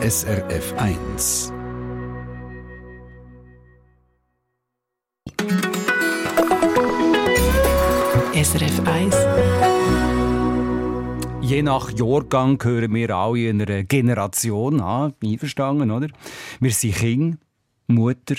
SRF 0.00 0.74
1. 0.76 1.52
SRF 8.32 8.80
1. 8.86 9.16
Je 11.40 11.62
nach 11.62 11.90
Jahrgang 11.98 12.58
gehören 12.58 12.94
wir 12.94 13.10
alle 13.10 13.50
einer 13.50 13.82
Generation 13.82 14.80
an, 14.80 15.14
einverstanden, 15.20 15.90
oder? 15.90 16.06
Wir 16.60 16.70
sind 16.70 16.94
Kind, 16.94 17.38
Mutter, 17.88 18.36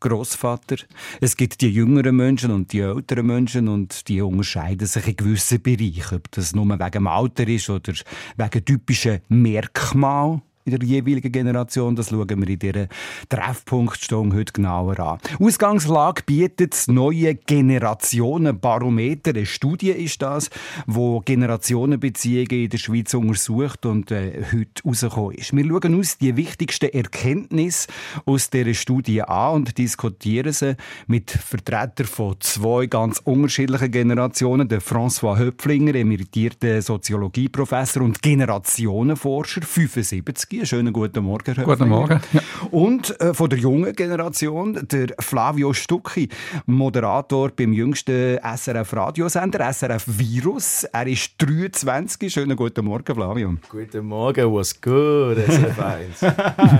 Großvater. 0.00 0.76
Es 1.20 1.36
gibt 1.36 1.60
die 1.60 1.68
jüngeren 1.68 2.16
Menschen 2.16 2.52
und 2.52 2.72
die 2.72 2.80
älteren 2.80 3.26
Menschen 3.26 3.68
und 3.68 4.08
die 4.08 4.22
unterscheiden 4.22 4.86
sich 4.86 5.08
in 5.08 5.16
gewissen 5.16 5.60
Bereichen. 5.60 6.16
Ob 6.16 6.30
das 6.30 6.54
nur 6.54 6.66
wegen 6.66 6.90
dem 6.90 7.06
Alter 7.06 7.46
ist 7.46 7.68
oder 7.68 7.92
wegen 8.38 8.64
typischen 8.64 9.20
Merkmalen 9.28 10.40
in 10.64 10.78
der 10.78 10.86
jeweiligen 10.86 11.32
Generation. 11.32 11.96
Das 11.96 12.10
schauen 12.10 12.28
wir 12.28 12.48
in 12.48 12.58
dieser 12.58 12.86
Treffpunktstunde 13.28 14.36
heute 14.36 14.52
genauer 14.52 14.98
an. 15.00 15.18
Ausgangslage 15.40 16.22
bietet 16.24 16.72
das 16.72 16.88
neue 16.88 17.34
Generationenbarometer. 17.34 19.30
Eine 19.30 19.46
Studie 19.46 19.90
ist 19.90 20.22
das, 20.22 20.50
wo 20.86 21.20
Generationenbeziehungen 21.20 22.64
in 22.64 22.68
der 22.68 22.78
Schweiz 22.78 23.14
untersucht 23.14 23.86
und 23.86 24.10
äh, 24.10 24.42
heute 24.52 24.82
rausgekommen 24.84 25.36
ist. 25.36 25.56
Wir 25.56 25.64
schauen 25.64 25.94
uns 25.94 26.18
die 26.18 26.36
wichtigsten 26.36 26.90
Erkenntnisse 26.90 27.88
aus 28.24 28.50
dieser 28.50 28.74
Studie 28.74 29.22
an 29.22 29.54
und 29.54 29.78
diskutieren 29.78 30.52
sie 30.52 30.76
mit 31.06 31.30
Vertretern 31.30 32.06
von 32.06 32.36
zwei 32.40 32.86
ganz 32.86 33.20
unterschiedlichen 33.24 33.90
Generationen. 33.90 34.68
Der 34.68 34.80
François 34.80 35.38
Höpflinger, 35.38 35.94
emeritierter 35.94 36.82
Soziologieprofessor 36.82 38.02
und 38.02 38.22
Generationenforscher, 38.22 39.62
75 39.62 40.51
Stucki. 40.52 40.66
Schönen 40.66 40.92
guten 40.92 41.24
Morgen, 41.24 41.54
Herr 41.54 41.64
Guten 41.64 41.88
Morgen. 41.88 42.20
Ja. 42.32 42.40
Und 42.70 43.18
äh, 43.20 43.32
von 43.32 43.48
der 43.48 43.58
jungen 43.58 43.94
Generation, 43.94 44.86
der 44.90 45.08
Flavio 45.18 45.72
Stucki, 45.72 46.28
Moderator 46.66 47.50
beim 47.50 47.72
jüngsten 47.72 48.38
SRF-Radiosender, 48.38 49.72
SRF 49.72 50.04
Virus. 50.06 50.84
Er 50.84 51.06
ist 51.06 51.34
23. 51.38 52.32
Schönen 52.32 52.56
guten 52.56 52.84
Morgen, 52.84 53.14
Flavio. 53.14 53.54
Guten 53.68 54.06
Morgen, 54.06 54.52
was 54.52 54.80
gut, 54.80 55.38
SRF 55.38 55.78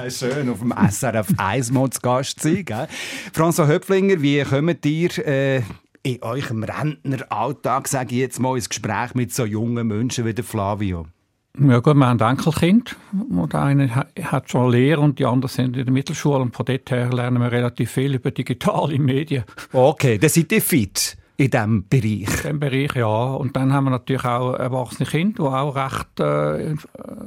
1. 0.06 0.18
Schön, 0.18 0.48
auf 0.50 0.58
dem 0.58 0.74
SRF 0.90 1.28
1 1.36 1.72
mal 1.72 1.90
zu 1.90 2.00
Gast 2.00 2.40
sein. 2.40 2.64
Gell? 2.64 2.88
François 3.34 3.66
Höpflinger, 3.66 4.20
wie 4.20 4.42
kommt 4.42 4.84
ihr 4.84 5.26
äh, 5.26 5.62
in 6.02 6.22
eurem 6.22 6.64
Rentneralltag, 6.64 7.88
sage 7.88 8.14
ich 8.14 8.20
jetzt 8.20 8.40
mal, 8.40 8.56
ins 8.56 8.68
Gespräch 8.68 9.14
mit 9.14 9.32
so 9.32 9.44
jungen 9.44 9.86
Menschen 9.86 10.24
wie 10.26 10.34
der 10.34 10.44
Flavio? 10.44 11.06
Ja 11.58 11.80
gut, 11.80 11.94
wir 11.94 12.06
haben 12.06 12.18
Enkelkind. 12.18 12.96
Und 13.12 13.52
der 13.52 13.62
eine 13.62 13.94
hat 13.94 14.50
schon 14.50 14.70
Lehre 14.70 15.00
und 15.00 15.18
die 15.18 15.26
anderen 15.26 15.48
sind 15.48 15.76
in 15.76 15.84
der 15.84 15.92
Mittelschule. 15.92 16.38
Und 16.38 16.56
von 16.56 16.64
dort 16.64 16.90
her 16.90 17.12
lernen 17.12 17.42
wir 17.42 17.52
relativ 17.52 17.90
viel 17.90 18.14
über 18.14 18.30
digitale 18.30 18.98
Medien. 18.98 19.44
Okay, 19.72 20.18
dann 20.18 20.30
seid 20.30 20.50
ihr 20.52 20.62
fit 20.62 21.16
in 21.36 21.50
diesem 21.50 21.88
Bereich? 21.88 22.02
In 22.02 22.26
diesem 22.26 22.60
Bereich, 22.60 22.94
ja. 22.94 23.34
Und 23.34 23.54
dann 23.54 23.72
haben 23.72 23.84
wir 23.84 23.90
natürlich 23.90 24.24
auch 24.24 24.54
erwachsene 24.54 25.08
Kinder, 25.08 25.42
die 25.42 25.48
auch 25.48 25.76
recht 25.76 26.20
äh, 26.20 26.74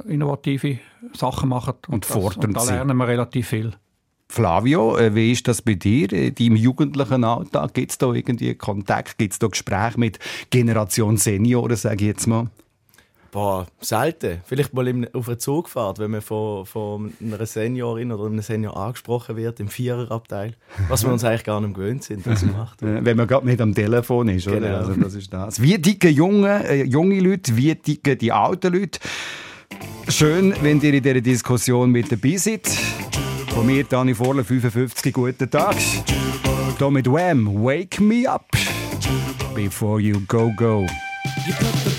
innovative 0.08 0.78
Sachen 1.12 1.48
machen. 1.48 1.74
Und, 1.86 1.94
und 1.94 2.06
fordernd 2.06 2.46
Und 2.46 2.56
da 2.56 2.64
lernen 2.64 2.96
wir 2.96 3.06
relativ 3.06 3.48
viel. 3.48 3.72
Flavio, 4.28 4.96
äh, 4.96 5.14
wie 5.14 5.30
ist 5.30 5.46
das 5.46 5.62
bei 5.62 5.74
dir, 5.74 6.12
in 6.12 6.34
deinem 6.34 6.56
jugendlichen 6.56 7.22
Alltag? 7.22 7.74
Gibt 7.74 7.92
es 7.92 7.98
da 7.98 8.12
irgendwie 8.12 8.54
Kontakt, 8.56 9.18
gibt 9.18 9.34
es 9.34 9.38
da 9.38 9.46
Gespräche 9.46 10.00
mit 10.00 10.18
Generation 10.50 11.16
Senioren, 11.16 11.76
sage 11.76 11.96
ich 11.96 12.08
jetzt 12.08 12.26
mal? 12.26 12.48
Boah, 13.36 13.66
selten. 13.82 14.40
Vielleicht 14.46 14.72
mal 14.72 14.88
auf 15.12 15.28
einer 15.28 15.38
Zugfahrt, 15.38 15.98
wenn 15.98 16.10
man 16.10 16.22
von, 16.22 16.64
von 16.64 17.12
einer 17.20 17.44
Seniorin 17.44 18.10
oder 18.10 18.24
einem 18.24 18.40
Senior 18.40 18.74
angesprochen 18.78 19.36
wird, 19.36 19.60
im 19.60 19.68
Viererabteil. 19.68 20.54
Was 20.88 21.04
wir 21.04 21.12
uns 21.12 21.22
eigentlich 21.22 21.44
gar 21.44 21.60
nicht 21.60 21.74
gewöhnt 21.74 22.02
sind, 22.02 22.26
dass 22.26 22.42
macht. 22.56 22.80
Wenn 22.80 23.14
man 23.14 23.26
gerade 23.26 23.44
nicht 23.44 23.60
am 23.60 23.74
Telefon 23.74 24.30
ist, 24.30 24.46
genau. 24.46 24.56
oder? 24.56 24.78
Also 24.78 24.94
das 24.94 25.14
ist 25.14 25.30
das. 25.30 25.60
Wie 25.60 25.76
dicken 25.76 26.14
junge, 26.14 26.66
äh, 26.66 26.84
junge 26.84 27.20
Leute, 27.20 27.54
wie 27.58 27.74
dicken 27.74 28.16
die 28.16 28.32
alten 28.32 28.72
Leute? 28.72 29.00
Schön, 30.08 30.54
wenn 30.62 30.80
ihr 30.80 30.94
in 30.94 31.02
dieser 31.02 31.20
Diskussion 31.20 31.90
mit 31.90 32.10
dabei 32.10 32.38
seid. 32.38 32.66
Von 33.48 33.66
mir, 33.66 33.84
Dani 33.84 34.14
Vorle, 34.14 34.44
55, 34.44 35.12
guten 35.12 35.50
Tag. 35.50 35.76
Hier 36.78 36.90
mit 36.90 37.06
Wham, 37.06 37.62
Wake 37.62 38.00
Me 38.00 38.26
Up. 38.26 38.46
Before 39.54 40.00
you 40.00 40.22
go, 40.26 40.50
go. 40.56 40.86
You 41.46 41.95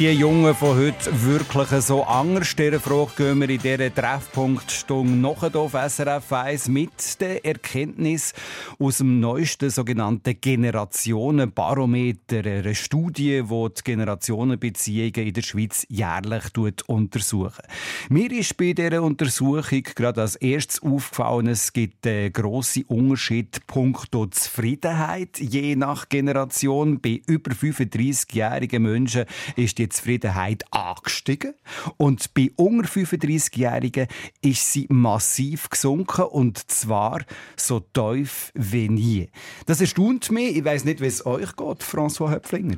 die 0.00 0.10
Jungen 0.12 0.54
von 0.54 0.78
heute 0.78 1.10
wirklich 1.26 1.68
so 1.82 2.02
anders? 2.04 2.56
Dieser 2.56 2.80
Frage 2.80 3.10
gehen 3.18 3.38
wir 3.38 3.50
in 3.50 3.60
dieser 3.60 3.94
Treffpunktstunde 3.94 5.12
noch 5.12 5.42
auf 5.42 5.72
SRF 5.72 6.32
1 6.32 6.68
mit 6.68 7.20
der 7.20 7.44
Erkenntnis 7.44 8.32
aus 8.78 8.96
dem 8.96 9.20
neuesten 9.20 9.68
sogenannten 9.68 10.40
Generationenbarometer, 10.40 12.38
einer 12.38 12.72
Studie, 12.74 13.42
die 13.42 13.68
die 13.76 13.82
Generationenbeziehungen 13.84 15.26
in 15.26 15.34
der 15.34 15.42
Schweiz 15.42 15.84
jährlich 15.90 16.44
untersucht. 16.86 17.60
Mir 18.08 18.32
ist 18.32 18.56
bei 18.56 18.72
dieser 18.72 19.02
Untersuchung 19.02 19.82
gerade 19.82 20.22
als 20.22 20.36
erstes 20.36 20.82
aufgefallen, 20.82 21.48
es 21.48 21.74
gibt 21.74 22.06
einen 22.06 22.32
grossen 22.32 22.84
Unterschied 22.84 23.66
punkto 23.66 24.24
Zufriedenheit 24.28 25.38
je 25.40 25.76
nach 25.76 26.08
Generation. 26.08 27.02
Bei 27.02 27.20
über 27.26 27.52
35-jährigen 27.52 28.82
Menschen 28.82 29.26
ist 29.56 29.76
die 29.76 29.89
Zufriedenheit 29.90 30.64
angestiegen 30.70 31.54
und 31.96 32.32
bei 32.34 32.50
unter 32.56 32.88
35-Jährigen 32.88 34.06
ist 34.42 34.72
sie 34.72 34.86
massiv 34.88 35.68
gesunken 35.70 36.24
und 36.24 36.70
zwar 36.70 37.22
so 37.56 37.80
tief 37.80 38.52
wie 38.54 38.88
nie. 38.88 39.30
Das 39.66 39.80
erstaunt 39.80 40.30
mich. 40.30 40.56
Ich 40.56 40.64
weiß 40.64 40.84
nicht, 40.84 41.00
wie 41.00 41.06
es 41.06 41.26
euch 41.26 41.56
geht, 41.56 41.82
François 41.82 42.30
Höpflinger. 42.30 42.76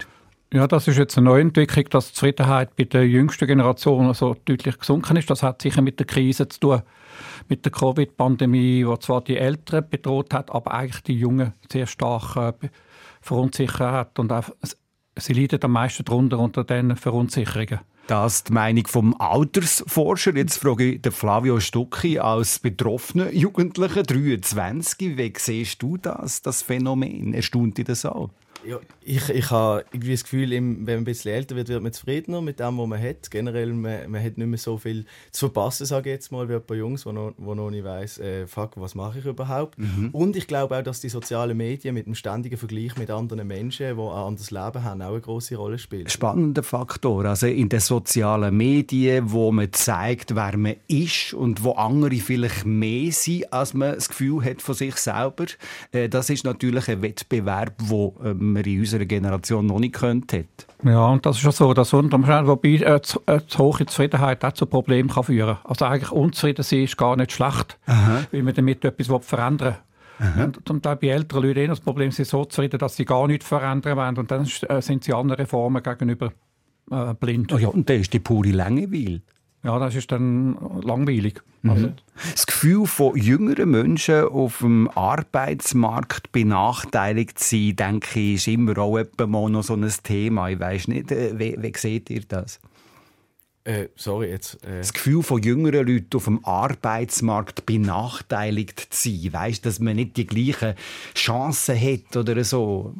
Ja, 0.52 0.66
das 0.66 0.86
ist 0.86 0.98
jetzt 0.98 1.16
eine 1.16 1.24
neue 1.24 1.40
Entwicklung, 1.40 1.86
dass 1.88 2.08
die 2.08 2.12
Zufriedenheit 2.12 2.76
bei 2.76 2.84
der 2.84 3.08
jüngsten 3.08 3.46
Generation 3.46 4.12
so 4.12 4.36
deutlich 4.44 4.78
gesunken 4.78 5.16
ist. 5.16 5.30
Das 5.30 5.42
hat 5.42 5.62
sicher 5.62 5.80
mit 5.80 5.98
der 5.98 6.06
Krise 6.06 6.46
zu 6.46 6.60
tun, 6.60 6.82
mit 7.48 7.64
der 7.64 7.72
Covid-Pandemie, 7.72 8.84
die 8.84 8.98
zwar 9.00 9.22
die 9.22 9.38
Älteren 9.38 9.88
bedroht 9.88 10.34
hat, 10.34 10.50
aber 10.50 10.74
eigentlich 10.74 11.02
die 11.04 11.18
Jungen 11.18 11.54
sehr 11.72 11.86
stark 11.86 12.36
äh, 12.36 12.68
verunsichert 13.22 13.80
hat 13.80 14.18
und 14.18 14.30
auch 14.30 14.50
sie 15.16 15.32
leiden 15.32 15.62
am 15.62 15.72
meisten 15.72 16.04
darunter 16.04 16.38
unter 16.38 16.64
diesen 16.64 16.96
Verunsicherungen. 16.96 17.80
Das 18.08 18.36
ist 18.36 18.48
die 18.48 18.52
Meinung 18.52 18.86
vom 18.88 19.14
Altersforscher. 19.18 20.34
Jetzt 20.34 20.58
frage 20.58 20.92
ich 20.92 21.02
den 21.02 21.12
Flavio 21.12 21.60
Stucki 21.60 22.18
als 22.18 22.58
betroffener 22.58 23.32
Jugendlicher, 23.32 24.02
23. 24.02 25.16
Wie 25.16 25.32
siehst 25.36 25.80
du 25.80 25.96
das, 25.96 26.42
das 26.42 26.62
Phänomen? 26.62 27.32
Erstaunt 27.32 27.78
dich 27.78 27.84
das 27.84 28.04
auch? 28.04 28.30
Ja, 28.64 28.78
ich, 29.04 29.28
ich 29.28 29.50
habe 29.50 29.84
irgendwie 29.92 30.12
das 30.12 30.22
Gefühl, 30.22 30.50
wenn 30.50 30.84
man 30.84 30.88
ein 30.88 31.04
bisschen 31.04 31.32
älter 31.32 31.56
wird, 31.56 31.68
wird 31.68 31.82
man 31.82 31.92
zufriedener 31.92 32.40
mit 32.40 32.60
dem, 32.60 32.78
was 32.78 32.86
man 32.86 33.02
hat. 33.02 33.30
Generell, 33.30 33.72
man, 33.72 34.10
man 34.10 34.22
hat 34.22 34.38
nicht 34.38 34.46
mehr 34.46 34.58
so 34.58 34.78
viel 34.78 35.04
zu 35.30 35.46
verpassen, 35.46 35.86
sage 35.86 36.10
ich 36.10 36.14
jetzt 36.14 36.30
mal, 36.32 36.48
wie 36.48 36.54
ein 36.54 36.64
paar 36.64 36.76
Jungs, 36.76 37.02
die 37.02 37.12
noch, 37.12 37.32
die 37.36 37.42
noch 37.42 37.70
nicht 37.70 37.84
weiss, 37.84 38.18
äh, 38.18 38.46
fuck, 38.46 38.72
was 38.76 38.94
mache 38.94 39.18
ich 39.18 39.24
überhaupt. 39.24 39.78
Mhm. 39.78 40.10
Und 40.12 40.36
ich 40.36 40.46
glaube 40.46 40.76
auch, 40.76 40.82
dass 40.82 41.00
die 41.00 41.08
sozialen 41.08 41.56
Medien 41.56 41.94
mit 41.94 42.06
dem 42.06 42.14
ständigen 42.14 42.56
Vergleich 42.56 42.96
mit 42.96 43.10
anderen 43.10 43.46
Menschen, 43.46 43.96
die 43.96 44.02
ein 44.02 44.08
anderes 44.08 44.50
Leben 44.50 44.84
haben, 44.84 45.02
auch 45.02 45.10
eine 45.10 45.20
große 45.20 45.56
Rolle 45.56 45.78
spielen. 45.78 46.08
Spannender 46.08 46.62
Faktor. 46.62 47.24
Also 47.24 47.48
in 47.48 47.68
den 47.68 47.80
sozialen 47.80 48.56
Medien, 48.56 49.32
wo 49.32 49.50
man 49.50 49.72
zeigt, 49.72 50.36
wer 50.36 50.56
man 50.56 50.76
ist 50.86 51.34
und 51.34 51.64
wo 51.64 51.72
andere 51.72 52.16
vielleicht 52.16 52.64
mehr 52.64 53.10
sind, 53.12 53.52
als 53.52 53.74
man 53.74 53.94
das 53.94 54.08
Gefühl 54.08 54.44
hat 54.44 54.62
von 54.62 54.74
sich 54.74 54.96
selber. 54.96 55.46
Äh, 55.90 56.08
das 56.08 56.30
ist 56.30 56.44
natürlich 56.44 56.88
ein 56.88 57.02
Wettbewerb, 57.02 57.74
wo 57.78 58.14
ähm, 58.24 58.51
man 58.52 58.64
in 58.64 58.80
unserer 58.80 59.04
Generation 59.04 59.66
noch 59.66 59.78
nicht 59.78 59.94
könnte 59.94 60.38
hätte. 60.38 60.66
Ja, 60.84 61.06
und 61.08 61.24
das 61.26 61.38
ist 61.38 61.44
ja 61.44 61.52
so, 61.52 61.74
dass 61.74 61.92
unterm 61.92 62.24
Strich, 62.24 62.46
wobei 62.46 62.68
äh, 62.68 63.02
zu, 63.02 63.20
äh, 63.26 63.40
zu 63.46 63.58
hohe 63.58 63.86
Zufriedenheit 63.86 64.44
auch 64.44 64.52
zu 64.52 64.66
Problemen 64.66 65.08
kann 65.08 65.24
führen 65.24 65.56
kann. 65.56 65.64
Also 65.64 65.84
eigentlich 65.84 66.12
unzufrieden 66.12 66.62
sein 66.62 66.82
ist 66.82 66.96
gar 66.96 67.16
nicht 67.16 67.32
schlecht, 67.32 67.78
Aha. 67.86 68.24
weil 68.30 68.42
man 68.42 68.54
damit 68.54 68.84
etwas 68.84 69.24
verändern 69.24 69.76
will. 70.18 70.44
Und 70.44 70.60
zum 70.66 70.80
Teil 70.82 70.96
bei 70.96 71.08
älteren 71.08 71.42
Leuten 71.42 71.68
das 71.68 71.80
Problem, 71.80 72.10
sie 72.10 72.24
sind 72.24 72.28
so 72.28 72.44
zufrieden, 72.44 72.78
dass 72.78 72.96
sie 72.96 73.04
gar 73.04 73.26
nichts 73.26 73.46
verändern 73.46 73.96
wollen 73.96 74.16
und 74.18 74.30
dann 74.30 74.46
äh, 74.68 74.80
sind 74.80 75.02
sie 75.04 75.12
anderen 75.12 75.40
Reformen 75.40 75.82
gegenüber 75.82 76.32
äh, 76.90 77.14
blind. 77.14 77.52
Oh 77.52 77.58
ja, 77.58 77.68
und 77.68 77.88
das 77.88 78.02
ist 78.02 78.12
die 78.12 78.20
pure 78.20 78.50
Langeweile. 78.50 79.22
Ja, 79.64 79.78
das 79.78 79.94
ist 79.94 80.10
dann 80.10 80.56
langweilig. 80.82 81.40
Mhm. 81.62 81.70
Also, 81.70 81.92
das 82.32 82.46
Gefühl 82.46 82.86
von 82.86 83.16
jüngeren 83.16 83.70
Menschen 83.70 84.24
auf 84.24 84.58
dem 84.58 84.88
Arbeitsmarkt 84.88 86.32
benachteiligt 86.32 87.38
zu 87.38 87.56
sein, 87.56 87.76
denke 87.76 88.20
ich, 88.20 88.34
ist 88.34 88.48
immer 88.48 88.76
auch 88.78 88.98
mal 89.26 89.50
noch 89.50 89.62
so 89.62 89.74
ein 89.74 89.88
Thema. 90.02 90.48
Ich 90.48 90.58
weiß 90.58 90.88
nicht, 90.88 91.12
äh, 91.12 91.38
wie, 91.38 91.56
wie 91.60 91.72
seht 91.76 92.10
ihr 92.10 92.22
das? 92.26 92.60
Äh, 93.64 93.88
sorry, 93.94 94.30
jetzt. 94.30 94.64
Äh. 94.64 94.78
Das 94.78 94.92
Gefühl 94.92 95.22
von 95.22 95.40
jüngeren 95.40 95.86
Leuten 95.86 96.16
auf 96.16 96.24
dem 96.24 96.44
Arbeitsmarkt 96.44 97.64
benachteiligt 97.64 98.80
zu 98.92 99.10
sein. 99.10 99.32
Weißt, 99.32 99.64
dass 99.64 99.78
man 99.78 99.94
nicht 99.94 100.16
die 100.16 100.26
gleichen 100.26 100.74
Chancen 101.14 101.80
hat 101.80 102.16
oder 102.16 102.42
so 102.42 102.94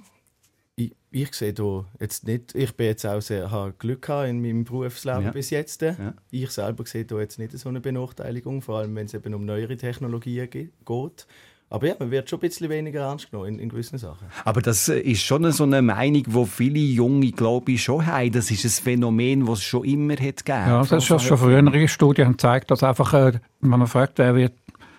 ich 1.13 1.35
sehe 1.35 1.53
da 1.53 1.85
jetzt 2.01 2.27
nicht, 2.27 2.55
ich 2.55 2.75
bin 2.75 2.87
jetzt 2.87 3.07
auch 3.07 3.21
sehr, 3.21 3.51
habe 3.51 3.75
Glück 3.79 4.03
gehabt 4.03 4.29
in 4.29 4.41
meinem 4.41 4.65
Berufsleben 4.65 5.25
ja. 5.25 5.31
bis 5.31 5.51
jetzt. 5.51 5.83
Ja. 5.83 6.15
Ich 6.31 6.51
selber 6.51 6.85
sehe 6.87 7.05
da 7.05 7.21
jetzt 7.21 7.39
nicht 7.39 7.57
so 7.59 7.69
eine 7.69 7.81
Benachteiligung, 7.81 8.63
vor 8.63 8.79
allem 8.79 8.95
wenn 8.97 9.07
es 9.07 9.15
eben 9.15 9.35
um 9.35 9.45
neuere 9.45 9.77
Technologien 9.77 10.49
geht. 10.51 11.27
Aber 11.69 11.87
ja, 11.87 11.95
man 11.99 12.11
wird 12.11 12.29
schon 12.29 12.39
ein 12.39 12.41
bisschen 12.41 12.69
weniger 12.69 13.01
ernst 13.01 13.31
genommen 13.31 13.55
in, 13.55 13.59
in 13.59 13.69
gewissen 13.71 13.97
Sachen. 13.97 14.27
Aber 14.45 14.61
das 14.61 14.91
äh, 14.91 15.01
ist 15.01 15.23
schon 15.23 15.51
so 15.53 15.65
eine 15.65 15.81
Meinung, 15.81 16.25
die 16.25 16.47
viele 16.47 16.79
Junge, 16.79 17.33
glaube 17.33 17.73
ich, 17.73 17.83
schon 17.83 18.05
haben. 18.05 18.31
Das 18.31 18.51
ist 18.51 18.65
ein 18.65 18.85
Phänomen, 18.85 19.47
das 19.47 19.61
es 19.61 19.65
schon 19.65 19.85
immer 19.85 20.13
hat 20.15 20.45
gegeben. 20.45 20.67
Ja, 20.67 20.81
das 20.81 20.93
ist 20.93 21.05
schon, 21.07 21.19
schon 21.19 21.39
frühere 21.39 21.89
Studien 21.89 22.27
haben 22.27 22.33
gezeigt, 22.33 22.71
dass 22.71 22.83
einfach, 22.83 23.15
äh, 23.15 23.41
wenn 23.61 23.71
man 23.71 23.87
fragt, 23.87 24.19
wer 24.19 24.35
wird 24.35 24.53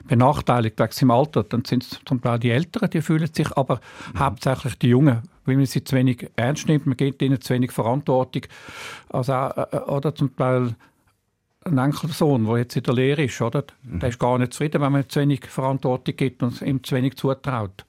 benachteiligt 0.08 0.80
wegen 0.80 0.92
seinem 0.92 1.12
Alter, 1.12 1.44
dann 1.44 1.64
sind 1.64 1.84
es 1.84 2.00
zum 2.06 2.22
Teil 2.22 2.40
die 2.40 2.50
Älteren, 2.50 2.90
die 2.90 3.02
fühlen 3.02 3.30
sich, 3.32 3.56
aber 3.56 3.80
mhm. 4.14 4.20
hauptsächlich 4.20 4.76
die 4.80 4.90
Jungen, 4.90 5.22
weil 5.46 5.56
man 5.56 5.66
sie 5.66 5.84
zu 5.84 5.96
wenig 5.96 6.30
ernst 6.36 6.68
nimmt, 6.68 6.86
man 6.86 6.98
gibt 6.98 7.22
ihnen 7.22 7.40
zu 7.42 7.54
wenig 7.54 7.72
Verantwortung. 7.72 8.44
Also, 9.10 9.34
äh, 9.34 9.66
äh, 9.72 9.80
oder 9.80 10.16
zum 10.16 10.36
Teil 10.36 10.76
ein 11.66 11.78
Enkelsohn, 11.78 12.46
der 12.46 12.58
jetzt 12.58 12.76
in 12.76 12.84
der 12.84 12.94
Lehre 12.94 13.24
ist, 13.24 13.42
oder? 13.42 13.64
Mhm. 13.84 14.00
der 14.00 14.10
ist 14.10 14.20
gar 14.20 14.38
nicht 14.38 14.54
zufrieden, 14.54 14.82
wenn 14.82 14.92
man 14.92 15.08
zu 15.08 15.22
wenig 15.22 15.46
Verantwortung 15.46 16.16
gibt 16.16 16.44
und 16.44 16.62
ihm 16.62 16.84
zu 16.84 16.96
wenig 16.96 17.16
zutraut. 17.16 17.86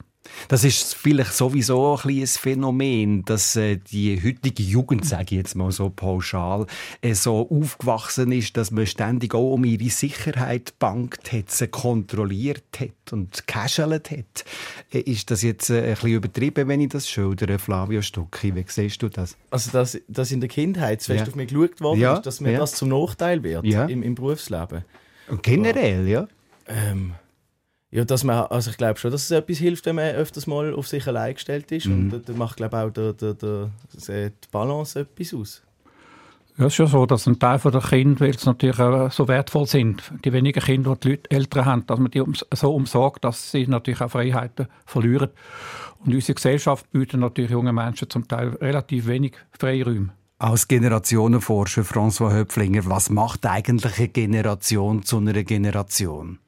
Das 0.47 0.63
ist 0.63 0.95
vielleicht 0.95 1.33
sowieso 1.33 1.97
ein, 1.97 2.09
ein 2.09 2.27
Phänomen, 2.27 3.25
dass 3.25 3.55
äh, 3.55 3.77
die 3.77 4.21
heutige 4.23 4.63
Jugend, 4.63 5.05
sage 5.05 5.23
ich 5.29 5.31
jetzt 5.31 5.55
mal 5.55 5.71
so 5.71 5.89
pauschal, 5.89 6.65
äh, 7.01 7.13
so 7.13 7.49
aufgewachsen 7.49 8.31
ist, 8.31 8.57
dass 8.57 8.71
man 8.71 8.85
ständig 8.85 9.33
auch 9.33 9.53
um 9.53 9.63
ihre 9.63 9.89
Sicherheit 9.89 10.73
bangt 10.79 11.31
hat, 11.31 11.51
sie 11.51 11.67
kontrolliert 11.67 12.63
hat 12.79 13.13
und 13.13 13.47
casualet 13.47 14.11
hat. 14.11 14.45
Äh, 14.91 14.99
ist 14.99 15.31
das 15.31 15.41
jetzt 15.41 15.69
äh, 15.69 15.81
ein 15.81 15.93
bisschen 15.95 16.11
übertrieben, 16.11 16.67
wenn 16.67 16.81
ich 16.81 16.89
das 16.89 17.09
schildere, 17.09 17.59
Flavio 17.59 18.01
Stucki? 18.01 18.55
Wie 18.55 18.65
siehst 18.67 19.01
du 19.01 19.09
das? 19.09 19.37
Also, 19.51 19.71
dass, 19.71 19.99
dass 20.07 20.31
in 20.31 20.41
der 20.41 20.49
Kindheit 20.49 21.01
zuerst 21.01 21.25
ja. 21.25 21.27
auf 21.27 21.35
mich 21.35 21.49
geschaut 21.49 21.81
worden 21.81 21.99
ja. 21.99 22.15
ist, 22.15 22.25
dass 22.25 22.41
mir 22.41 22.51
ja. 22.51 22.59
das 22.59 22.73
zum 22.73 22.89
Nachteil 22.89 23.43
wird 23.43 23.65
ja. 23.65 23.85
im, 23.85 24.03
im 24.03 24.15
Berufsleben. 24.15 24.83
Und 25.27 25.43
generell, 25.43 26.07
ja? 26.07 26.27
Ähm, 26.67 27.13
ja, 27.91 28.03
dass 28.03 28.23
man, 28.23 28.45
also 28.47 28.71
ich 28.71 28.77
glaube 28.77 28.99
schon, 28.99 29.11
dass 29.11 29.23
es 29.23 29.31
etwas 29.31 29.57
hilft, 29.57 29.85
wenn 29.85 29.95
man 29.95 30.15
öfters 30.15 30.47
mal 30.47 30.73
auf 30.73 30.87
sich 30.87 31.07
allein 31.07 31.33
gestellt 31.33 31.71
ist. 31.71 31.85
Mhm. 31.85 32.11
Und 32.11 32.29
da 32.29 32.33
macht, 32.33 32.57
glaube 32.57 32.77
auch 32.77 32.89
der, 32.89 33.13
der, 33.13 33.33
der, 33.33 33.71
die 34.07 34.31
Balance 34.51 34.99
etwas 34.99 35.33
aus. 35.33 35.61
Ja, 36.57 36.67
es 36.67 36.73
ist 36.73 36.79
ja 36.79 36.87
so, 36.87 37.05
dass 37.05 37.27
ein 37.27 37.37
Teil 37.37 37.59
der 37.59 37.81
Kinder, 37.81 38.19
weil 38.21 38.37
sie 38.37 38.45
natürlich 38.45 38.77
so 39.11 39.27
wertvoll 39.27 39.67
sind, 39.67 40.03
die 40.23 40.31
wenigen 40.31 40.63
Kinder, 40.63 40.95
die 40.95 41.01
die 41.01 41.09
Leute 41.09 41.31
Eltern 41.31 41.65
haben, 41.65 41.85
dass 41.85 41.99
man 41.99 42.11
die 42.11 42.23
so 42.53 42.73
umsorgt, 42.73 43.25
dass 43.25 43.51
sie 43.51 43.67
natürlich 43.67 43.99
auch 43.99 44.09
Freiheiten 44.09 44.67
verlieren. 44.85 45.31
Und 45.99 46.13
unsere 46.13 46.35
Gesellschaft 46.35 46.89
bietet 46.91 47.19
natürlich 47.19 47.51
jungen 47.51 47.75
Menschen 47.75 48.09
zum 48.09 48.25
Teil 48.25 48.49
relativ 48.61 49.05
wenig 49.07 49.33
Freiräume. 49.51 50.13
Als 50.37 50.67
Generationenforscher 50.67 51.81
François 51.81 52.31
Höpflinger, 52.31 52.85
was 52.85 53.09
macht 53.09 53.45
eigentlich 53.45 53.97
eine 53.99 54.07
Generation 54.07 55.03
zu 55.03 55.17
einer 55.17 55.43
Generation? 55.43 56.39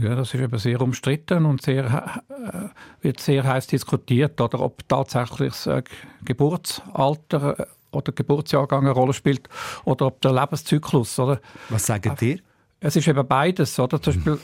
Ja, 0.00 0.14
das 0.16 0.34
ist 0.34 0.40
eben 0.40 0.58
sehr 0.58 0.80
umstritten 0.80 1.44
und 1.44 1.62
sehr, 1.62 1.84
äh, 2.28 3.04
wird 3.04 3.20
sehr 3.20 3.44
heiß 3.44 3.68
diskutiert, 3.68 4.40
oder 4.40 4.60
ob 4.60 4.88
tatsächlich 4.88 5.52
das 5.52 5.66
äh, 5.66 5.82
Geburtsalter 6.24 7.60
äh, 7.60 7.66
oder 7.92 8.12
Geburtsjahrgang 8.12 8.80
eine 8.80 8.90
Rolle 8.90 9.12
spielt 9.12 9.48
oder 9.84 10.06
ob 10.06 10.20
der 10.20 10.32
Lebenszyklus. 10.32 11.18
Oder? 11.18 11.40
Was 11.68 11.86
sagen 11.86 12.14
dir? 12.16 12.38
Es 12.80 12.96
ist 12.96 13.06
eben 13.06 13.26
beides. 13.26 13.78
Oder? 13.78 14.02
Zum 14.02 14.14
Beispiel 14.14 14.38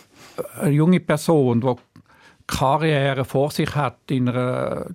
eine 0.61 0.71
junge 0.71 1.01
Person, 1.01 1.61
die 1.61 1.75
Karriere 2.47 3.25
vor 3.25 3.51
sich 3.51 3.75
hat 3.75 3.99
in 4.09 4.29
einer 4.29 4.87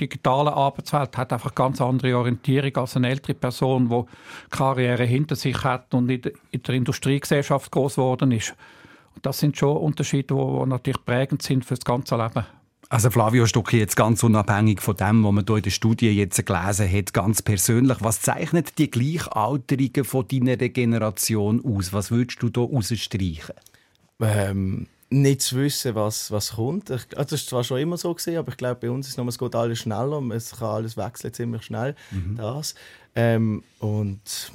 digitalen 0.00 0.48
Arbeitswelt, 0.48 1.16
hat 1.16 1.32
einfach 1.32 1.54
ganz 1.54 1.80
andere 1.80 2.16
Orientierung 2.18 2.76
als 2.76 2.96
eine 2.96 3.08
ältere 3.08 3.34
Person, 3.34 3.88
die 3.88 4.04
Karriere 4.50 5.04
hinter 5.04 5.36
sich 5.36 5.62
hat 5.64 5.94
und 5.94 6.10
in 6.10 6.22
der 6.62 6.74
Industriegesellschaft 6.74 7.70
groß 7.70 7.96
geworden 7.96 8.32
ist. 8.32 8.54
Das 9.24 9.38
sind 9.38 9.56
schon 9.56 9.78
Unterschiede, 9.78 10.34
die 10.34 10.66
natürlich 10.66 11.02
prägend 11.02 11.40
sind 11.40 11.64
für 11.64 11.74
das 11.76 11.84
ganze 11.84 12.14
Leben. 12.16 12.44
Also 12.90 13.10
Flavio 13.10 13.46
Stucki, 13.46 13.78
jetzt 13.78 13.96
ganz 13.96 14.22
unabhängig 14.22 14.82
von 14.82 14.94
dem, 14.96 15.24
was 15.24 15.32
man 15.32 15.44
hier 15.46 15.56
in 15.56 15.62
der 15.62 15.70
Studie 15.70 16.10
jetzt 16.10 16.44
gelesen 16.44 16.92
hat, 16.92 17.14
ganz 17.14 17.40
persönlich, 17.40 17.96
was 18.00 18.20
zeichnet 18.20 18.78
die 18.78 18.90
Gleichalterigen 18.90 20.04
von 20.04 20.28
deiner 20.28 20.56
Generation 20.56 21.64
aus? 21.64 21.94
Was 21.94 22.10
würdest 22.10 22.42
du 22.42 22.50
hier 22.54 22.70
rausstreichen? 22.70 23.54
Ähm, 24.20 24.88
nicht 25.08 25.40
zu 25.40 25.56
wissen, 25.56 25.94
was, 25.94 26.30
was 26.30 26.52
kommt. 26.56 26.90
Ich, 26.90 27.16
also 27.16 27.30
das 27.30 27.44
war 27.44 27.48
zwar 27.48 27.64
schon 27.64 27.78
immer 27.78 27.96
so 27.96 28.12
gewesen, 28.12 28.36
aber 28.36 28.50
ich 28.50 28.58
glaube, 28.58 28.80
bei 28.82 28.90
uns 28.90 29.08
ist 29.08 29.18
es, 29.18 29.26
es 29.26 29.38
geht 29.38 29.54
alles 29.54 29.78
schneller, 29.78 30.20
es 30.32 30.50
kann 30.50 30.68
alles 30.68 30.98
wechseln 30.98 31.32
ziemlich 31.32 31.62
schnell. 31.62 31.96
Mhm. 32.10 32.36
Das. 32.36 32.74
Ähm, 33.14 33.62
und 33.78 34.52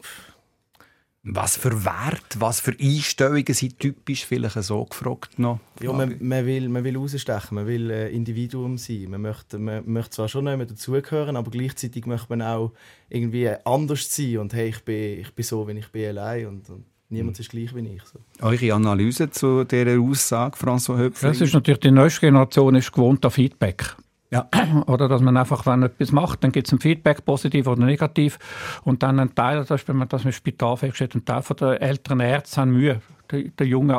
was 1.24 1.58
für 1.58 1.84
Wert, 1.84 2.40
was 2.40 2.62
für 2.62 2.74
Einstellungen 2.80 3.54
sind 3.54 3.78
typisch 3.80 4.26
vielleicht 4.26 4.62
so 4.64 4.86
gefragt 4.86 5.38
noch? 5.38 5.60
Ja, 5.82 5.92
man, 5.92 6.16
man, 6.20 6.46
will, 6.46 6.70
man 6.70 6.84
will 6.84 6.98
rausstechen, 6.98 7.56
man 7.56 7.68
will 7.68 7.90
äh, 7.90 8.10
Individuum 8.10 8.78
sein. 8.78 9.08
Man 9.10 9.22
möchte, 9.22 9.60
man 9.60 9.84
möchte 9.86 10.12
zwar 10.12 10.30
schon 10.30 10.46
nicht 10.46 10.58
mehr 10.58 10.66
dazugehören, 10.66 11.36
aber 11.36 11.52
gleichzeitig 11.52 12.06
möchte 12.06 12.28
man 12.30 12.42
auch 12.42 12.72
irgendwie 13.10 13.50
anders 13.66 14.16
sein 14.16 14.38
und 14.38 14.54
hey, 14.54 14.70
ich 14.70 14.80
bin, 14.84 15.20
ich 15.20 15.34
bin 15.34 15.44
so, 15.44 15.68
wie 15.68 15.74
ich 15.74 15.90
bin 15.90 16.08
allein 16.08 16.48
und, 16.48 16.70
und 16.70 16.86
niemand 17.10 17.38
mhm. 17.38 17.42
ist 17.42 17.50
gleich 17.50 17.76
wie 17.76 17.88
ich. 17.88 18.04
So. 18.04 18.20
Eure 18.42 18.74
Analyse 18.74 19.30
zu 19.30 19.66
dieser 19.66 20.00
Aussage, 20.00 20.58
François 20.58 20.98
Höpfling? 20.98 21.34
Das 21.34 21.42
ist 21.42 21.54
natürlich, 21.54 21.82
die 21.82 21.92
neueste 21.92 22.22
Generation 22.22 22.76
ist 22.76 22.92
gewohnt 22.94 23.26
an 23.26 23.32
Feedback. 23.32 23.96
Ja. 24.32 24.48
Oder 24.88 25.08
dass 25.08 25.22
man 25.22 25.38
einfach, 25.38 25.66
wenn 25.66 25.84
etwas 25.84 26.12
macht, 26.12 26.44
dann 26.44 26.52
gibt 26.52 26.68
es 26.68 26.74
ein 26.74 26.80
Feedback, 26.80 27.26
positiv 27.26 27.68
oder 27.68 27.84
negativ. 27.84 28.38
Und 28.84 29.04
dann 29.04 29.20
ein 29.20 29.34
Teil, 29.34 29.58
das 29.58 29.72
ist, 29.72 29.88
wenn 29.88 29.98
man 29.98 30.08
das 30.08 30.26
im 30.26 30.32
Spital 30.32 30.78
feststellt, 30.78 31.16
ein 31.16 31.26
Teil 31.26 31.42
der 31.60 31.82
älteren 31.82 32.20
Ärzte 32.20 32.62
haben 32.62 32.72
Mühe, 32.72 33.02
der, 33.32 33.44
der 33.44 33.68
jungen 33.68 33.96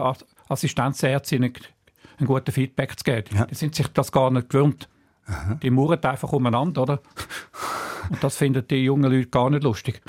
Assistenzärztinnen 0.49 1.53
ein 2.19 2.27
gutes 2.27 2.55
Feedback 2.55 2.99
zu 2.99 3.05
geben. 3.05 3.37
Ja. 3.37 3.47
Die 3.47 3.55
sind 3.55 3.75
sich 3.75 3.89
das 3.89 4.13
gar 4.13 4.31
nicht 4.31 4.51
gewöhnt. 4.51 4.89
Aha. 5.27 5.55
Die 5.63 5.71
murren 5.71 6.03
einfach 6.03 6.33
umeinander, 6.33 6.83
oder? 6.83 7.01
Und 8.11 8.23
das 8.23 8.37
finden 8.37 8.67
die 8.67 8.85
jungen 8.85 9.11
Leute 9.11 9.29
gar 9.29 9.51
nicht 9.51 9.63
lustig. 9.63 10.03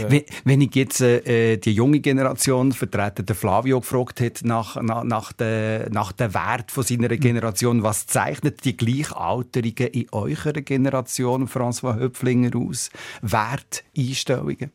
Ja. 0.00 0.10
Wenn, 0.10 0.22
wenn, 0.44 0.60
ich 0.60 0.74
jetzt 0.74 1.00
äh, 1.00 1.56
die 1.56 1.72
junge 1.72 2.00
Generation, 2.00 2.72
vertreten 2.72 3.26
der 3.26 3.36
Flavio, 3.36 3.80
gefragt 3.80 4.20
hat 4.20 4.40
nach, 4.44 4.80
nach, 4.80 5.04
nach, 5.04 5.32
der, 5.32 5.90
nach 5.90 6.12
dem 6.12 6.34
Wert 6.34 6.70
von 6.70 6.84
seiner 6.84 7.08
hm. 7.08 7.20
Generation, 7.20 7.82
was 7.82 8.06
zeichnet 8.06 8.64
die 8.64 8.76
Gleichalterigen 8.76 9.88
in 9.88 10.06
eurer 10.12 10.52
Generation, 10.52 11.48
François 11.48 11.96
Höpflinger, 11.96 12.50
aus? 12.56 12.90
Wert, 13.22 13.84
Einstellungen? 13.96 14.70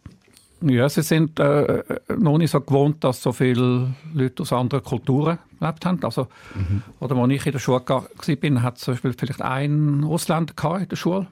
Ja, 0.61 0.89
sie 0.89 1.03
sind 1.03 1.39
äh, 1.39 1.83
noch 2.17 2.37
nicht 2.39 2.49
so 2.49 2.59
gewohnt, 2.61 3.03
dass 3.03 3.21
so 3.21 3.31
viele 3.31 3.93
Leute 4.13 4.41
aus 4.41 4.51
anderen 4.51 4.83
Kulturen 4.83 5.37
gelebt 5.59 5.85
haben. 5.85 6.03
Also, 6.03 6.27
mhm. 6.55 6.81
Oder 6.99 7.15
als 7.15 7.31
ich 7.31 7.45
in 7.45 7.51
der 7.51 7.59
Schule 7.59 7.83
war, 7.87 8.63
hat 8.63 8.77
es 8.77 8.81
zum 8.81 8.93
Beispiel 8.95 9.13
vielleicht 9.13 9.41
einen 9.41 10.03
Ausländer 10.03 10.53
in 10.79 10.89
der 10.89 10.95
Schule. 10.95 11.27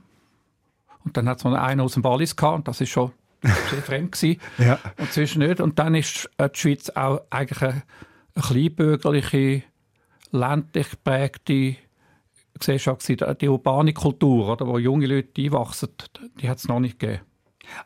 Und 1.04 1.18
dann 1.18 1.28
hat 1.28 1.40
es 1.40 1.44
noch 1.44 1.54
einen 1.54 1.82
aus 1.82 1.94
dem 1.94 2.04
Wallis 2.04 2.36
gehabt, 2.36 2.56
und 2.56 2.68
das 2.68 2.82
ist 2.82 2.90
schon 2.90 3.12
sehr 3.42 3.82
fremd 3.82 4.12
gewesen. 4.14 4.42
ja. 4.58 4.80
Und 4.98 5.12
zwischen 5.12 5.40
nicht. 5.40 5.60
Und 5.60 5.80
dann 5.80 5.96
ist 5.96 6.30
äh, 6.38 6.50
die 6.50 6.60
Schweiz 6.60 6.90
auch 6.92 7.22
eigentlich 7.30 7.62
eine, 7.62 7.84
eine 8.36 8.46
kleinbürgerliche, 8.46 9.64
ländlich 10.32 10.90
geprägte 10.92 11.76
Gesellschaft 12.60 13.06
gewesen. 13.06 13.38
Die 13.40 13.50
urbane 13.50 13.94
Kultur, 13.94 14.50
oder, 14.50 14.68
wo 14.68 14.78
junge 14.78 15.08
Leute 15.08 15.42
einwachsen, 15.42 15.90
die 16.40 16.50
hat 16.50 16.58
es 16.58 16.68
noch 16.68 16.80
nicht 16.80 17.00
gegeben. 17.00 17.22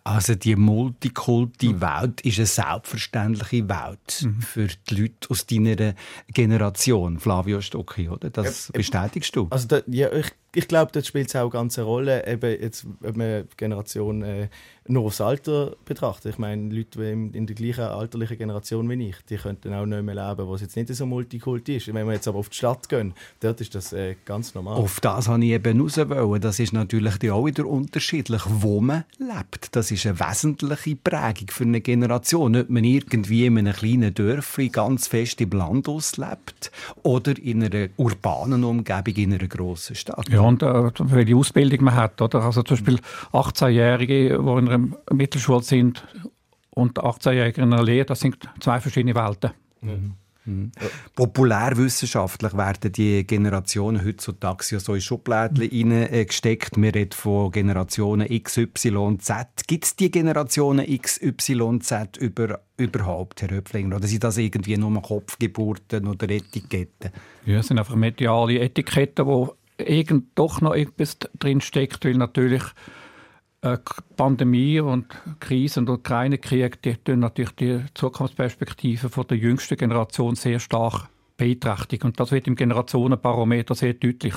Also 0.03 0.36
die 0.36 0.56
Multikulti-Welt 0.56 2.22
ist 2.22 2.38
eine 2.38 2.46
selbstverständliche 2.46 3.70
Welt 3.70 4.24
mhm. 4.24 4.41
für 4.41 4.68
die 4.68 4.96
Leute 4.96 5.29
aus 5.29 5.46
deiner 5.46 5.94
Generation, 6.27 7.20
Flavio 7.20 7.62
Stocki, 7.62 8.10
oder? 8.10 8.29
Das 8.29 8.72
bestätigst 8.74 9.36
du? 9.36 9.48
Also 9.50 9.68
da, 9.68 9.82
ja, 9.88 10.12
ich, 10.12 10.32
ich 10.56 10.68
glaube, 10.68 10.91
das 10.91 11.06
spielt 11.06 11.36
auch 11.36 11.41
eine 11.41 11.50
ganze 11.50 11.84
Rolle, 11.84 12.25
eben 12.27 12.60
jetzt, 12.62 12.86
ob 13.03 13.15
man 13.15 13.44
die 13.44 13.58
Generation 13.58 14.24
äh, 14.24 14.50
nur 14.88 15.06
aufs 15.06 15.22
Alter 15.22 15.75
betrachten. 15.86 16.29
Ich 16.29 16.39
meine, 16.39 16.74
Leute 16.74 17.00
die 17.00 17.38
in 17.38 17.46
der 17.46 17.56
gleichen 17.56 17.84
alterlichen 17.84 18.38
Generation 18.38 18.89
wie 18.89 19.10
ich, 19.10 19.15
die 19.29 19.38
könnten 19.38 19.74
auch 19.74 19.86
nicht 19.86 20.01
mehr 20.01 20.15
leben, 20.15 20.48
wo 20.48 20.56
es 20.56 20.62
jetzt 20.62 20.75
nicht 20.75 20.94
so 20.94 21.06
multikulti 21.06 21.77
ist. 21.77 21.94
Wenn 21.94 22.08
wir 22.08 22.13
jetzt 22.13 22.27
aber 22.27 22.39
auf 22.39 22.50
die 22.50 22.58
Stadt 22.58 22.89
gehen, 22.89 23.13
dort 23.39 23.62
ist 23.62 23.75
das 23.75 23.94
äh, 23.94 24.15
ganz 24.25 24.56
normal. 24.56 24.77
Auf 24.77 25.00
das 25.00 25.27
habe 25.27 25.44
ich 25.46 25.51
eben 25.51 25.79
raus 25.79 25.98
wollen. 25.98 26.41
Das 26.41 26.60
ist 26.60 26.74
natürlich 26.74 27.32
auch 27.32 27.46
wieder 27.46 27.65
unterschiedlich, 27.65 28.41
wo 28.48 28.82
man 28.82 29.03
lebt. 29.20 29.75
Das 29.75 29.91
ist 29.91 30.08
eine 30.08 30.20
wesentliche 30.20 30.96
Prägung 30.96 31.50
für 31.50 31.63
eine 31.63 31.82
Generation. 31.82 32.56
Ob 32.56 32.70
man 32.70 32.84
irgendwie 32.84 33.46
in 33.46 33.60
einem 33.60 33.74
kleinen 33.74 34.13
Dörfli 34.13 34.70
ganz 34.70 35.08
fest 35.08 35.39
im 35.41 35.51
Land 35.51 35.88
lebt 36.18 36.72
oder 37.03 37.38
in 37.38 37.63
einer 37.63 37.89
urbanen 37.98 38.63
Umgebung 38.63 39.15
in 39.15 39.34
einer 39.34 39.48
grossen 39.48 39.96
Stadt. 39.96 40.27
Ja, 40.29 40.38
und 40.39 40.63
äh, 40.63 40.91
welche 41.00 41.36
Ausbildung 41.36 41.86
man 41.86 41.96
hat. 41.96 42.22
Oder? 42.22 42.43
Also 42.43 42.63
zum 42.63 42.77
Beispiel 42.77 43.00
18-Jährige, 43.31 44.29
die 44.29 44.36
in 44.36 44.69
einer 44.69 44.88
Mittelschule 45.12 45.63
sind 45.63 46.05
und 46.72 47.00
18-Jährige 47.00 47.62
in 47.62 47.74
einer 47.74 47.84
Lehre, 47.84 48.05
das 48.05 48.19
sind 48.19 48.38
zwei 48.60 48.79
verschiedene 48.79 49.15
Welten. 49.15 49.51
Mhm. 49.81 50.13
Mhm. 50.50 50.72
Populärwissenschaftlich 51.15 52.55
werden 52.55 52.91
die 52.91 53.25
Generationen 53.25 54.03
heutzutage 54.03 54.65
ja 54.72 54.79
so 54.79 54.96
in 54.96 55.01
Schubladen 55.01 55.69
mhm. 55.72 56.25
gesteckt. 56.25 56.81
Wir 56.81 56.96
reden 56.96 57.12
von 57.12 57.51
Generationen 57.51 58.29
X, 58.29 58.58
Y, 58.58 59.19
Z. 59.19 59.48
Gibt 59.67 59.86
es 59.86 59.96
die 59.96 60.10
Generationen 60.10 60.86
X, 60.88 61.22
Y, 61.22 61.81
Z 61.81 62.17
über, 62.17 62.62
überhaupt, 62.77 63.41
Herr 63.41 63.51
Höpflinger? 63.51 63.98
Oder 63.98 64.08
sind 64.08 64.24
das 64.24 64.38
irgendwie 64.38 64.77
nur 64.77 65.01
Kopfgeburten 65.01 66.08
oder 66.08 66.29
Etiketten? 66.29 67.12
Ja, 67.46 67.60
es 67.60 67.67
sind 67.67 67.77
einfach 67.77 67.96
mediale 67.96 68.60
Etiketten, 68.60 69.25
wo 69.25 69.55
irgend 69.80 70.26
doch 70.36 70.62
noch 70.62 70.76
etwas 70.76 71.18
drin 71.38 71.62
steckt, 71.62 72.06
weil 72.06 72.16
natürlich 72.16 72.64
äh, 73.62 73.78
Pandemie 74.16 74.80
und 74.80 75.08
Krise 75.40 75.82
und 75.82 75.90
Ukraine-Krieg, 75.90 76.82
die 76.82 76.96
tun 76.96 77.20
natürlich 77.20 77.52
die 77.52 77.82
Zukunftsperspektive 77.94 79.10
von 79.10 79.28
der 79.28 79.38
jüngsten 79.38 79.78
Generation 79.78 80.36
sehr 80.36 80.60
stark 80.60 81.10
beeinträchtigen. 81.38 82.08
Und 82.08 82.20
das 82.20 82.32
wird 82.32 82.48
im 82.48 82.56
Generationenbarometer 82.56 83.76
sehr 83.76 83.94
deutlich. 83.94 84.36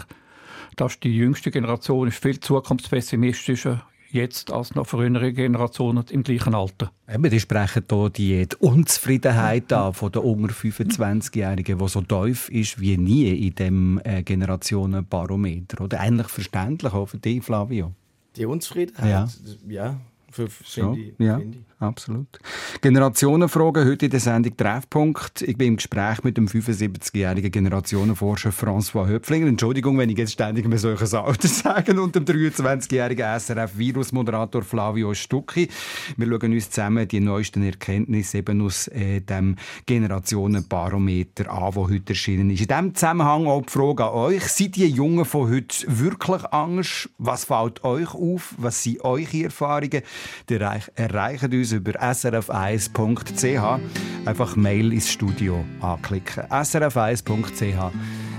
Dass 0.77 0.99
die 0.99 1.15
jüngste 1.15 1.51
Generation 1.51 2.09
ist 2.09 2.23
viel 2.23 2.41
zukunftspessimistischer 2.41 3.87
jetzt 4.12 4.52
als 4.52 4.75
noch 4.75 4.87
frühere 4.87 5.33
Generationen 5.33 6.04
im 6.11 6.23
gleichen 6.23 6.54
Alter. 6.54 6.92
Eben, 7.12 7.31
die 7.31 7.40
sprechen 7.40 7.85
hier 7.90 8.47
die 8.47 8.57
Unzufriedenheit 8.59 9.73
an 9.73 9.92
von 9.92 10.12
den 10.12 10.23
unter 10.23 10.54
25-Jährigen, 10.54 11.78
die 11.78 11.88
so 11.88 12.02
tief 12.02 12.49
ist 12.50 12.81
wie 12.81 12.97
nie 12.97 13.47
in 13.47 13.54
dem 13.54 14.00
äh, 14.04 14.23
Generationenbarometer. 14.23 15.83
Oder 15.83 16.00
ähnlich 16.00 16.28
verständlich 16.28 16.92
auch 16.92 17.07
für 17.07 17.19
dich, 17.19 17.42
Flavio. 17.42 17.92
Die 18.37 18.47
Unzufriedenheit? 18.47 19.11
Ja. 19.11 19.28
ja 19.69 20.00
für, 20.31 20.49
so, 20.64 20.95
ich, 20.95 21.12
ja, 21.19 21.38
ich. 21.38 21.59
Absolut. 21.83 22.39
Generationenfragen 22.81 23.87
heute 23.87 24.07
in 24.07 24.11
der 24.11 24.21
Sendung 24.21 24.57
Treffpunkt. 24.57 25.43
Ich 25.43 25.57
bin 25.57 25.69
im 25.69 25.77
Gespräch 25.77 26.23
mit 26.23 26.37
dem 26.37 26.47
75-jährigen 26.47 27.51
Generationenforscher 27.51 28.51
François 28.51 29.07
Höpflinger. 29.07 29.47
Entschuldigung, 29.47 29.99
wenn 29.99 30.09
ich 30.11 30.19
jetzt 30.19 30.33
ständig 30.33 30.67
mehr 30.67 30.79
solches 30.79 31.15
Alter 31.15 31.49
sage. 31.49 32.01
Und 32.01 32.15
dem 32.15 32.25
23-jährigen 32.25 33.27
SRF-Virusmoderator 33.39 34.62
Flavio 34.62 35.15
Stucki. 35.15 35.69
Wir 36.17 36.27
schauen 36.27 36.53
uns 36.53 36.71
zusammen 36.71 37.07
die 37.09 37.21
neuesten 37.21 37.62
Erkenntnisse 37.65 38.39
eben 38.39 38.62
aus 38.62 38.89
äh, 38.89 39.21
dem 39.21 39.57
Generationenbarometer 39.87 41.51
an, 41.51 41.73
der 41.73 41.83
heute 41.83 42.12
erschienen 42.12 42.51
ist. 42.51 42.61
In 42.61 42.69
diesem 42.69 42.95
Zusammenhang 42.95 43.47
auch 43.47 43.62
die 43.62 43.73
Frage 43.73 44.05
an 44.05 44.15
euch. 44.15 44.45
Sind 44.45 44.77
die 44.77 44.87
Jungen 44.87 45.25
von 45.25 45.51
heute 45.51 45.85
wirklich 45.89 46.45
Angst? 46.53 47.11
Was 47.19 47.45
fällt 47.45 47.83
euch 47.85 48.15
auf? 48.15 48.55
Was 48.59 48.83
sind 48.83 49.01
eure 49.05 49.45
Erfahrungen? 49.45 50.03
Die 50.49 50.55
erreichen 50.55 51.53
uns 51.53 51.72
über 51.73 51.93
srf1.ch. 51.93 53.81
Einfach 54.26 54.57
Mail 54.57 54.93
ins 54.93 55.11
Studio 55.11 55.64
anklicken. 55.81 56.45
srf1.ch, 56.45 57.93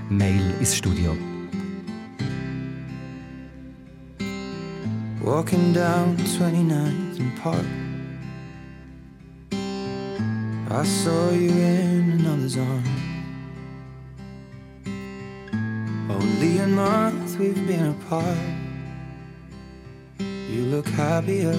Mail 0.09 0.53
ins 0.59 0.75
Studio. 0.75 1.17
Walking 5.21 5.73
down 5.73 6.17
29th 6.17 7.19
and 7.19 7.41
Park 7.41 7.65
I 10.69 10.83
saw 10.83 11.31
you 11.31 11.49
in 11.49 12.19
another's 12.19 12.57
arm 12.57 12.83
Only 16.09 16.57
a 16.59 16.67
month 16.67 17.39
we've 17.39 17.65
been 17.65 17.91
apart 17.91 18.37
You 20.53 20.65
look 20.65 20.87
happier. 20.87 21.57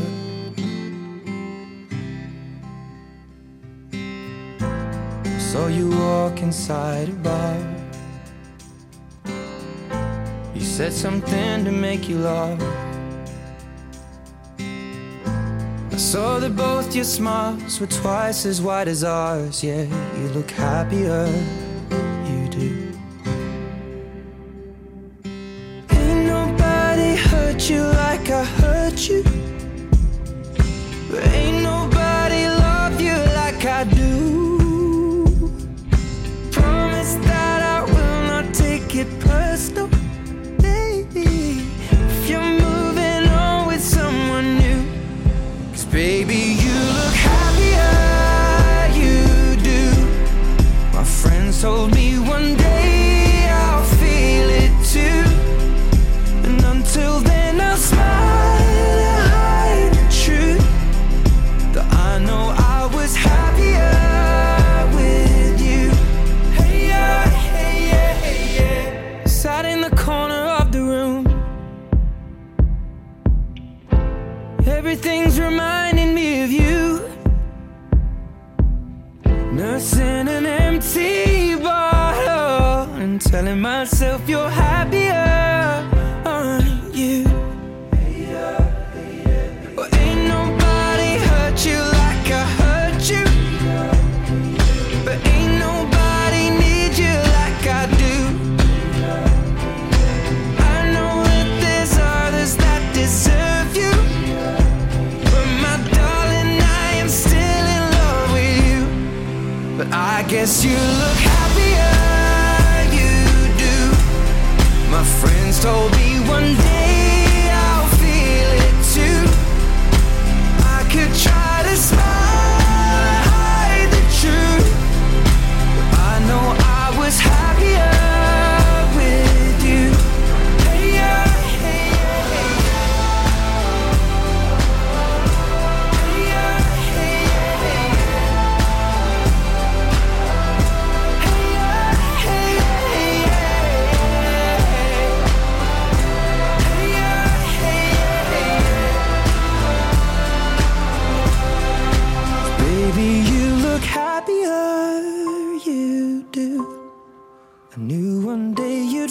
Saw 5.54 5.68
you 5.68 5.88
walk 5.88 6.42
inside 6.42 7.11
a 7.11 7.12
bar. 7.12 7.56
You 10.52 10.61
said 10.61 10.92
something 10.92 11.64
to 11.64 11.70
make 11.70 12.08
you 12.08 12.18
laugh. 12.18 12.61
I 14.58 15.96
saw 15.96 16.40
that 16.40 16.56
both 16.56 16.96
your 16.96 17.04
smiles 17.04 17.78
were 17.78 17.87
twice 17.87 18.44
as 18.46 18.61
wide 18.61 18.88
as 18.88 19.04
ours. 19.04 19.62
Yeah, 19.62 19.84
you 20.18 20.28
look 20.30 20.50
happier. 20.50 21.28
you 22.28 22.49
do. 22.49 22.92
Ain't 25.92 26.26
nobody 26.26 27.14
hurt 27.14 27.70
you 27.70 27.84
like 28.02 28.28
I 28.28 28.42
hurt 28.42 29.08
you. 29.08 29.23
But 31.08 31.25
ain't 31.28 31.62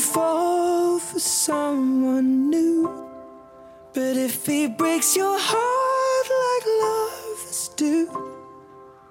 fall 0.04 1.00
for 1.00 1.20
someone 1.20 2.50
new. 2.50 3.10
But 3.94 4.18
if 4.18 4.46
he 4.46 4.68
breaks 4.68 5.16
your 5.16 5.38
heart 5.40 6.28
like 6.46 6.66
lovers 6.86 7.70
do, 7.78 7.98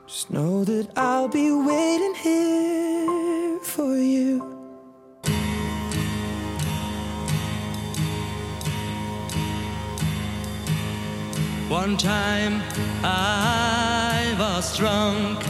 just 0.07 0.31
know 0.31 0.65
that 0.65 0.89
I'll 0.97 1.29
be 1.29 1.51
waiting 1.51 2.15
here 2.15 3.59
for 3.61 3.97
you. 3.97 4.53
One 11.69 11.97
time 11.97 12.61
I 13.03 14.37
was 14.39 14.77
drunk 14.77 15.43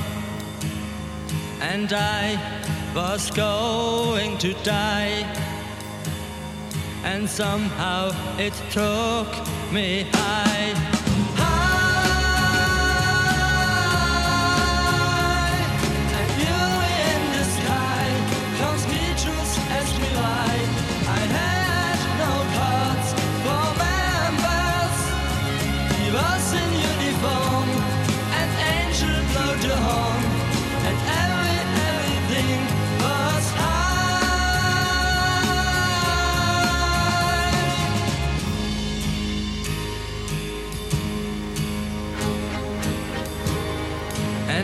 and 1.61 1.93
I 1.93 2.62
was 2.95 3.31
going 3.31 4.39
to 4.39 4.53
die. 4.63 5.25
And 7.05 7.29
somehow 7.29 8.13
it 8.39 8.55
took 8.71 9.29
me 9.73 10.07
high. 10.13 10.52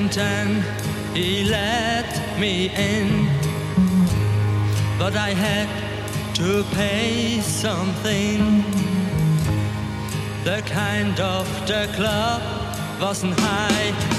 And 0.01 0.63
he 1.13 1.43
let 1.43 2.39
me 2.39 2.69
in, 2.69 3.27
but 4.97 5.17
I 5.17 5.31
had 5.31 5.69
to 6.37 6.63
pay 6.77 7.41
something. 7.41 8.63
The 10.45 10.63
kind 10.67 11.19
of 11.19 11.49
the 11.67 11.91
club 11.97 12.43
wasn't. 13.01 13.35
High. 13.41 14.18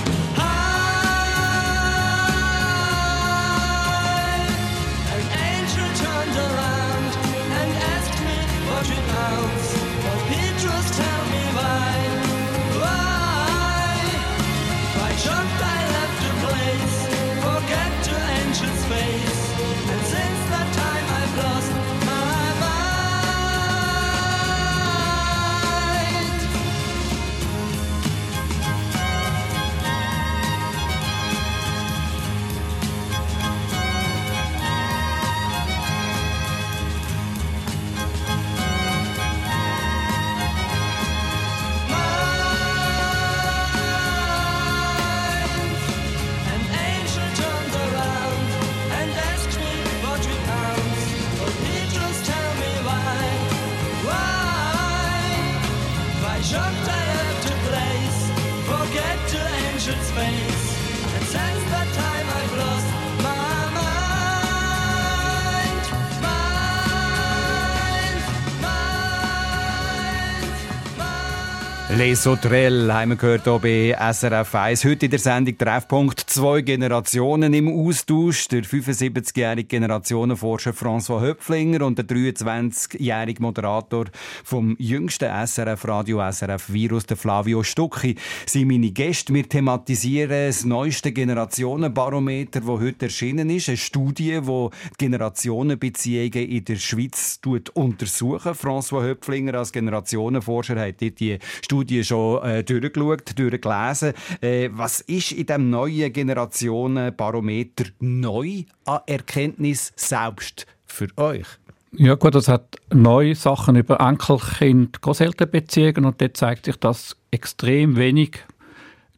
Les 72.10 72.24
Sauterelles 72.24 72.92
haben 72.92 73.12
wir 73.12 73.18
gehört 73.18 73.44
hier 73.44 73.60
bei 73.60 74.12
SRF 74.12 74.56
1. 74.56 74.84
Heute 74.84 75.06
in 75.06 75.12
der 75.12 75.20
Sendung 75.20 75.56
Treffpunkt 75.56 76.20
zwei 76.22 76.62
Generationen 76.62 77.54
im 77.54 77.68
Austausch. 77.68 78.48
Der 78.48 78.64
75-jährige 78.64 79.66
Generationenforscher 79.66 80.72
François 80.72 81.22
Höpflinger 81.22 81.86
und 81.86 82.00
der 82.00 82.08
23-jährige 82.08 83.44
Moderator 83.44 84.06
vom 84.44 84.76
jüngsten 84.80 85.30
SRF-Radio 85.30 86.20
SRF 86.32 86.74
Virus, 86.74 87.06
der 87.06 87.16
Flavio 87.16 87.62
Stucki, 87.62 88.16
sind 88.48 88.70
meine 88.70 88.90
Gäste. 88.90 89.32
Wir 89.32 89.48
thematisieren 89.48 90.48
das 90.48 90.66
neueste 90.66 91.12
Generationenbarometer, 91.12 92.62
das 92.62 92.70
heute 92.70 93.06
erschienen 93.06 93.52
ist. 93.52 93.70
Eine 93.70 93.78
Studie, 93.78 94.40
die 94.42 94.70
Generationenbeziehungen 94.98 96.50
in 96.50 96.66
der 96.66 96.78
Schweiz 96.78 97.40
tut 97.40 97.70
untersuchen. 97.70 98.54
François 98.54 99.04
Höpflinger 99.04 99.54
als 99.54 99.72
Generationenforscher 99.72 100.80
hat 100.80 101.02
die 101.02 101.38
Studie 101.64 101.99
schon 102.04 102.44
äh, 102.44 102.64
durchgeschaut, 102.64 103.38
durchgelesen. 103.38 104.14
Äh, 104.42 104.70
was 104.72 105.02
ist 105.02 105.32
in 105.32 105.46
dem 105.46 105.70
neuen 105.70 106.12
Generationenbarometer 106.12 107.86
neu 108.00 108.64
an 108.86 109.00
Erkenntnis 109.06 109.92
selbst 109.96 110.66
für 110.86 111.08
euch? 111.18 111.48
Ja 111.92 112.16
gut, 112.16 112.36
es 112.36 112.48
hat 112.48 112.76
neue 112.94 113.34
Sachen 113.34 113.76
über 113.76 114.00
Enkelkind, 114.00 115.02
Großelternbeziehungen 115.02 116.06
und 116.06 116.22
dort 116.22 116.38
zeigt 116.38 116.66
sich, 116.66 116.76
dass 116.76 117.18
extrem 117.32 117.96
wenig 117.96 118.44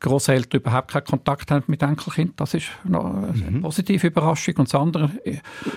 Großeltern 0.01 0.61
überhaupt 0.61 0.91
keinen 0.91 1.05
Kontakt 1.05 1.51
haben 1.51 1.63
mit 1.67 1.83
Enkelkind. 1.83 2.39
Das 2.39 2.55
ist 2.55 2.67
eine 2.83 3.59
positive 3.61 4.07
Überraschung. 4.07 4.55
Und 4.57 4.73
die 4.73 4.77
andere 4.77 5.11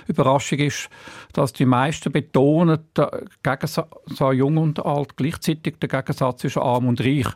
Überraschung 0.09 0.59
ist, 0.59 0.89
dass 1.35 1.53
die 1.53 1.67
meisten 1.67 2.11
betonen, 2.11 2.81
der 2.97 3.25
Gegensatz, 3.43 3.87
so 4.07 4.33
jung 4.33 4.57
und 4.57 4.85
alt, 4.85 5.17
gleichzeitig 5.17 5.79
der 5.79 5.89
Gegensatz 5.89 6.41
zwischen 6.41 6.63
arm 6.63 6.89
und 6.89 7.01
reich. 7.01 7.29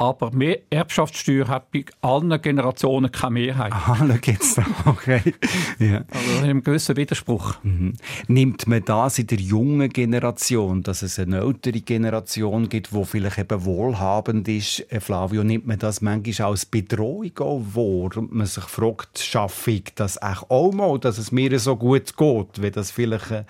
Aber 0.00 0.30
mehr 0.30 0.60
Erbschaftssteuer 0.70 1.46
hat 1.46 1.70
bei 1.72 1.84
allen 2.00 2.40
Generationen 2.40 3.12
keine 3.12 3.32
Mehrheit. 3.32 3.70
Ah, 3.70 4.02
da 4.08 4.16
geht's 4.16 4.54
da. 4.54 4.64
Okay. 4.86 5.34
Ja. 5.78 6.04
Also 6.10 6.46
ein 6.46 6.62
gewisser 6.62 6.96
Widerspruch. 6.96 7.56
Mhm. 7.62 7.92
Nimmt 8.26 8.66
man 8.66 8.82
das 8.82 9.18
in 9.18 9.26
der 9.26 9.38
jungen 9.38 9.90
Generation, 9.90 10.82
dass 10.82 11.02
es 11.02 11.18
eine 11.18 11.40
ältere 11.40 11.82
Generation 11.82 12.70
gibt, 12.70 12.92
die 12.92 13.04
vielleicht 13.04 13.36
eben 13.36 13.62
wohlhabend 13.66 14.48
ist, 14.48 14.90
äh, 14.90 15.00
Flavio, 15.00 15.44
nimmt 15.44 15.66
man 15.66 15.78
das 15.78 16.00
manchmal 16.00 16.50
als 16.50 16.64
Bedrohung 16.64 17.38
auch 17.38 17.60
wahr 17.74 18.16
und 18.16 18.32
man 18.32 18.46
sich 18.46 18.64
fragt, 18.64 19.18
schaffe 19.18 19.72
ich 19.72 19.94
das 19.96 20.16
auch 20.22 20.72
mal, 20.72 20.98
dass 20.98 21.18
es 21.18 21.30
mir 21.30 21.58
so 21.58 21.76
gut 21.76 22.16
geht, 22.16 22.62
wie 22.62 22.70
das 22.70 22.90
vielleicht 22.90 23.30
äh, 23.30 23.44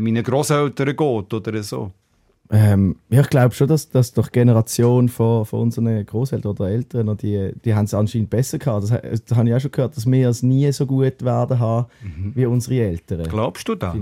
meinen 0.00 0.24
Großeltern 0.24 0.96
geht 0.96 1.34
oder 1.34 1.62
so? 1.62 1.92
Ähm, 2.54 2.96
ja, 3.08 3.22
ich 3.22 3.30
glaube 3.30 3.54
schon, 3.54 3.66
dass, 3.66 3.88
dass 3.88 4.12
durch 4.12 4.28
die 4.28 4.40
Generation 4.40 5.08
von, 5.08 5.46
von 5.46 5.60
unseren 5.60 6.04
Großeltern 6.04 6.50
oder 6.50 6.68
Eltern, 6.68 7.16
die, 7.16 7.50
die 7.64 7.74
haben 7.74 7.86
es 7.86 7.94
anscheinend 7.94 8.28
besser 8.28 8.58
gehabt. 8.58 8.82
Das, 8.82 9.22
das 9.24 9.38
habe 9.38 9.48
ich 9.48 9.54
auch 9.54 9.60
schon 9.60 9.70
gehört, 9.70 9.96
dass 9.96 10.04
wir 10.04 10.28
es 10.28 10.42
nie 10.42 10.70
so 10.72 10.84
gut 10.84 11.24
werden 11.24 11.58
haben 11.58 11.86
wie 12.34 12.44
unsere 12.44 12.82
Eltern. 12.82 13.22
Glaubst 13.24 13.66
du 13.68 13.74
da? 13.74 13.94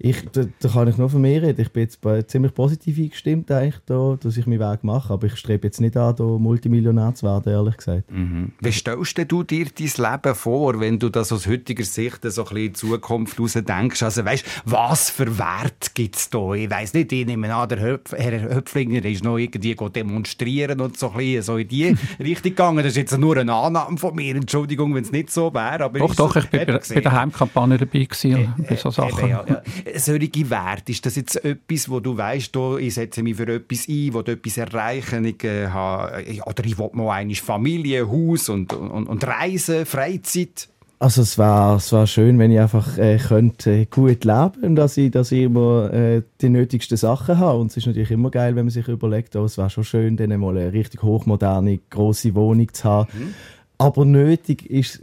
Ich, 0.00 0.24
da, 0.30 0.42
da 0.60 0.68
kann 0.68 0.86
ich 0.88 0.96
nur 0.96 1.10
von 1.10 1.20
mir 1.20 1.42
reden. 1.42 1.60
Ich 1.60 1.72
bin 1.72 1.82
jetzt 1.82 2.00
bei- 2.00 2.22
ziemlich 2.22 2.54
positiv 2.54 2.98
eingestimmt, 2.98 3.50
eigentlich, 3.50 3.80
da, 3.86 4.16
dass 4.20 4.36
ich 4.36 4.46
meinen 4.46 4.60
Weg 4.60 4.84
mache. 4.84 5.12
Aber 5.12 5.26
ich 5.26 5.36
strebe 5.36 5.66
jetzt 5.66 5.80
nicht 5.80 5.96
an, 5.96 6.14
da 6.14 6.22
Multimillionär 6.24 7.14
zu 7.14 7.26
werden, 7.26 7.52
ehrlich 7.52 7.76
gesagt. 7.78 8.10
Mhm. 8.10 8.52
Wie 8.60 8.70
stellst 8.72 9.18
du 9.32 9.42
dir 9.42 9.66
dein 9.76 10.12
Leben 10.12 10.34
vor, 10.36 10.78
wenn 10.78 10.98
du 11.00 11.08
das 11.08 11.32
aus 11.32 11.46
heutiger 11.48 11.82
Sicht 11.84 12.20
so 12.22 12.42
ein 12.42 12.44
bisschen 12.44 12.56
in 12.58 12.66
die 12.68 12.72
Zukunft 12.74 13.36
heraus 13.38 13.52
denkst? 13.54 14.02
Also 14.02 14.24
weißt, 14.24 14.44
was 14.66 15.10
für 15.10 15.36
Wert 15.38 15.94
gibt 15.94 16.14
es 16.16 16.30
da? 16.30 16.52
Ich 16.52 16.70
weiss 16.70 16.94
nicht, 16.94 17.10
ich 17.12 17.26
nehme 17.26 17.52
an, 17.52 17.68
der 17.68 17.80
Höpf 17.80 18.12
Herr 18.12 18.54
Höpflinger 18.54 19.04
ist 19.04 19.24
noch 19.24 19.36
irgendwie 19.38 19.74
go 19.74 19.88
demonstrieren 19.88 20.80
und 20.80 20.96
so, 20.96 21.10
ein 21.10 21.16
bisschen 21.16 21.42
so 21.42 21.56
in 21.56 21.66
die 21.68 21.96
Richtung 22.20 22.50
gegangen. 22.52 22.78
Das 22.78 22.86
ist 22.88 22.96
jetzt 22.96 23.18
nur 23.18 23.36
eine 23.36 23.52
Annahme 23.52 23.98
von 23.98 24.14
mir. 24.14 24.36
Entschuldigung, 24.36 24.94
wenn 24.94 25.02
es 25.02 25.10
nicht 25.12 25.30
so 25.30 25.52
wäre. 25.52 25.84
Aber 25.84 25.98
Doch, 25.98 26.10
ist 26.10 26.18
doch, 26.20 26.34
so- 26.34 26.38
ich 26.40 26.50
bin 26.50 26.60
Eben 26.60 26.78
bei, 26.94 27.00
der 27.00 27.12
Heimkampagne 27.12 27.78
dabei 27.78 28.04
gewesen, 28.04 28.54
bei 28.68 28.76
so 28.76 28.90
Sachen. 28.90 29.18
Eben, 29.18 29.28
ja, 29.30 29.44
ja. 29.48 29.62
Solche 29.96 30.50
Werte, 30.50 30.92
ist 30.92 31.04
das 31.06 31.16
jetzt 31.16 31.44
etwas, 31.44 31.88
wo 31.88 32.00
du 32.00 32.16
weißt, 32.16 32.54
ich 32.80 32.94
setze 32.94 33.22
mich 33.22 33.36
für 33.36 33.48
etwas 33.48 33.88
ein, 33.88 34.12
wo 34.12 34.20
etwas 34.20 34.56
erreichen, 34.56 35.24
ich, 35.24 35.42
äh, 35.44 35.68
habe, 35.68 36.24
oder 36.46 36.64
ich 36.64 36.78
will 36.78 36.90
mal 36.92 37.12
eine 37.12 37.34
Familie, 37.34 38.08
Haus 38.08 38.48
und, 38.48 38.72
und, 38.72 39.06
und 39.06 39.26
Reisen, 39.26 39.86
Freizeit? 39.86 40.68
Also 41.00 41.22
es 41.22 41.38
wäre 41.38 41.76
es 41.76 41.92
wär 41.92 42.08
schön, 42.08 42.40
wenn 42.40 42.50
ich 42.50 42.58
einfach 42.58 42.98
äh, 42.98 43.18
könnte, 43.18 43.70
äh, 43.70 43.86
gut 43.86 44.24
leben 44.24 44.62
und 44.62 44.76
dass 44.76 44.96
ich, 44.96 45.12
dass 45.12 45.30
ich 45.30 45.44
immer 45.44 45.92
äh, 45.92 46.22
die 46.40 46.48
nötigsten 46.48 46.96
Sachen 46.96 47.38
habe. 47.38 47.60
Und 47.60 47.70
es 47.70 47.76
ist 47.76 47.86
natürlich 47.86 48.10
immer 48.10 48.30
geil, 48.30 48.56
wenn 48.56 48.64
man 48.64 48.70
sich 48.70 48.88
überlegt, 48.88 49.36
oh, 49.36 49.44
es 49.44 49.58
wäre 49.58 49.70
schon 49.70 49.84
schön, 49.84 50.16
dann 50.16 50.38
mal 50.40 50.58
eine 50.58 50.72
richtig 50.72 51.02
hochmoderne, 51.02 51.78
große 51.90 52.34
Wohnung 52.34 52.72
zu 52.72 52.84
haben. 52.84 53.34
Aber 53.78 54.04
nötig 54.04 54.68
ist, 54.68 55.00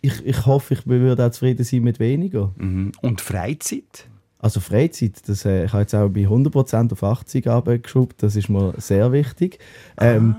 ich, 0.00 0.24
ich 0.24 0.46
hoffe, 0.46 0.74
ich 0.74 0.86
würde 0.86 1.26
auch 1.26 1.30
zufrieden 1.30 1.64
sein 1.64 1.82
mit 1.82 1.98
weniger. 1.98 2.52
Mhm. 2.56 2.92
Und 3.00 3.20
Freizeit? 3.20 4.06
Also 4.42 4.60
Freizeit, 4.60 5.26
das, 5.26 5.46
äh, 5.46 5.64
ich 5.64 5.72
habe 5.72 5.82
jetzt 5.82 5.94
auch 5.94 6.08
bei 6.10 6.26
100% 6.26 6.92
auf 6.92 7.02
80 7.02 7.48
abgeschraubt, 7.48 8.22
das 8.22 8.36
ist 8.36 8.50
mir 8.50 8.74
sehr 8.76 9.12
wichtig. 9.12 9.58
Ähm, 9.98 10.36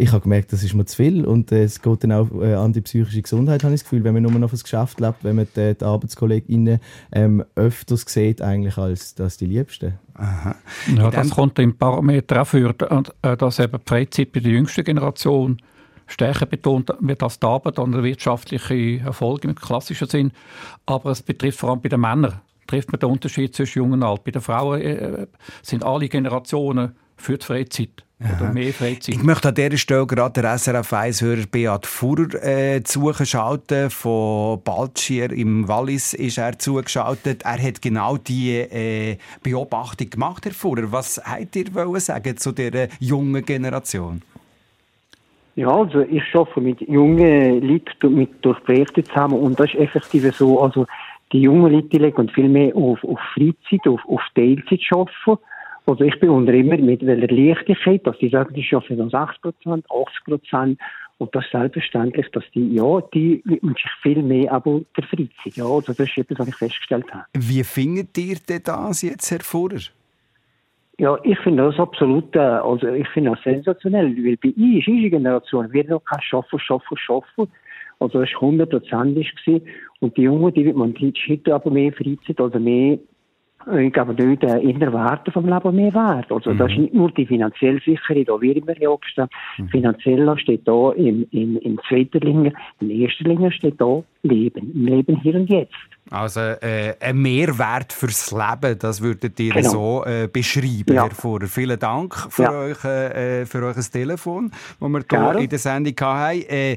Ich 0.00 0.12
habe 0.12 0.20
gemerkt, 0.20 0.52
das 0.52 0.62
ist 0.62 0.74
mir 0.74 0.84
zu 0.84 0.94
viel 0.94 1.24
und 1.24 1.50
äh, 1.50 1.64
es 1.64 1.82
geht 1.82 2.04
dann 2.04 2.12
auch 2.12 2.30
äh, 2.40 2.54
an 2.54 2.72
die 2.72 2.82
psychische 2.82 3.20
Gesundheit, 3.20 3.64
habe 3.64 3.74
ich 3.74 3.80
das 3.80 3.90
Gefühl, 3.90 4.04
wenn 4.04 4.14
man 4.14 4.22
nur 4.22 4.30
noch 4.30 4.48
fürs 4.48 4.62
Geschäft 4.62 5.00
lebt, 5.00 5.24
wenn 5.24 5.34
man 5.34 5.48
die, 5.56 5.74
die 5.74 5.84
ArbeitskollegInnen 5.84 6.78
ähm, 7.10 7.44
öfters 7.56 8.04
sieht 8.06 8.40
eigentlich 8.40 8.78
als, 8.78 9.16
als 9.18 9.38
die 9.38 9.46
Liebsten. 9.46 9.98
Aha. 10.14 10.54
Ja, 10.94 11.06
In 11.06 11.10
das 11.10 11.30
kommt 11.30 11.58
im 11.58 11.76
Parameter 11.76 12.42
auch 12.42 12.46
für, 12.46 12.72
äh, 13.22 13.36
dass 13.36 13.58
eben 13.58 13.78
die 13.78 13.88
Freizeit 13.88 14.30
bei 14.30 14.38
der 14.38 14.52
jüngsten 14.52 14.84
Generation 14.84 15.60
stärker 16.06 16.46
betont 16.46 16.92
wird 17.00 17.22
als 17.24 17.40
die 17.40 17.46
Arbeit 17.46 17.80
und 17.80 17.90
der 17.90 18.04
wirtschaftliche 18.04 19.00
Erfolg 19.00 19.42
im 19.42 19.56
klassischen 19.56 20.08
Sinn. 20.08 20.30
Aber 20.86 21.10
es 21.10 21.22
betrifft 21.22 21.58
vor 21.58 21.70
allem 21.70 21.80
bei 21.80 21.88
den 21.88 22.00
Männern 22.00 22.40
trifft 22.68 22.92
man 22.92 23.00
den 23.00 23.10
Unterschied 23.10 23.54
zwischen 23.56 23.80
jung 23.80 23.92
und 23.92 24.04
alt. 24.04 24.22
Bei 24.22 24.30
den 24.30 24.42
Frauen 24.42 24.80
äh, 24.80 25.26
sind 25.62 25.84
alle 25.84 26.08
Generationen 26.08 26.94
für 27.16 27.36
die 27.36 27.44
Freizeit 27.44 28.04
oder 28.20 28.52
mehr 28.52 28.72
Freizeit. 28.72 29.14
Ich 29.14 29.22
möchte 29.22 29.48
an 29.48 29.54
dieser 29.54 29.76
Stelle 29.76 30.06
gerade 30.06 30.40
der 30.40 30.58
SRF 30.58 30.92
1-Hörer 30.92 31.46
Beat 31.50 31.86
Fuhrer 31.86 32.42
äh, 32.44 32.82
zugeschaltet. 32.82 33.92
Von 33.92 34.62
Baltschier 34.62 35.32
im 35.32 35.66
Wallis 35.68 36.14
ist 36.14 36.38
er 36.38 36.58
zugeschaltet. 36.58 37.42
Er 37.42 37.62
hat 37.62 37.80
genau 37.82 38.16
diese 38.16 38.70
äh, 38.72 39.18
Beobachtung 39.42 40.10
gemacht, 40.10 40.44
Herr 40.44 40.52
Fuhrer. 40.52 40.92
Was 40.92 41.20
habt 41.24 41.56
ihr 41.56 41.74
wollen 41.74 42.00
sagen 42.00 42.36
zu 42.36 42.52
dieser 42.52 42.88
jungen 43.00 43.44
Generation? 43.44 44.22
Ja, 45.54 45.70
also 45.70 46.02
ich 46.02 46.22
arbeite 46.34 46.60
mit 46.60 46.80
jungen 46.82 47.60
Leuten 47.62 48.14
mit 48.14 48.30
durch 48.42 48.62
Projekte 48.62 49.02
zusammen 49.02 49.40
und 49.40 49.58
das 49.58 49.74
ist 49.74 49.80
effektiv 49.80 50.32
so, 50.36 50.60
also 50.60 50.86
die 51.32 51.42
jungen 51.42 51.72
Leute 51.72 51.98
legen 51.98 52.28
viel 52.28 52.48
mehr 52.48 52.74
auf, 52.76 53.02
auf 53.04 53.20
Freizeit, 53.34 53.86
auf, 53.86 54.00
auf 54.06 54.22
Teilzeit 54.34 54.80
arbeiten. 54.90 55.42
Also 55.86 56.04
ich 56.04 56.18
bewundere 56.20 56.58
immer 56.58 56.76
mit 56.76 57.04
welcher 57.06 57.34
Leichtigkeit, 57.34 58.06
dass 58.06 58.18
die 58.18 58.28
sagen, 58.28 58.54
die 58.54 58.66
arbeiten 58.74 58.96
nur 58.96 59.10
60 59.10 59.40
Prozent, 59.40 59.86
80 59.90 60.24
Prozent 60.24 60.78
und 61.18 61.34
das 61.34 61.44
ist 61.44 61.50
selbstverständlich, 61.50 62.26
dass 62.32 62.44
die, 62.54 62.74
ja, 62.74 63.00
die 63.12 63.42
widmen 63.44 63.74
sich 63.74 63.90
viel 64.02 64.22
mehr 64.22 64.52
aber 64.52 64.80
der 64.96 65.04
Freizeit. 65.04 65.56
Ja, 65.56 65.64
also 65.64 65.92
das 65.92 66.00
ist 66.00 66.18
etwas, 66.18 66.38
was 66.38 66.48
ich 66.48 66.54
festgestellt 66.54 67.12
habe. 67.12 67.24
Wie 67.34 67.64
findet 67.64 68.16
ihr 68.18 68.36
denn 68.48 68.62
das 68.64 69.02
jetzt, 69.02 69.30
Herr 69.30 69.40
Fuhrer? 69.40 69.80
Ja, 70.98 71.16
ich 71.22 71.38
finde 71.40 71.64
das 71.64 71.78
absolut, 71.78 72.34
äh, 72.34 72.38
also 72.38 72.88
ich 72.88 73.08
finde 73.08 73.30
das 73.30 73.42
sensationell, 73.42 74.16
weil 74.16 74.36
bei 74.36 74.48
uns, 74.56 74.86
unsere 74.86 75.10
Generation, 75.10 75.72
wird 75.72 75.88
noch 75.88 76.04
kein 76.04 76.20
Schaffen, 76.22 76.58
Schaffen, 76.58 76.96
Schaffen. 76.96 77.48
Also 78.00 78.20
das 78.20 78.32
war 78.34 78.40
hundertprozentig. 78.42 79.32
Und 80.00 80.16
die 80.16 80.22
Jungen, 80.22 80.52
die 80.54 80.64
wird 80.64 80.76
man 80.76 80.94
die 80.94 81.12
heute 81.28 81.54
aber 81.54 81.70
mehr 81.70 81.92
Freizeit 81.92 82.40
oder 82.40 82.58
mehr, 82.60 82.94
äh, 82.94 82.98
ich 83.76 83.92
glaube 83.92 84.14
nicht, 84.14 84.42
äh, 84.44 84.58
innere 84.60 84.92
Werte 84.92 85.30
vom 85.32 85.46
Leben 85.46 85.76
mehr 85.76 85.92
wert. 85.92 86.30
Also 86.32 86.54
das 86.54 86.70
ist 86.70 86.78
nicht 86.78 86.94
nur 86.94 87.10
die 87.10 87.26
finanzielle 87.26 87.80
Sicherheit, 87.80 88.28
da 88.28 88.40
wird 88.40 88.56
immer 88.56 88.78
ja 88.80 88.94
gestanden. 88.94 89.68
Finanziell 89.70 90.38
steht 90.38 90.66
da 90.66 90.92
im, 90.92 91.26
im, 91.32 91.58
im 91.58 91.78
zweiten 91.88 92.20
Linie, 92.20 92.52
in 92.80 92.90
erster 92.90 93.24
Linie 93.24 93.50
steht 93.52 93.80
da 93.80 94.02
Leben, 94.22 94.72
im 94.74 94.86
Leben 94.86 95.20
hier 95.20 95.34
und 95.34 95.48
jetzt. 95.50 95.72
Also 96.10 96.40
äh, 96.40 96.94
ein 97.00 97.18
Mehrwert 97.18 97.92
fürs 97.92 98.32
Leben, 98.32 98.78
das 98.78 99.02
würdet 99.02 99.38
ihr 99.38 99.52
Genau. 99.52 99.68
so 99.68 100.04
äh, 100.06 100.26
beschreiben, 100.32 100.94
Ja. 100.94 101.02
Herr 101.04 101.10
Fuhrer. 101.10 101.46
Vielen 101.46 101.78
Dank 101.78 102.14
für, 102.30 102.42
Ja. 102.44 102.52
euch, 102.52 102.82
äh, 102.84 103.44
für 103.44 103.62
euer 103.62 103.74
Telefon, 103.74 104.50
das 104.80 104.88
wir 104.88 105.32
hier 105.32 105.38
in 105.40 105.48
der 105.50 105.58
Sendung 105.58 105.94
hatten. 106.00 106.42
Äh, 106.48 106.76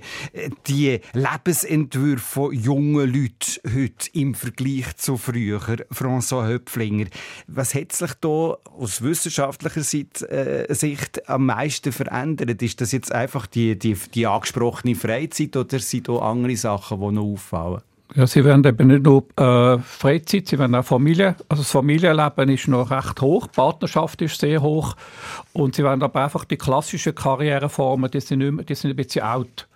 die 0.67 0.99
Lebensentwürfe 1.13 2.19
von 2.41 2.53
jungen 2.53 3.07
Leuten 3.07 3.61
heute 3.73 4.09
im 4.13 4.33
Vergleich 4.33 4.95
zu 4.97 5.15
früher, 5.17 5.59
François 5.93 6.47
Höpflinger, 6.71 7.05
was 7.47 7.75
hat 7.75 7.91
sich 7.91 8.13
da 8.21 8.57
aus 8.77 9.01
wissenschaftlicher 9.01 9.81
Sicht, 9.81 10.21
äh, 10.23 10.67
Sicht 10.69 11.27
am 11.29 11.47
meisten 11.47 11.91
verändert? 11.91 12.61
Ist 12.61 12.81
das 12.81 12.91
jetzt 12.91 13.11
einfach 13.11 13.47
die, 13.47 13.77
die, 13.77 13.95
die 14.13 14.27
angesprochene 14.27 14.95
Freizeit 14.95 15.55
oder 15.55 15.79
sind 15.79 16.07
da 16.07 16.17
andere 16.17 16.55
Sachen, 16.55 16.99
die 16.99 17.11
noch 17.11 17.23
auffallen? 17.23 17.81
Ja, 18.13 18.27
sie 18.27 18.43
werden 18.43 18.65
eben 18.65 18.87
nicht 18.87 19.03
nur 19.03 19.23
äh, 19.37 19.79
Freizeit, 19.79 20.47
sie 20.47 20.59
werden 20.59 20.75
auch 20.75 20.83
Familie. 20.83 21.35
Also 21.47 21.63
das 21.63 21.71
Familienleben 21.71 22.49
ist 22.49 22.67
noch 22.67 22.91
recht 22.91 23.21
hoch, 23.21 23.47
die 23.47 23.55
Partnerschaft 23.55 24.21
ist 24.21 24.37
sehr 24.37 24.61
hoch 24.61 24.97
und 25.53 25.75
sie 25.75 25.83
werden 25.83 26.03
aber 26.03 26.21
einfach 26.21 26.43
die 26.43 26.57
klassischen 26.57 27.15
Karriereformen, 27.15 28.11
die 28.11 28.19
sind, 28.19 28.39
nicht 28.39 28.51
mehr, 28.51 28.65
die 28.65 28.75
sind 28.75 28.89
ein 28.89 28.97
bisschen 28.97 29.23
out. 29.23 29.67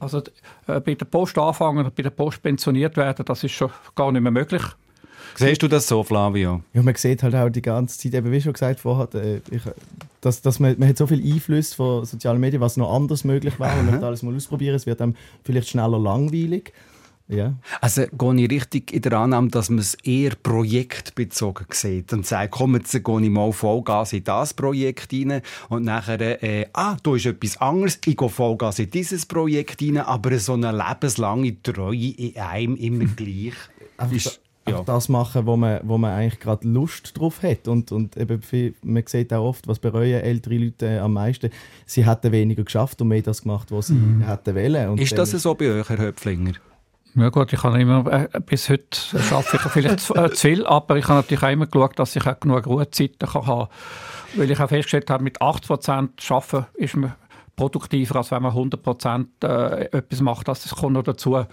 Also 0.00 0.22
äh, 0.66 0.80
bei 0.80 0.94
der 0.94 1.04
Post 1.04 1.38
anfangen 1.38 1.84
und 1.84 1.94
bei 1.94 2.02
der 2.02 2.10
Post 2.10 2.42
pensioniert 2.42 2.96
werden, 2.96 3.24
das 3.24 3.44
ist 3.44 3.52
schon 3.52 3.70
gar 3.94 4.10
nicht 4.10 4.22
mehr 4.22 4.32
möglich. 4.32 4.62
Siehst 5.36 5.62
du 5.62 5.68
das 5.68 5.86
so, 5.86 6.02
Flavio? 6.02 6.62
Ja, 6.72 6.82
man 6.82 6.94
sieht 6.94 7.22
halt 7.22 7.34
auch 7.34 7.48
die 7.48 7.62
ganze 7.62 7.98
Zeit, 7.98 8.14
eben 8.14 8.30
wie 8.30 8.40
schon 8.40 8.52
gesagt 8.52 8.80
vorher, 8.80 9.08
äh, 9.14 9.40
ich, 9.50 9.62
dass, 10.20 10.42
dass 10.42 10.60
man, 10.60 10.78
man 10.78 10.88
hat 10.88 10.98
so 10.98 11.06
viel 11.06 11.22
Einfluss 11.32 11.74
von 11.74 12.04
sozialen 12.04 12.40
Medien, 12.40 12.60
was 12.60 12.76
noch 12.76 12.94
anders 12.94 13.24
möglich 13.24 13.58
wäre. 13.58 13.76
Man 13.76 13.86
möchte 13.86 14.06
alles 14.06 14.22
mal 14.22 14.34
ausprobieren, 14.34 14.74
es 14.74 14.86
wird 14.86 15.00
einem 15.00 15.14
vielleicht 15.44 15.68
schneller 15.68 15.98
langweilig. 15.98 16.72
Ja. 17.30 17.54
Also 17.80 18.06
gehe 18.10 18.44
ich 18.44 18.50
richtig 18.50 18.92
in 18.92 19.02
der 19.02 19.12
Annahme, 19.12 19.48
dass 19.48 19.70
man 19.70 19.78
es 19.78 19.94
eher 20.02 20.32
projektbezogen 20.42 21.66
sieht 21.70 22.12
und 22.12 22.26
sagt, 22.26 22.50
komm, 22.50 22.74
jetzt 22.74 22.92
gehe 22.92 23.20
ich 23.22 23.30
mal 23.30 23.52
Vollgas 23.52 24.12
in 24.12 24.24
das 24.24 24.52
Projekt 24.52 25.12
rein 25.12 25.40
und 25.68 25.84
nachher, 25.84 26.42
äh, 26.42 26.66
ah, 26.72 26.96
da 27.00 27.14
ist 27.14 27.26
etwas 27.26 27.56
anderes, 27.58 28.00
ich 28.04 28.16
gehe 28.16 28.28
Vollgas 28.28 28.80
in 28.80 28.90
dieses 28.90 29.26
Projekt 29.26 29.80
rein, 29.80 29.98
aber 29.98 30.36
so 30.40 30.54
eine 30.54 30.72
lebenslange 30.72 31.62
Treue 31.62 32.10
in 32.16 32.36
einem 32.36 32.76
immer 32.76 33.04
gleich 33.04 33.54
Einfach, 33.96 34.16
ist... 34.16 34.40
einfach 34.70 34.84
das 34.84 35.08
machen, 35.08 35.46
wo 35.46 35.56
man, 35.56 35.80
wo 35.84 35.98
man 35.98 36.12
eigentlich 36.12 36.40
gerade 36.40 36.66
Lust 36.66 37.18
drauf 37.18 37.42
hat. 37.42 37.68
Und, 37.68 37.92
und 37.92 38.16
eben 38.16 38.42
viel, 38.42 38.74
man 38.82 39.04
sieht 39.06 39.32
auch 39.32 39.44
oft, 39.44 39.68
was 39.68 39.78
bereuen 39.78 40.20
ältere 40.20 40.56
Leute 40.56 40.86
äh, 40.86 40.98
am 40.98 41.14
meisten. 41.14 41.50
Sie 41.86 42.06
hätten 42.06 42.32
weniger 42.32 42.64
geschafft 42.64 43.00
und 43.02 43.08
mehr 43.08 43.22
das 43.22 43.42
gemacht, 43.42 43.70
was 43.70 43.88
sie 43.88 44.00
hätten 44.24 44.54
wollen. 44.54 44.90
Und 44.90 45.00
Ist 45.00 45.16
das 45.16 45.30
so 45.30 45.54
bei 45.54 45.70
euch, 45.70 45.88
Herr 45.88 45.98
Höpflinger? 45.98 46.52
Ja 47.16 47.28
gut, 47.28 47.52
ich 47.52 47.62
habe 47.62 47.80
immer, 47.80 48.06
äh, 48.12 48.40
bis 48.46 48.68
heute 48.68 48.96
schaffe 48.96 49.56
ich 49.56 49.62
vielleicht 49.62 50.00
zu, 50.00 50.14
äh, 50.14 50.30
zu 50.30 50.48
viel, 50.48 50.64
aber 50.64 50.96
ich 50.96 51.08
habe 51.08 51.16
natürlich 51.16 51.42
auch 51.42 51.50
immer 51.50 51.66
geschaut, 51.66 51.98
dass 51.98 52.14
ich 52.14 52.24
auch 52.24 52.38
genug 52.38 52.66
Ruhezeiten 52.66 53.28
kann 53.28 53.46
haben 53.46 53.68
Weil 54.36 54.50
ich 54.50 54.60
auch 54.60 54.68
festgestellt 54.68 55.10
habe, 55.10 55.24
mit 55.24 55.40
80% 55.40 56.30
arbeiten 56.30 56.66
ist 56.74 56.96
man 56.96 57.14
produktiver, 57.56 58.16
als 58.16 58.30
wenn 58.30 58.42
man 58.42 58.52
100% 58.52 59.26
äh, 59.42 59.84
etwas 59.92 60.20
macht. 60.20 60.48
Das 60.48 60.68
kommt 60.74 60.94
noch 60.94 61.02
dazu, 61.02 61.44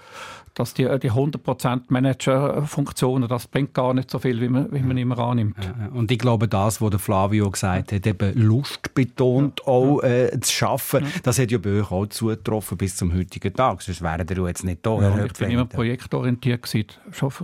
dass 0.58 0.74
die, 0.74 0.84
die 1.00 1.12
100% 1.12 1.82
Managerfunktionen, 1.89 3.30
das 3.30 3.46
bringt 3.46 3.76
gar 3.76 3.93
nicht 3.93 4.10
so 4.10 4.17
viel, 4.17 4.41
wie 4.41 4.50
man, 4.50 4.72
wie 4.72 4.80
man 4.80 4.98
immer 4.98 5.20
annimmt. 5.20 5.56
Ja, 5.63 5.89
Und 5.93 6.12
ich 6.12 6.17
glaube, 6.17 6.48
das, 6.48 6.82
was 6.82 6.89
der 6.89 7.00
Flavio 7.00 7.52
gesagt 7.52 7.91
hat, 7.91 8.08
eben 8.08 8.34
Lust 8.34 8.93
betont 8.96 9.67
auch 9.67 10.02
äh, 10.02 10.39
zu 10.39 10.52
schaffen, 10.52 11.06
das 11.22 11.38
hat 11.38 11.52
ja 11.52 11.60
bei 11.60 11.82
euch 11.82 11.91
auch 11.91 12.08
zugetroffen 12.08 12.76
bis 12.76 12.96
zum 12.96 13.13
heutigen 13.13 13.54
Tag. 13.54 13.84
Sonst 13.84 14.02
wären 14.02 14.28
ihr 14.28 14.48
jetzt 14.48 14.63
nicht 14.63 14.84
da. 14.84 15.00
Ja, 15.00 15.26
ich 15.26 15.34
bin 15.34 15.52
immer 15.52 15.65
projektorientiert 15.65 16.63
gewesen. 16.63 16.88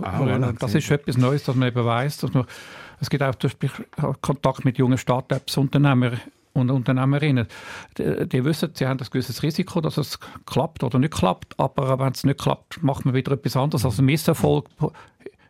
Ah, 0.02 0.52
das 0.58 0.74
ist 0.74 0.90
etwas 0.90 1.16
Neues, 1.16 1.44
dass 1.44 1.54
man 1.54 1.68
eben 1.68 1.84
weiss, 1.84 2.18
dass 2.18 2.34
man, 2.34 2.46
es 3.00 3.10
gibt 3.10 3.22
auch 3.22 3.36
Kontakt 4.22 4.64
mit 4.64 4.76
jungen 4.78 4.98
Start-ups-Unternehmer 4.98 6.12
und 6.54 6.70
Unternehmerinnen. 6.70 7.46
Die, 7.98 8.28
die 8.28 8.44
wissen, 8.44 8.70
sie 8.74 8.86
haben 8.86 8.98
ein 8.98 9.06
gewisses 9.10 9.42
Risiko, 9.42 9.80
dass 9.80 9.98
es 9.98 10.18
klappt 10.46 10.82
oder 10.82 10.98
nicht 10.98 11.12
klappt, 11.12 11.58
aber 11.58 11.98
wenn 11.98 12.12
es 12.12 12.24
nicht 12.24 12.40
klappt, 12.40 12.82
macht 12.82 13.04
man 13.04 13.14
wieder 13.14 13.32
etwas 13.32 13.56
anderes. 13.56 13.84
Also 13.84 14.02
Misserfolg 14.02 14.68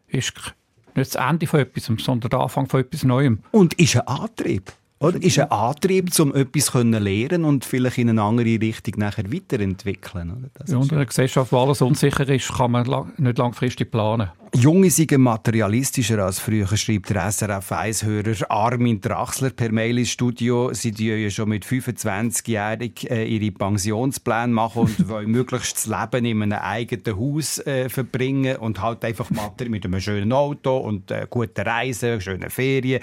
ist 0.08 0.54
nicht 0.96 1.14
das 1.14 1.30
Ende 1.30 1.46
von 1.46 1.60
etwas, 1.60 1.84
sondern 1.84 2.30
der 2.30 2.40
Anfang 2.40 2.66
von 2.66 2.80
etwas 2.80 3.04
Neuem. 3.04 3.40
Und 3.52 3.74
ist 3.74 3.96
ein 3.96 4.06
Antrieb. 4.06 4.72
Oder? 5.04 5.22
Ist 5.22 5.38
ein 5.38 5.50
Antrieb, 5.50 6.10
um 6.18 6.34
etwas 6.34 6.66
zu 6.66 6.82
lernen 6.82 7.44
und 7.44 7.64
vielleicht 7.64 7.98
in 7.98 8.10
eine 8.10 8.22
andere 8.22 8.60
Richtung 8.60 8.94
nachher 8.98 9.30
weiterentwickeln. 9.32 10.30
Oder? 10.30 10.48
Das 10.54 10.70
In 10.70 10.80
ist- 10.80 10.92
einer 10.92 11.06
Gesellschaft, 11.06 11.52
wo 11.52 11.58
alles 11.58 11.82
unsicher 11.82 12.28
ist, 12.28 12.52
kann 12.52 12.70
man 12.70 12.84
lang, 12.86 13.12
nicht 13.18 13.38
langfristig 13.38 13.90
planen. 13.90 14.30
Junge 14.56 14.88
sind 14.88 15.10
materialistischer 15.18 16.20
als 16.24 16.38
früher, 16.38 16.68
schreibt 16.76 17.10
der 17.10 17.22
SRF 17.32 17.72
1-Hörer 17.72 18.48
Armin 18.52 19.00
Drachsler 19.00 19.50
per 19.50 19.72
Mail 19.72 19.98
ins 19.98 20.10
Studio. 20.10 20.72
Sie 20.72 20.92
tun 20.92 21.06
ja 21.06 21.28
schon 21.28 21.48
mit 21.48 21.64
25-jährig 21.64 23.10
äh, 23.10 23.24
ihre 23.24 23.50
Pensionspläne 23.50 24.52
machen 24.52 24.82
und 24.82 25.08
wollen 25.08 25.30
möglichst 25.30 25.76
das 25.76 25.86
Leben 25.86 26.24
in 26.24 26.42
einem 26.42 26.60
eigenen 26.60 27.18
Haus 27.18 27.58
äh, 27.66 27.88
verbringen 27.88 28.56
und 28.58 28.80
halt 28.80 29.04
einfach 29.04 29.28
mit 29.30 29.84
einem 29.84 30.00
schönen 30.00 30.32
Auto 30.32 30.76
und 30.76 31.10
äh, 31.10 31.26
guten 31.28 31.60
Reisen, 31.62 32.20
schönen 32.20 32.48
Ferien. 32.50 33.00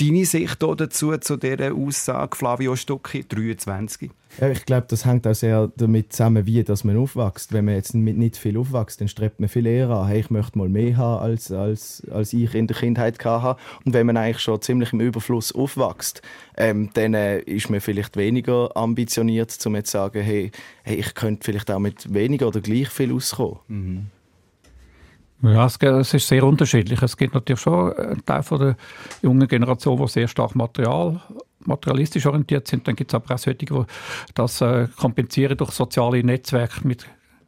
Deine 0.00 0.24
Sicht 0.24 0.62
dazu, 0.62 1.16
zu 1.18 1.36
dieser 1.36 1.74
Aussage, 1.74 2.34
Flavio 2.36 2.74
Stucki, 2.76 3.24
23? 3.28 4.10
Ja, 4.40 4.48
ich 4.48 4.64
glaube, 4.64 4.86
das 4.88 5.04
hängt 5.04 5.26
auch 5.26 5.34
sehr 5.34 5.70
damit 5.76 6.12
zusammen, 6.12 6.46
wie 6.46 6.64
dass 6.64 6.84
man 6.84 6.96
aufwächst. 6.96 7.52
Wenn 7.52 7.66
man 7.66 7.74
jetzt 7.74 7.94
mit 7.94 8.16
nicht 8.16 8.38
viel 8.38 8.56
aufwächst, 8.56 9.02
dann 9.02 9.08
strebt 9.08 9.38
man 9.38 9.50
viel 9.50 9.66
eher 9.66 9.90
an, 9.90 10.08
hey, 10.08 10.20
ich 10.20 10.30
möchte 10.30 10.56
mal 10.56 10.70
mehr 10.70 10.96
haben, 10.96 11.22
als, 11.22 11.52
als, 11.52 12.02
als 12.10 12.32
ich 12.32 12.54
in 12.54 12.66
der 12.66 12.76
Kindheit 12.76 13.22
hatte. 13.22 13.60
Und 13.84 13.92
wenn 13.92 14.06
man 14.06 14.16
eigentlich 14.16 14.40
schon 14.40 14.62
ziemlich 14.62 14.94
im 14.94 15.00
Überfluss 15.00 15.52
aufwächst, 15.52 16.22
ähm, 16.56 16.88
dann 16.94 17.12
äh, 17.12 17.40
ist 17.40 17.68
man 17.68 17.80
vielleicht 17.80 18.16
weniger 18.16 18.74
ambitioniert, 18.74 19.54
um 19.66 19.74
jetzt 19.74 19.90
zu 19.90 19.98
sagen, 19.98 20.22
hey, 20.22 20.50
hey, 20.84 20.96
ich 20.96 21.14
könnte 21.14 21.44
vielleicht 21.44 21.70
auch 21.70 21.78
mit 21.78 22.12
weniger 22.14 22.48
oder 22.48 22.62
gleich 22.62 22.88
viel 22.88 23.12
auskommen. 23.12 24.10
Ja, 25.42 25.66
es, 25.66 26.14
ist 26.14 26.28
sehr 26.28 26.44
unterschiedlich. 26.44 27.02
Es 27.02 27.16
gibt 27.16 27.34
natürlich 27.34 27.60
schon 27.60 27.92
einen 27.94 28.24
Teil 28.24 28.44
von 28.44 28.60
der 28.60 28.76
jungen 29.22 29.48
Generation, 29.48 29.98
die 30.00 30.08
sehr 30.08 30.28
stark 30.28 30.54
material, 30.54 31.20
materialistisch 31.60 32.26
orientiert 32.26 32.68
sind. 32.68 32.86
Dann 32.86 32.94
gibt 32.94 33.10
es 33.10 33.14
aber 33.14 33.34
auch 33.34 33.38
solche, 33.38 33.58
die 33.58 33.84
das 34.34 34.60
äh, 34.60 34.86
kompensieren 34.96 35.56
durch 35.56 35.72
soziale 35.72 36.22
Netzwerke 36.22 36.86
mit 36.86 37.06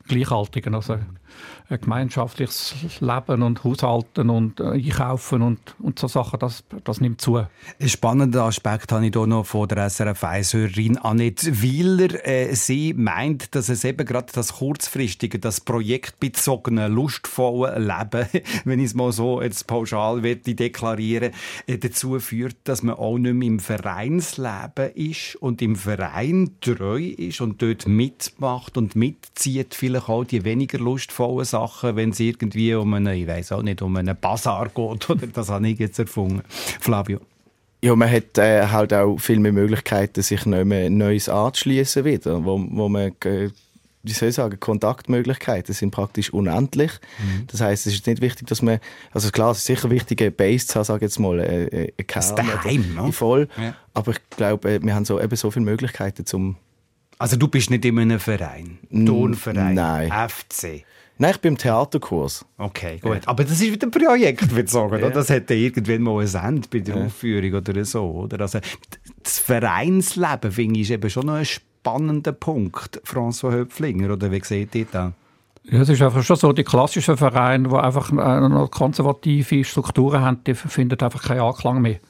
Gleichaltigen. 0.09 0.75
Also 0.75 0.99
gemeinschaftliches 1.69 2.75
Leben 3.01 3.43
und 3.43 3.65
Haushalten 3.65 4.31
und 4.31 4.61
äh, 4.61 4.65
Einkaufen 4.65 5.43
und, 5.43 5.59
und 5.79 5.99
so 5.99 6.09
Sachen, 6.09 6.39
das, 6.39 6.65
das 6.85 7.01
nimmt 7.01 7.21
zu. 7.21 7.37
Ein 7.37 7.89
spannender 7.89 8.45
Aspekt 8.45 8.93
habe 8.93 9.07
ich 9.07 9.13
hier 9.15 9.27
noch 9.27 9.47
von 9.47 9.67
der 9.69 9.89
SRF 9.89 10.23
1-Hörerin 10.25 10.99
Annette 10.99 11.63
Wieler. 11.63 12.27
Äh, 12.27 12.55
sie 12.55 12.93
meint, 12.93 13.55
dass 13.55 13.69
es 13.69 13.85
eben 13.85 14.07
gerade 14.07 14.33
das 14.33 14.55
kurzfristige, 14.55 15.39
das 15.39 15.61
projektbezogene, 15.61 16.89
lustvolle 16.89 17.79
Leben, 17.79 18.29
wenn 18.65 18.79
ich 18.79 18.87
es 18.87 18.95
mal 18.95 19.13
so 19.13 19.41
jetzt 19.41 19.67
pauschal 19.67 20.23
werde 20.23 20.55
deklarieren, 20.55 21.33
äh, 21.67 21.79
dazu 21.79 22.19
führt, 22.21 22.57
dass 22.65 22.83
man 22.83 22.97
auch 22.97 23.19
nicht 23.19 23.35
mehr 23.35 23.49
im 23.49 23.61
Vereinsleben 23.61 24.91
ist 24.95 25.37
und 25.37 25.63
im 25.63 25.77
Verein 25.77 26.51
treu 26.61 27.01
ist 27.01 27.41
und 27.41 27.63
dort 27.63 27.89
mitmacht 27.89 28.77
und 28.77 28.97
mitzieht, 28.97 29.75
vielleicht 29.75 30.09
auch 30.09 30.25
die 30.25 30.45
weniger 30.45 30.79
lustvollen 30.79 31.24
Sachen, 31.45 31.97
wenn 31.97 32.11
es 32.11 32.21
irgendwie 32.21 32.75
um 32.75 32.95
einen, 32.95 33.15
ich 33.15 33.27
weiß 33.27 33.53
auch 33.53 33.63
nicht, 33.63 33.83
um 33.83 33.97
einen 33.97 34.17
Bazar 34.21 34.67
geht, 34.67 35.11
oder 35.11 35.27
das 35.27 35.49
habe 35.49 35.69
ich 35.69 35.79
jetzt 35.79 35.99
erfunden. 35.99 36.43
Flavio. 36.81 37.21
Ja, 37.83 37.95
man 37.95 38.11
hat 38.11 38.39
äh, 38.39 38.67
halt 38.69 38.95
auch 38.95 39.19
viel 39.19 39.39
mehr 39.39 39.53
Möglichkeiten, 39.53 40.23
sich 40.23 40.47
nicht 40.47 40.65
mehr 40.65 40.89
Neues 40.89 41.29
anzuschließen 41.29 42.05
wieder, 42.05 42.45
wo, 42.45 42.59
wo 42.71 42.89
man 42.89 43.13
äh, 43.25 43.51
wie 44.05 44.13
soll 44.13 44.29
ich 44.29 44.35
sagen, 44.35 44.61
Kontaktmöglichkeiten 44.61 45.75
sind 45.75 45.91
praktisch 45.91 46.31
unendlich. 46.33 46.93
Das 47.47 47.63
heißt, 47.63 47.87
es 47.87 47.95
ist 47.95 48.07
nicht 48.07 48.21
wichtig, 48.21 48.47
dass 48.49 48.61
man, 48.61 48.79
also 49.13 49.31
klar, 49.31 49.51
es 49.53 49.59
ist 49.59 49.65
sicher 49.65 49.91
wichtig, 49.91 50.21
eine 50.21 50.31
Base 50.31 50.67
zu 50.67 50.75
haben, 50.75 50.85
sage 50.85 50.99
ich 51.07 51.11
jetzt 51.11 51.19
mal, 51.19 51.41
äh, 51.41 51.65
äh, 51.65 51.93
ein 51.99 52.07
Kern. 52.07 52.37
Daheim, 52.37 52.85
oder- 52.97 53.07
ne? 53.07 53.13
Voll. 53.13 53.49
Ja. 53.59 53.75
Aber 53.95 54.13
ich 54.13 54.19
glaube, 54.37 54.71
äh, 54.75 54.83
wir 54.83 54.95
haben 54.95 55.07
so, 55.07 55.19
eben 55.21 55.35
so 55.37 55.51
viele 55.51 55.65
Möglichkeiten 55.65 56.27
zum... 56.27 56.57
Also 57.19 57.37
du 57.37 57.49
bist 57.49 57.71
nicht 57.71 57.85
in 57.87 57.99
einem 57.99 58.21
Verein? 58.21 58.79
Turnverein? 58.91 59.75
nein. 59.75 60.11
FC? 60.11 60.85
Nein, 61.17 61.31
ich 61.33 61.41
bin 61.41 61.53
im 61.53 61.59
Theaterkurs. 61.59 62.45
Okay, 62.59 62.99
gut. 63.01 63.21
Aber 63.27 63.45
das 63.45 63.53
ist 63.53 63.63
wieder 63.63 63.87
ein 63.87 63.91
Projekt, 63.91 64.51
würde 64.51 64.63
ich 64.63 64.71
sagen. 64.71 64.89
oder? 64.95 65.01
Ja. 65.01 65.11
Das 65.11 65.29
hätte 65.29 65.55
irgendwann 65.55 66.03
mal 66.03 66.25
ein 66.25 66.35
Ende 66.35 66.69
bei 66.69 66.81
der 66.81 66.97
Aufführung 66.97 67.55
oder 67.55 67.85
so. 67.85 68.05
Oder? 68.11 68.41
Also, 68.41 68.59
das 69.23 69.39
Vereinsleben, 69.39 70.51
finde 70.51 70.81
ich, 70.81 70.87
ist 70.87 70.91
eben 70.91 71.09
schon 71.11 71.27
noch 71.27 71.35
ein 71.35 71.45
spannender 71.45 72.33
Punkt, 72.33 73.01
François 73.07 73.53
Höpflinger. 73.53 74.13
Oder 74.13 74.33
wie 74.33 74.43
seht 74.43 74.75
ihr 74.75 74.87
das? 74.91 75.13
Ja, 75.71 75.81
es 75.81 75.89
ist 75.89 76.03
einfach 76.03 76.23
schon 76.23 76.37
so, 76.37 76.53
die 76.53 76.63
klassischen 76.63 77.17
Vereine, 77.17 77.69
die 77.71 77.75
einfach 77.75 78.11
äh, 78.11 78.49
noch 78.49 78.71
konservative 78.71 79.65
Strukturen 79.65 80.21
haben, 80.21 80.45
die 80.45 80.53
finden 80.55 81.01
einfach 81.01 81.23
keinen 81.23 81.41
Anklang 81.41 81.81
mehr. 81.81 82.01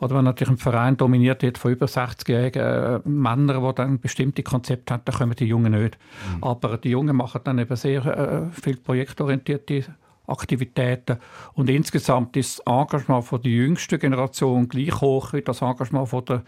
Oder 0.00 0.16
wenn 0.16 0.24
natürlich 0.24 0.54
ein 0.54 0.56
Verein 0.56 0.96
dominiert 0.96 1.42
wird 1.42 1.58
von 1.58 1.72
über 1.72 1.86
60-jährigen 1.86 2.62
äh, 2.62 3.00
Männern, 3.04 3.62
die 3.62 3.74
dann 3.74 4.00
bestimmte 4.00 4.42
Konzepte 4.42 4.94
haben, 4.94 5.02
dann 5.04 5.14
kommen 5.14 5.36
die 5.36 5.44
Jungen 5.44 5.72
nicht. 5.72 5.98
Aber 6.40 6.78
die 6.78 6.90
Jungen 6.90 7.16
machen 7.16 7.42
dann 7.44 7.58
eben 7.58 7.76
sehr 7.76 8.06
äh, 8.06 8.50
viel 8.58 8.78
projektorientierte 8.78 9.84
Aktivitäten. 10.26 11.18
Und 11.52 11.68
insgesamt 11.68 12.34
ist 12.38 12.60
das 12.60 12.66
Engagement 12.66 13.24
von 13.26 13.42
der 13.42 13.52
jüngsten 13.52 13.98
Generation 13.98 14.68
gleich 14.68 15.02
hoch 15.02 15.34
wie 15.34 15.42
das 15.42 15.60
Engagement 15.60 16.08
von 16.08 16.24
der 16.24 16.42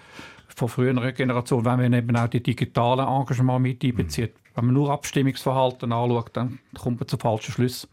von 0.57 0.69
früheren 0.69 1.15
Generation, 1.15 1.65
wenn 1.65 1.77
man 1.77 1.93
eben 1.93 2.17
auch 2.17 2.27
die 2.27 2.43
digitalen 2.43 3.07
Engagement 3.07 3.63
mit 3.63 3.85
einbezieht. 3.85 4.35
Wenn 4.59 4.67
man 4.67 4.75
nur 4.75 4.91
Abstimmungsverhalten 4.91 5.93
anschaut, 5.93 6.31
dann 6.33 6.59
kommt 6.77 6.99
man 6.99 7.07
zu 7.07 7.17
falschen 7.17 7.53
Schlüssen. 7.53 7.89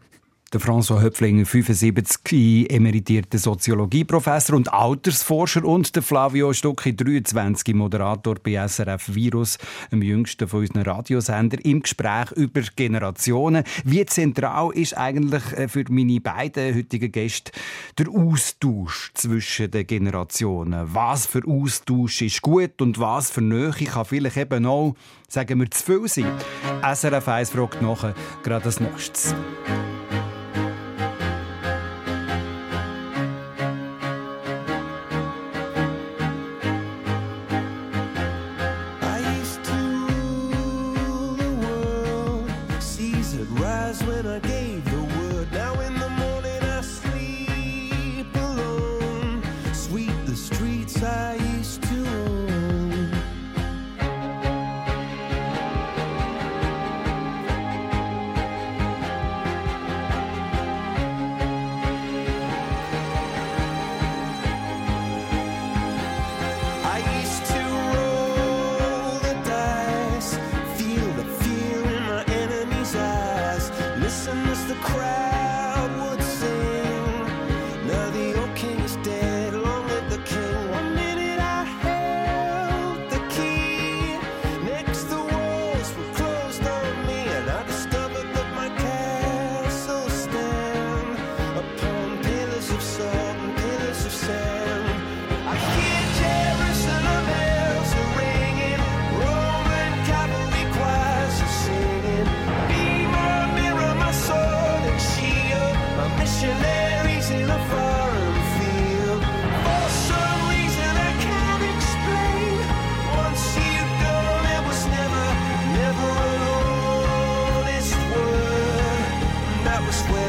Der 0.56 0.64
François 0.64 1.02
Höpflinger, 1.02 1.44
75, 1.44 2.70
emeritierter 2.70 3.36
Soziologieprofessor 3.36 4.56
und 4.56 4.72
Altersforscher 4.72 5.62
und 5.66 5.94
der 5.94 6.02
Flavio 6.02 6.54
Stucki, 6.54 6.96
23, 6.96 7.74
Moderator 7.74 8.36
bei 8.42 8.66
SRF 8.66 9.14
Virus, 9.14 9.58
dem 9.92 10.00
jüngsten 10.00 10.48
von 10.48 10.60
unseren 10.60 10.80
Radiosender, 10.80 11.62
im 11.62 11.82
Gespräch 11.82 12.32
über 12.36 12.62
Generationen. 12.74 13.64
Wie 13.84 14.06
zentral 14.06 14.70
ist 14.72 14.96
eigentlich 14.96 15.42
äh, 15.52 15.68
für 15.68 15.84
meine 15.90 16.22
beiden 16.22 16.74
heutigen 16.74 17.12
Gäste 17.12 17.52
der 17.98 18.08
Austausch 18.08 19.10
zwischen 19.12 19.70
den 19.70 19.86
Generationen? 19.86 20.88
Was 20.94 21.26
für 21.26 21.46
Austausch 21.46 22.22
ist 22.22 22.40
gut 22.40 22.80
und 22.80 22.98
was 22.98 23.30
für 23.30 23.42
Nähe 23.42 23.72
kann 23.72 24.06
vielleicht 24.06 24.38
eben 24.38 24.64
auch, 24.64 24.94
sagen 25.28 25.60
wir, 25.60 25.70
zu 25.70 25.84
viel 25.84 26.08
sein? 26.08 26.32
SRF 26.82 27.28
1 27.28 27.50
fragt 27.50 27.82
nachher, 27.82 28.14
gerade 28.42 28.64
als 28.64 28.80
nächstes. 28.80 29.34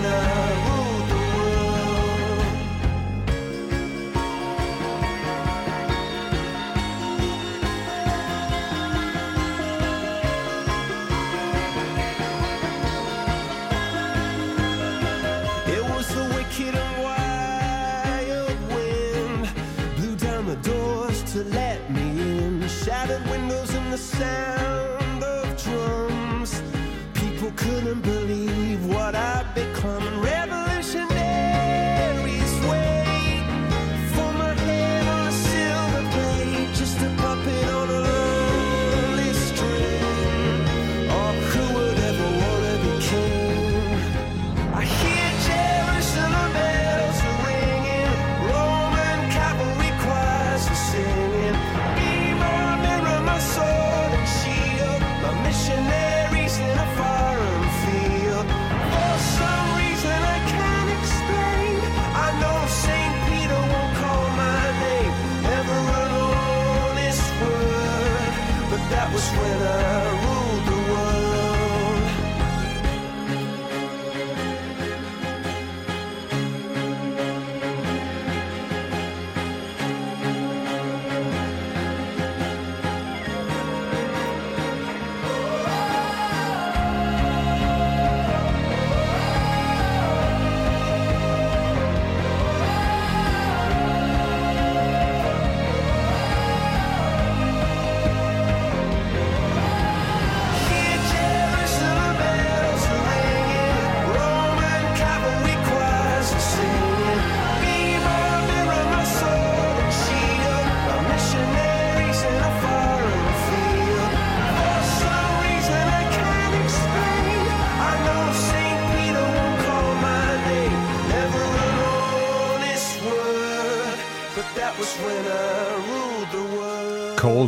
Yeah. 0.08 0.37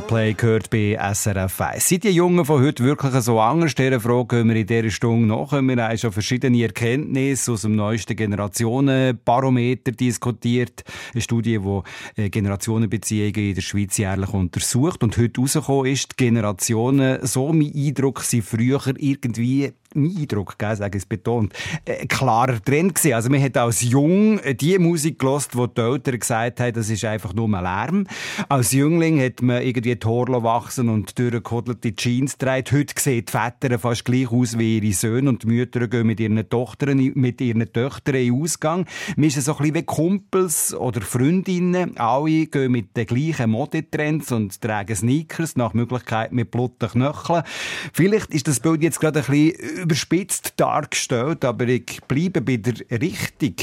Coldplay 0.09 0.33
gehört 0.33 0.71
bei 0.71 0.97
SRF 1.13 1.61
1. 1.61 1.87
Sind 1.87 2.03
die 2.03 2.09
Jungen 2.09 2.43
von 2.43 2.63
heute 2.63 2.83
wirklich 2.83 3.13
so 3.21 3.39
anders? 3.39 3.75
Dieser 3.75 3.99
Frage 3.99 4.37
gehen 4.37 4.49
wir 4.49 4.55
in 4.55 4.65
dieser 4.65 4.89
Stunde 4.89 5.27
nach. 5.27 5.51
Wir 5.51 5.83
haben 5.83 5.97
schon 5.99 6.11
verschiedene 6.11 6.63
Erkenntnisse 6.63 7.51
aus 7.51 7.61
dem 7.61 7.75
neuesten 7.75 8.15
Generationenbarometer 8.15 9.91
diskutiert. 9.91 10.83
Eine 11.13 11.21
Studie, 11.21 11.59
die 11.59 12.23
äh, 12.23 12.29
Generationenbeziehungen 12.31 13.35
in 13.35 13.53
der 13.53 13.61
Schweiz 13.61 13.97
jährlich 13.97 14.33
untersucht. 14.33 15.03
Und 15.03 15.15
heute 15.15 15.41
rausgekommen 15.41 15.91
ist, 15.91 16.13
die 16.13 16.25
Generationen, 16.25 17.19
so 17.27 17.53
mein 17.53 17.71
Eindruck, 17.75 18.21
sind 18.21 18.43
früher 18.43 18.81
irgendwie 18.97 19.73
mein 19.95 20.15
Eindruck, 20.17 20.57
gell, 20.57 20.75
sage 20.75 20.97
ich 20.97 21.03
es 21.03 21.07
betont, 21.07 21.53
äh, 21.85 22.05
klarer 22.05 22.63
Trend 22.63 22.95
gewesen. 22.95 23.13
Also 23.13 23.29
man 23.29 23.41
hat 23.41 23.57
als 23.57 23.81
Jung 23.81 24.39
äh, 24.39 24.53
die 24.53 24.77
Musik 24.77 25.19
gelost, 25.19 25.55
wo 25.55 25.67
die 25.67 25.81
Eltern 25.81 26.19
gesagt 26.19 26.59
haben, 26.59 26.73
das 26.73 26.89
ist 26.89 27.03
einfach 27.05 27.33
nur 27.33 27.47
ein 27.47 27.63
Lärm. 27.63 28.07
Als 28.47 28.71
Jüngling 28.71 29.19
hat 29.21 29.41
man 29.41 29.61
irgendwie 29.61 29.95
die 29.95 30.07
Haare 30.07 30.43
wachsen 30.43 30.89
und 30.89 31.17
durchgekodelte 31.17 31.95
Jeans 31.95 32.37
getragen. 32.37 32.65
Heute 32.71 32.93
sehen 32.99 33.25
die 33.25 33.31
Väter 33.31 33.79
fast 33.79 34.05
gleich 34.05 34.31
aus 34.31 34.57
wie 34.57 34.77
ihre 34.77 34.93
Söhne 34.93 35.29
und 35.29 35.43
die 35.43 35.47
Mütter 35.47 35.87
gehen 35.87 36.05
mit 36.05 36.19
ihren 36.19 36.47
Tochtern, 36.47 36.97
mit 37.15 37.41
ihren 37.41 37.71
Töchtern 37.71 38.15
in 38.15 38.33
den 38.33 38.43
Ausgang. 38.43 38.85
Wir 39.15 39.31
sind 39.31 39.43
so 39.43 39.53
ein 39.53 39.57
bisschen 39.57 39.75
wie 39.75 39.83
Kumpels 39.83 40.73
oder 40.73 41.01
Freundinnen. 41.01 41.97
Alle 41.97 42.45
gehen 42.45 42.71
mit 42.71 42.95
den 42.95 43.05
gleichen 43.05 43.49
Modetrends 43.51 44.31
und 44.31 44.61
tragen 44.61 44.95
Sneakers, 44.95 45.55
nach 45.55 45.73
Möglichkeit 45.73 46.31
mit 46.31 46.51
blutten 46.51 46.89
Knöcheln. 46.89 47.43
Vielleicht 47.93 48.33
ist 48.33 48.47
das 48.47 48.59
Bild 48.59 48.83
jetzt 48.83 48.99
gerade 48.99 49.19
ein 49.19 49.25
bisschen 49.25 49.78
überspitzt 49.79 50.53
dargestellt, 50.57 51.43
aber 51.45 51.67
ich 51.67 52.01
bleibe 52.07 52.41
bei 52.41 52.57
der 52.57 52.75
Richtung. 53.01 53.55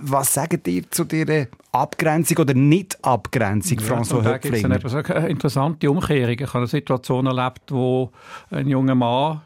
Was 0.00 0.34
sagt 0.34 0.66
ihr 0.68 0.90
zu 0.90 1.04
dieser 1.04 1.46
Abgrenzung 1.72 2.38
oder 2.38 2.54
Nicht-Abgrenzung, 2.54 3.78
Ja, 3.80 3.86
François 3.86 4.24
Höpflinger? 4.24 4.76
eben 4.76 4.88
so 4.88 4.98
eine 4.98 5.28
interessante 5.28 5.90
Umkehrung. 5.90 6.36
Ich 6.38 6.46
habe 6.48 6.58
eine 6.58 6.66
Situation 6.66 7.26
erlebt, 7.26 7.70
wo 7.70 8.10
ein 8.50 8.68
junger 8.68 8.94
Mann 8.94 9.42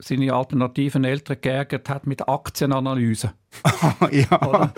seine 0.00 0.32
alternativen 0.32 1.04
Eltern 1.04 1.38
geärgert 1.40 1.88
hat 1.88 2.06
mit 2.06 2.28
Aktienanalysen. 2.28 3.30
ja. 4.10 4.72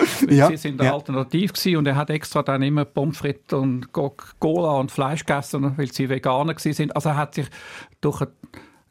Sie 0.48 0.56
sind 0.56 0.82
ja. 0.82 0.94
alternativ 0.94 1.52
gewesen 1.52 1.76
und 1.76 1.86
er 1.86 1.96
hat 1.96 2.08
extra 2.08 2.42
dann 2.42 2.62
immer 2.62 2.86
Pommes 2.86 3.18
frites 3.18 3.52
und 3.52 3.92
Coca-Cola 3.92 4.78
und 4.78 4.90
Fleisch 4.90 5.26
gegessen, 5.26 5.76
weil 5.76 5.92
sie 5.92 6.08
Veganer 6.08 6.54
gewesen 6.54 6.72
sind. 6.72 6.96
Also 6.96 7.10
er 7.10 7.16
hat 7.16 7.34
sich 7.34 7.46
durch 8.00 8.22
ein, 8.22 8.28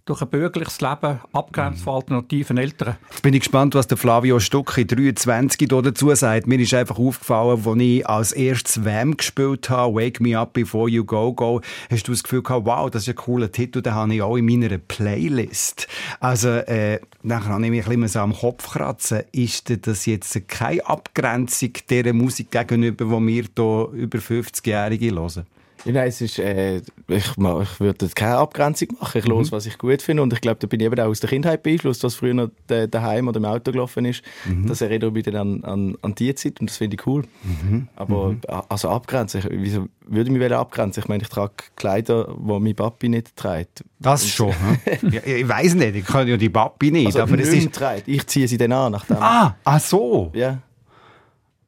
durch 0.09 0.21
ein 0.21 0.29
bürgerliches 0.29 0.81
Leben 0.81 1.19
abgrenzt 1.33 1.83
von 1.83 1.95
alternativen 1.95 2.57
Eltern. 2.57 2.97
Jetzt 3.11 3.21
bin 3.21 3.33
ich 3.33 3.41
gespannt, 3.41 3.75
was 3.75 3.87
der 3.87 3.97
Flavio 3.97 4.39
Stucki 4.39 4.85
23 4.85 5.67
da 5.67 5.81
dazu 5.81 6.13
sagt. 6.15 6.47
Mir 6.47 6.59
ist 6.59 6.73
einfach 6.73 6.97
aufgefallen, 6.97 7.61
als 7.65 7.81
ich 7.81 8.07
als 8.07 8.31
erstes 8.31 8.85
Wham 8.85 9.15
gespielt 9.15 9.69
habe, 9.69 9.95
Wake 9.95 10.19
Me 10.19 10.37
Up 10.37 10.53
Before 10.53 10.89
You 10.89 11.05
Go 11.05 11.33
Go, 11.33 11.61
hast 11.91 12.07
du 12.07 12.11
das 12.11 12.23
Gefühl 12.23 12.41
gehabt, 12.41 12.65
wow, 12.65 12.89
das 12.89 13.03
ist 13.03 13.09
ein 13.09 13.15
cooler 13.15 13.51
Titel, 13.51 13.81
den 13.81 13.93
habe 13.93 14.13
ich 14.15 14.21
auch 14.21 14.35
in 14.35 14.45
meiner 14.45 14.77
Playlist. 14.79 15.87
Also, 16.19 16.49
äh, 16.49 16.99
nachher 17.21 17.53
habe 17.53 17.65
ich 17.65 17.71
mich 17.71 17.85
ein 17.85 18.01
bisschen 18.01 18.07
so 18.07 18.19
am 18.19 18.33
Kopf 18.33 18.71
kratzen. 18.71 19.23
Ist 19.31 19.69
denn 19.69 19.81
das 19.83 20.07
jetzt 20.07 20.47
keine 20.47 20.85
Abgrenzung 20.87 21.73
dieser 21.87 22.13
Musik 22.13 22.49
gegenüber, 22.49 23.05
die 23.05 23.11
wir 23.11 23.43
hier 23.55 23.89
über 23.93 24.17
50-Jährige 24.17 25.11
hören? 25.11 25.45
Ja, 25.85 25.93
nein, 25.93 26.07
es 26.09 26.19
ist, 26.19 26.37
äh, 26.39 26.77
ich, 26.77 26.83
ich 27.07 27.37
würde 27.37 28.09
keine 28.13 28.35
Abgrenzung 28.37 28.89
machen. 28.99 29.17
Ich 29.19 29.23
Mhm. 29.25 29.29
los, 29.31 29.51
was 29.53 29.65
ich 29.65 29.77
gut 29.77 30.01
finde. 30.01 30.23
Und 30.23 30.33
ich 30.33 30.41
glaube, 30.41 30.57
da 30.59 30.67
bin 30.67 30.79
ich 30.81 30.85
eben 30.85 30.99
auch 30.99 31.05
aus 31.05 31.21
der 31.21 31.29
Kindheit 31.29 31.63
beeinflusst, 31.63 32.03
was 32.03 32.15
früher 32.15 32.33
noch 32.33 32.49
da- 32.67 32.85
daheim 32.85 33.27
oder 33.29 33.37
im 33.37 33.45
Auto 33.45 33.71
gelaufen 33.71 34.03
ist. 34.05 34.21
Mhm. 34.45 34.67
Das 34.67 34.81
erinnert 34.81 35.13
mich 35.13 35.23
dann 35.23 35.35
an, 35.35 35.63
an, 35.63 35.97
an 36.01 36.15
die 36.15 36.35
Zeit 36.35 36.59
und 36.59 36.69
das 36.69 36.77
finde 36.77 36.95
ich 36.99 37.07
cool. 37.07 37.23
Mhm. 37.43 37.87
Aber 37.95 38.35
a- 38.49 38.63
also 38.67 38.89
abgrenzen, 38.89 39.39
ich, 39.39 39.47
wieso 39.51 39.87
würde 40.05 40.29
ich 40.31 40.37
mich 40.37 40.51
abgrenzen? 40.51 41.01
Ich 41.03 41.07
meine, 41.07 41.23
ich 41.23 41.29
trage 41.29 41.53
Kleider, 41.77 42.35
die 42.37 42.59
mein 42.59 42.75
Papi 42.75 43.07
nicht 43.07 43.35
trägt. 43.37 43.83
Das 43.99 44.27
schon. 44.27 44.53
hm? 45.01 45.11
ja, 45.13 45.21
ich 45.23 45.47
weiß 45.47 45.75
nicht, 45.75 45.95
ich 45.95 46.05
kann 46.05 46.27
ja 46.27 46.35
die 46.35 46.49
Papi 46.49 46.91
nicht, 46.91 47.05
Also 47.07 47.21
aber 47.21 47.37
nicht 47.37 47.47
ist... 47.53 47.71
trägt. 47.73 48.07
Ich 48.07 48.27
ziehe 48.27 48.47
sie 48.49 48.57
dann 48.57 48.73
an 48.73 48.91
nach 48.91 49.05
dem. 49.05 49.15
Ah, 49.17 49.55
ach 49.63 49.79
so. 49.79 50.31
Ja. 50.35 50.57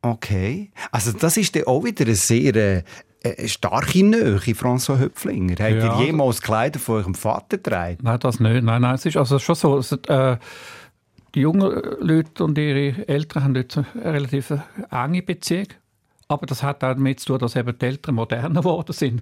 Okay. 0.02 0.72
Also 0.92 1.12
das 1.14 1.38
ist 1.38 1.56
dann 1.56 1.64
auch 1.66 1.84
wieder 1.84 2.06
eine 2.06 2.16
sehr 2.16 2.84
äh, 3.24 3.30
äh, 3.30 3.48
starke 3.48 4.04
Nähe, 4.04 4.38
François 4.38 4.98
Höpflinger. 5.00 5.56
Habt 5.60 5.60
Ja. 5.84 6.00
ihr 6.00 6.06
jemals 6.06 6.42
Kleider 6.42 6.80
von 6.80 6.96
eurem 6.96 7.16
Vater 7.16 7.58
getragen? 7.58 7.98
Nein, 8.02 8.20
das 8.20 8.40
nicht. 8.40 8.64
Nein, 8.64 8.82
nein, 8.82 8.96
es 8.96 9.06
ist 9.06 9.18
also 9.18 9.40
schon 9.40 9.56
so. 9.56 9.78
Es, 9.78 9.92
äh, 9.92 10.38
die 11.36 11.42
jungen 11.42 11.72
Leute 12.02 12.44
und 12.44 12.58
ihre 12.58 13.08
Eltern 13.08 13.44
haben 13.44 13.56
jetzt 13.56 13.78
eine 13.78 13.86
relativ 14.04 14.54
enge 14.90 15.22
Beziehung. 15.22 15.68
Aber 16.28 16.46
das 16.46 16.64
hat 16.64 16.78
auch 16.84 16.94
damit 16.94 17.20
zu 17.20 17.28
tun, 17.28 17.40
dass 17.40 17.56
eben 17.56 17.78
die 17.78 17.86
Eltern 17.86 18.16
moderner 18.16 18.50
geworden 18.62 18.94
sind. 18.94 19.22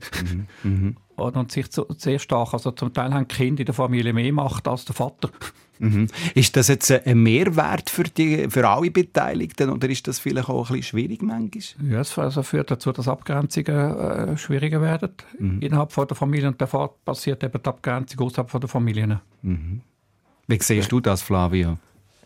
Oder? 1.18 1.39
Und 1.39 1.52
sich 1.52 1.66
sehr 1.97 2.20
stark, 2.20 2.54
also 2.54 2.72
zum 2.72 2.93
Teil 2.93 3.14
haben 3.14 3.28
die 3.28 3.36
Kinder 3.36 3.60
in 3.62 3.66
der 3.66 3.76
Familie 3.76 4.14
mehr 4.14 4.32
Macht 4.34 4.68
als 4.68 4.86
der 4.86 4.95
Vater. 4.95 5.30
Mhm. 5.80 6.08
Ist 6.36 6.56
das 6.58 6.68
jetzt 6.68 6.92
ein 6.92 7.24
Mehrwert 7.24 7.90
für, 7.90 8.04
die, 8.04 8.50
für 8.50 8.68
alle 8.68 8.92
Beteiligten 8.92 9.70
oder 9.70 9.90
ist 9.90 10.08
das 10.08 10.20
vielleicht 10.20 10.50
auch 10.50 10.70
ein 10.70 10.76
bisschen 10.76 10.84
schwierig 10.84 11.22
manchmal? 11.22 11.90
Ja, 11.90 12.02
es 12.02 12.18
also 12.18 12.44
führt 12.44 12.70
dazu, 12.70 12.92
dass 12.92 13.08
Abgrenzungen 13.08 13.98
äh, 13.98 14.38
schwieriger 14.38 14.82
werden 14.82 15.12
innerhalb 15.62 15.92
von 15.92 16.08
der 16.08 16.18
Familie. 16.18 16.50
Und 16.50 16.62
davor 16.62 16.96
passiert 17.06 17.44
eben 17.44 17.62
die 17.64 17.70
Abgrenzung 17.70 18.20
außerhalb 18.26 18.50
von 18.50 18.62
der 18.62 18.70
Familien. 18.70 19.20
Wie 19.42 20.60
siehst 20.62 20.92
du 20.92 21.00
das, 21.00 21.22
Flavio? 21.22 21.78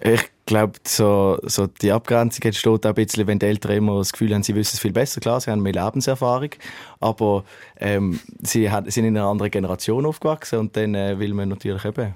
Ich 0.06 0.32
glaube, 0.45 0.74
so, 0.86 1.39
so 1.43 1.68
die 1.68 1.91
Abgrenzung 1.91 2.43
entsteht 2.43 2.86
auch 2.86 2.89
ein 2.89 2.95
bisschen, 2.95 3.28
wenn 3.28 3.39
die 3.39 3.45
Eltern 3.45 3.72
immer 3.72 3.99
das 3.99 4.12
Gefühl 4.12 4.34
haben, 4.34 4.43
sie 4.43 4.56
wissen 4.56 4.76
es 4.76 4.82
viel 4.82 4.91
besser. 4.91 5.22
Klar, 5.22 5.39
sie 5.39 5.51
haben 5.51 5.62
mehr 5.62 5.74
Lebenserfahrung, 5.74 6.49
aber 6.99 7.45
ähm, 7.78 8.20
sie 8.41 8.70
hat, 8.70 8.91
sind 8.91 9.06
in 9.06 9.16
einer 9.16 9.28
anderen 9.28 9.51
Generation 9.51 10.06
aufgewachsen 10.06 10.60
und 10.60 10.76
dann 10.76 10.95
äh, 10.95 11.20
will 11.20 11.34
man 11.34 11.49
natürlich 11.49 11.86
eben 11.86 12.16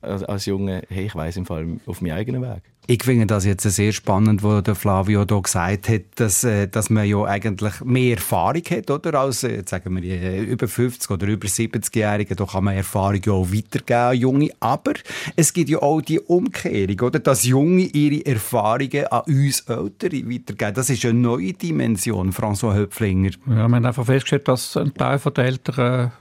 als, 0.00 0.22
als 0.24 0.46
Junge, 0.46 0.82
hey, 0.88 1.06
ich 1.06 1.14
weiß 1.14 1.36
im 1.36 1.46
Fall 1.46 1.66
auf 1.86 2.00
meinen 2.00 2.12
eigenen 2.12 2.42
Weg. 2.42 2.62
Ich 2.90 3.04
finde 3.04 3.26
das 3.26 3.44
jetzt 3.44 3.64
sehr 3.64 3.92
spannend, 3.92 4.42
was 4.42 4.62
der 4.62 4.74
Flavio 4.74 5.26
hier 5.28 5.42
gesagt 5.42 5.90
hat, 5.90 6.02
dass, 6.14 6.42
äh, 6.42 6.68
dass 6.68 6.88
man 6.88 7.06
ja 7.06 7.22
eigentlich 7.24 7.82
mehr 7.84 8.16
Erfahrung 8.16 8.62
hat, 8.70 8.90
oder? 8.90 9.20
Als, 9.20 9.44
äh, 9.44 9.56
jetzt 9.56 9.70
sagen 9.70 9.94
wir, 9.94 10.02
äh, 10.02 10.40
über 10.40 10.66
50 10.66 11.10
oder 11.10 11.26
über 11.26 11.48
70-Jährige, 11.48 12.34
da 12.34 12.46
kann 12.46 12.64
man 12.64 12.76
Erfahrung 12.76 13.20
ja 13.26 13.32
auch 13.34 13.52
weitergeben 13.52 14.00
an 14.00 14.16
Junge. 14.16 14.50
Aber 14.60 14.94
es 15.36 15.52
gibt 15.52 15.68
ja 15.68 15.82
auch 15.82 16.00
die 16.00 16.18
Umkehrung, 16.18 16.98
oder? 17.00 17.18
Dass 17.18 17.44
Junge 17.44 17.82
ihre 17.82 18.24
Erfahrungen 18.24 19.06
an 19.08 19.22
uns 19.26 19.60
Ältere 19.60 20.26
weitergeben. 20.30 20.72
Das 20.74 20.88
ist 20.88 21.04
eine 21.04 21.12
neue 21.12 21.52
Dimension, 21.52 22.32
François 22.32 22.74
Höpflinger. 22.74 23.32
Ja, 23.48 23.54
wir 23.54 23.62
haben 23.64 23.84
einfach 23.84 24.06
festgestellt, 24.06 24.48
dass 24.48 24.78
ein 24.78 24.94
Teil 24.94 25.18
der 25.18 25.44
Eltern, 25.44 26.12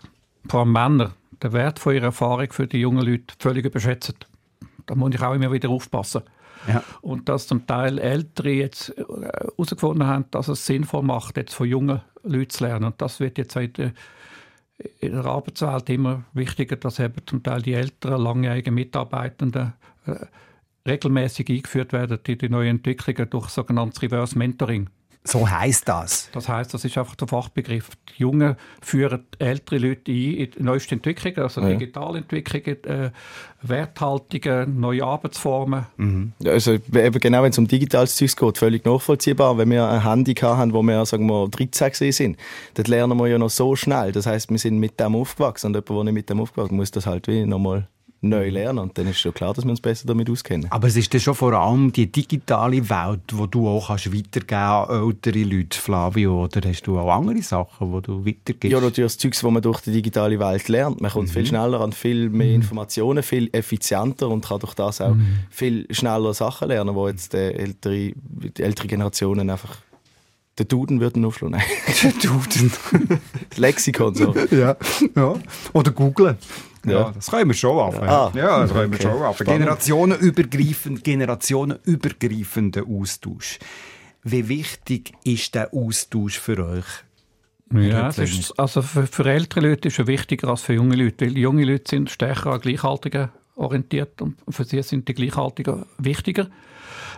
vor 0.49 0.59
allem 0.61 0.73
Männer, 0.73 1.13
den 1.43 1.53
Wert 1.53 1.79
von 1.79 1.93
ihrer 1.93 2.05
Erfahrung 2.05 2.51
für 2.51 2.67
die 2.67 2.79
jungen 2.79 3.05
Leute 3.05 3.35
völlig 3.39 3.65
überschätzen. 3.65 4.15
Da 4.85 4.95
muss 4.95 5.13
ich 5.13 5.21
auch 5.21 5.33
immer 5.33 5.51
wieder 5.51 5.69
aufpassen. 5.69 6.23
Ja. 6.67 6.83
Und 7.01 7.29
dass 7.29 7.47
zum 7.47 7.67
Teil 7.67 7.99
Ältere 7.99 8.49
jetzt 8.49 8.97
äh, 8.97 9.03
herausgefunden 9.03 10.07
haben, 10.07 10.25
dass 10.31 10.47
es 10.47 10.65
sinnvoll 10.65 11.03
macht, 11.03 11.38
jetzt 11.38 11.53
von 11.53 11.67
jungen 11.67 12.01
Leuten 12.23 12.49
zu 12.49 12.63
lernen. 12.63 12.85
Und 12.85 13.01
das 13.01 13.19
wird 13.19 13.38
jetzt 13.38 13.55
in 13.55 13.73
der, 13.73 13.91
in 14.99 15.11
der 15.13 15.25
Arbeitswelt 15.25 15.89
immer 15.89 16.23
wichtiger, 16.33 16.75
dass 16.75 16.99
eben 16.99 17.25
zum 17.25 17.43
Teil 17.43 17.61
die 17.61 17.73
älteren, 17.73 18.21
langjährigen 18.21 18.73
Mitarbeitenden 18.73 19.73
äh, 20.05 20.25
regelmäßig 20.88 21.49
eingeführt 21.49 21.93
werden 21.93 22.19
in 22.25 22.38
die 22.38 22.49
neuen 22.49 22.77
Entwicklungen 22.77 23.29
durch 23.29 23.49
sogenanntes 23.49 24.01
Reverse 24.01 24.38
Mentoring. 24.38 24.89
So 25.28 25.49
heißt 25.49 25.88
das. 25.88 26.30
Das 26.32 26.47
heißt, 26.47 26.73
das 26.73 26.86
ist 26.86 26.97
einfach 26.97 27.15
der 27.15 27.28
Fachbegriff. 27.28 27.89
Die 28.17 28.21
Jungen 28.21 28.55
führen 28.82 29.25
ältere 29.39 29.78
Leute 29.78 30.11
ein 30.11 30.15
in 30.34 30.51
die 30.51 30.63
neuesten 30.63 30.95
Entwicklungen, 30.95 31.39
also 31.39 31.61
Ja. 31.61 31.69
Digitalentwicklungen, 31.69 32.84
äh, 32.86 33.11
Werthaltungen, 33.61 34.80
neue 34.80 35.03
Arbeitsformen. 35.03 35.86
Ja, 36.39 36.51
Also 36.51 36.73
eben 36.73 37.19
genau, 37.19 37.43
wenn 37.43 37.51
es 37.51 37.57
um 37.57 37.67
digitales 37.67 38.15
Zeugs 38.15 38.36
geht, 38.36 38.57
völlig 38.57 38.86
nachvollziehbar. 38.86 39.57
Wenn 39.57 39.69
wir 39.71 39.88
ein 39.88 40.03
Handy 40.03 40.34
haben, 40.34 40.73
wo 40.73 40.82
wir, 40.82 41.05
sagen 41.05 41.25
wir, 41.28 41.47
13 41.49 41.91
gewesen 41.91 42.11
sind, 42.11 42.38
dann 42.75 42.86
lernen 42.86 43.17
wir 43.17 43.28
ja 43.28 43.38
noch 43.38 43.49
so 43.49 43.75
schnell. 43.75 44.11
Das 44.11 44.25
heißt, 44.25 44.49
wir 44.49 44.57
sind 44.57 44.80
mit 44.80 44.99
dem 44.99 45.15
aufgewachsen 45.15 45.67
und 45.67 45.75
jemand, 45.75 45.89
der 45.89 46.03
nicht 46.05 46.13
mit 46.13 46.30
dem 46.30 46.39
aufgewachsen 46.41 46.75
ist, 46.75 46.78
muss 46.78 46.91
das 46.91 47.05
halt 47.05 47.28
wie 47.28 47.45
nochmal 47.45 47.88
neu 48.22 48.49
lernen. 48.49 48.80
Und 48.80 48.97
dann 48.97 49.07
ist 49.07 49.20
schon 49.20 49.34
klar, 49.34 49.53
dass 49.53 49.63
wir 49.63 49.72
uns 49.72 49.82
besser 49.82 50.07
damit 50.07 50.30
auskennen. 50.30 50.72
Aber 50.72 50.88
es 50.88 50.95
ist 50.95 51.13
dann 51.13 51.22
schon 51.22 51.36
vor 51.36 51.53
allem 51.53 51.91
die 51.91 52.11
digitale 52.11 52.89
Welt, 52.89 53.22
wo 53.34 53.45
du 53.45 53.68
auch 53.68 53.88
kannst 53.88 54.13
weitergeben 54.13 54.55
an 54.55 55.07
ältere 55.07 55.43
Leute, 55.43 55.78
Flavio, 55.80 56.43
oder 56.45 56.68
hast 56.68 56.84
du 56.84 56.97
auch 56.99 57.15
andere 57.15 57.41
Sachen, 57.41 57.93
die 57.93 58.01
du 58.01 58.26
weitergibst? 58.26 58.72
Ja, 58.72 58.82
natürlich 58.82 59.11
das 59.11 59.18
Zeugs, 59.18 59.41
das 59.41 59.51
man 59.51 59.61
durch 59.61 59.82
die 59.82 59.91
digitale 59.91 60.39
Welt 60.39 60.68
lernt. 60.68 61.01
Man 61.01 61.11
kommt 61.11 61.30
viel 61.30 61.45
schneller 61.45 61.82
an 61.82 61.91
viel 61.91 62.30
mehr 62.30 62.53
Informationen, 62.53 63.24
viel 63.24 63.49
effizienter 63.51 64.28
und 64.28 64.45
kann 64.45 64.59
durch 64.59 64.74
das 64.74 65.01
auch 65.01 65.15
viel 65.49 65.86
schneller 65.91 66.34
Sachen 66.34 66.70
lernen, 66.70 66.95
wo 66.95 67.07
jetzt 67.07 67.34
die 67.34 67.38
ältere, 67.38 68.13
die 68.15 68.63
ältere 68.63 68.88
Generationen 68.88 69.49
einfach 69.49 69.78
den 70.57 70.68
Duden 70.68 70.99
würden 70.99 71.24
aufschlagen. 71.24 71.61
Duden. 72.22 72.72
das 73.49 73.57
Lexikon 73.59 74.15
so. 74.15 74.34
ja. 74.51 74.76
ja. 75.15 75.36
Oder 75.74 75.91
googlen. 75.91 76.38
Ja, 76.88 76.99
Ja. 77.01 77.11
das 77.11 77.29
können 77.29 77.49
wir 77.49 77.55
schon 77.55 77.77
auf. 77.77 78.01
Ah, 78.01 78.31
ja, 78.35 78.61
das 78.61 78.71
können 78.71 78.91
wir 78.91 78.99
okay. 78.99 79.07
schon 79.09 79.21
auf. 79.23 79.38
Generationenübergreifend, 79.39 81.03
generationenübergreifender 81.03 82.83
Austausch. 82.88 83.59
Wie 84.23 84.47
wichtig 84.49 85.13
ist 85.23 85.55
der 85.55 85.73
Austausch 85.73 86.39
für 86.39 86.65
euch? 86.65 86.85
Ja, 87.73 88.07
es 88.09 88.17
ist, 88.17 88.57
also 88.59 88.81
für, 88.81 89.07
für 89.07 89.25
ältere 89.25 89.67
Leute 89.69 89.89
ist 89.89 89.99
er 89.99 90.07
wichtiger 90.07 90.47
als 90.49 90.61
für 90.61 90.73
junge 90.73 90.95
Leute, 90.95 91.25
weil 91.25 91.38
junge 91.38 91.65
Leute 91.65 91.89
sind 91.89 92.09
stärker 92.09 92.53
an 92.53 92.61
Gleichaltrigen 92.61 93.29
orientiert 93.55 94.21
und 94.21 94.38
für 94.49 94.63
sie 94.63 94.81
sind 94.83 95.07
die 95.07 95.13
Gleichaltrigen 95.13 95.85
wichtiger. 95.97 96.47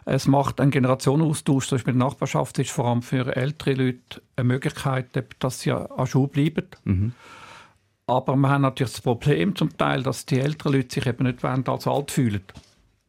Es 0.05 0.27
macht 0.27 0.59
einen 0.59 0.71
Generationenaustausch, 0.71 1.67
zum 1.67 1.75
Beispiel 1.77 1.93
in 1.93 1.99
der 1.99 2.07
Nachbarschaft 2.07 2.57
ist 2.57 2.71
vor 2.71 2.85
allem 2.85 3.01
für 3.03 3.35
ältere 3.35 3.73
Leute 3.73 4.21
eine 4.35 4.45
Möglichkeit, 4.47 5.07
dass 5.39 5.59
sie 5.61 5.71
an 5.71 6.07
Schule 6.07 6.29
bleiben. 6.29 7.13
Aber 8.09 8.35
wir 8.35 8.49
haben 8.49 8.63
natürlich 8.63 8.93
das 8.93 9.01
Problem 9.01 9.55
zum 9.55 9.77
Teil, 9.77 10.01
dass 10.01 10.25
die 10.25 10.39
älteren 10.39 10.73
Leute 10.73 10.95
sich 10.95 11.05
eben 11.05 11.25
nicht 11.25 11.45
als 11.45 11.85
alt 11.85 12.09
fühlen. 12.09 12.41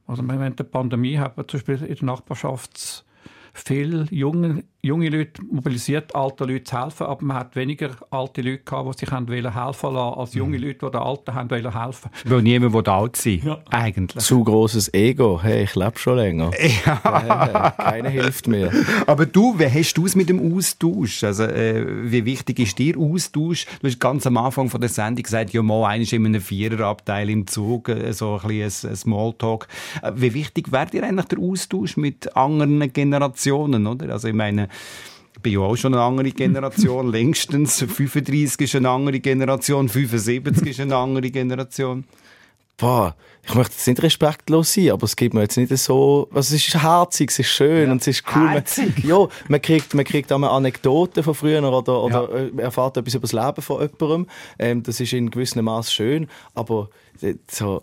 Also 0.07 0.23
wir 0.23 0.35
haben 0.35 0.57
der 0.57 0.65
Pandemie 0.65 1.17
haben 1.17 1.37
wir 1.37 1.49
zum 1.49 1.61
Beispiel 1.61 1.89
in 1.89 1.95
der 1.95 2.05
Nachbarschaft 2.05 3.07
viele 3.55 4.07
junge, 4.11 4.65
junge 4.83 5.11
Leute 5.11 5.43
mobilisiert, 5.51 6.15
alte 6.15 6.45
Leute 6.45 6.65
zu 6.65 6.81
helfen, 6.83 7.07
aber 7.07 7.25
man 7.25 7.37
hat 7.39 7.57
weniger 7.57 7.91
alte 8.11 8.41
Leute 8.41 8.63
gehabt, 8.65 8.95
die 8.95 8.99
sich 9.01 9.11
haben 9.11 9.29
wollen 9.29 9.55
helfen 9.55 9.95
lassen, 9.95 10.19
als 10.19 10.35
junge 10.35 10.57
Leute, 10.57 10.87
die 10.87 10.91
den 10.91 11.01
Alten 11.01 11.35
haben 11.35 11.51
wollen 11.51 11.83
helfen. 11.85 12.11
Weil 12.25 12.43
niemand 12.43 12.73
will 12.73 12.89
alt 12.89 13.17
sein 13.17 13.41
Ja. 13.45 13.59
Eigentlich. 13.71 14.25
Zu 14.25 14.43
großes 14.43 14.95
Ego. 14.95 15.41
Hey, 15.43 15.65
ich 15.65 15.75
lebe 15.75 15.99
schon 15.99 16.17
länger. 16.17 16.51
Ja. 16.87 17.71
Keiner 17.77 18.09
hilft 18.09 18.47
mir. 18.47 18.71
Aber 19.07 19.27
du, 19.27 19.59
wie 19.59 19.67
hast 19.67 19.95
du 19.95 20.07
es 20.07 20.15
mit 20.15 20.29
dem 20.29 20.55
Austausch? 20.55 21.25
Also, 21.25 21.45
äh, 21.45 21.85
wie 22.11 22.25
wichtig 22.25 22.59
ist 22.59 22.79
dir 22.79 22.97
Austausch? 22.99 23.67
Du 23.81 23.87
hast 23.87 24.01
ganz 24.01 24.27
am 24.27 24.37
Anfang 24.37 24.71
von 24.71 24.81
der 24.81 24.89
Sendung 24.89 25.23
gesagt, 25.23 25.53
ja, 25.53 25.63
mal 25.63 25.85
einer 25.87 26.03
ist 26.03 26.13
in 26.13 26.25
einem 26.25 26.41
Viererabteil 26.41 27.29
im 27.29 27.47
Zug, 27.47 27.89
äh, 27.89 28.13
so 28.13 28.41
ein 28.43 28.49
bisschen 28.49 28.91
ein 28.91 28.97
Smalltalk. 28.97 29.69
Äh, 30.03 30.13
wie 30.15 30.35
wichtig 30.35 30.73
wäre 30.73 30.87
dir 30.87 31.05
eigentlich 31.05 31.27
der 31.27 31.39
Austausch 31.39 31.97
mit 31.97 32.35
anderen 32.37 32.93
Generationen, 32.93 33.87
oder? 33.87 34.11
Also, 34.13 34.29
ich 34.29 34.35
meine, 34.35 34.69
bin 35.43 35.55
ja 35.55 35.61
auch 35.61 35.77
schon 35.77 35.95
eine 35.95 36.03
andere 36.03 36.31
Generation, 36.31 37.09
längstens. 37.13 37.79
35 37.79 38.61
ist 38.61 38.75
eine 38.75 38.91
andere 38.91 39.21
Generation, 39.21 39.89
75 39.89 40.69
ist 40.69 40.81
eine 40.81 40.97
andere 40.97 41.31
Generation. 41.31 42.05
Boah, 42.77 43.15
ich 43.43 43.55
möchte 43.55 43.75
jetzt 43.75 43.87
nicht 43.89 44.03
respektlos 44.03 44.73
sein, 44.73 44.91
aber 44.91 45.05
es 45.05 45.15
gibt 45.15 45.35
mir 45.35 45.43
jetzt 45.43 45.59
nicht 45.59 45.77
so. 45.77 46.29
Also 46.33 46.55
es 46.55 46.67
ist 46.67 46.83
herzig, 46.83 47.31
es 47.31 47.39
ist 47.41 47.49
schön 47.49 47.91
und 47.91 48.01
es 48.01 48.07
ist 48.07 48.25
cool. 48.35 48.43
Man, 48.43 48.53
Herzig? 48.53 49.05
ja, 49.05 49.29
man 49.49 49.61
kriegt, 49.61 49.93
man 49.93 50.05
kriegt 50.05 50.33
auch 50.33 50.39
mal 50.39 50.49
Anekdoten 50.49 51.23
von 51.23 51.35
früher 51.35 51.63
oder, 51.63 52.03
oder 52.03 52.29
äh, 52.33 52.51
erfahrt 52.63 52.97
etwas 52.97 53.15
über 53.15 53.29
das 53.29 53.33
Leben 53.33 53.61
von 53.61 53.83
jemandem. 53.83 54.27
Ähm, 54.59 54.83
das 54.83 54.99
ist 54.99 55.13
in 55.13 55.31
gewissem 55.31 55.63
Maß 55.65 55.93
schön, 55.93 56.27
aber 56.55 56.89
äh, 57.21 57.35
so, 57.51 57.83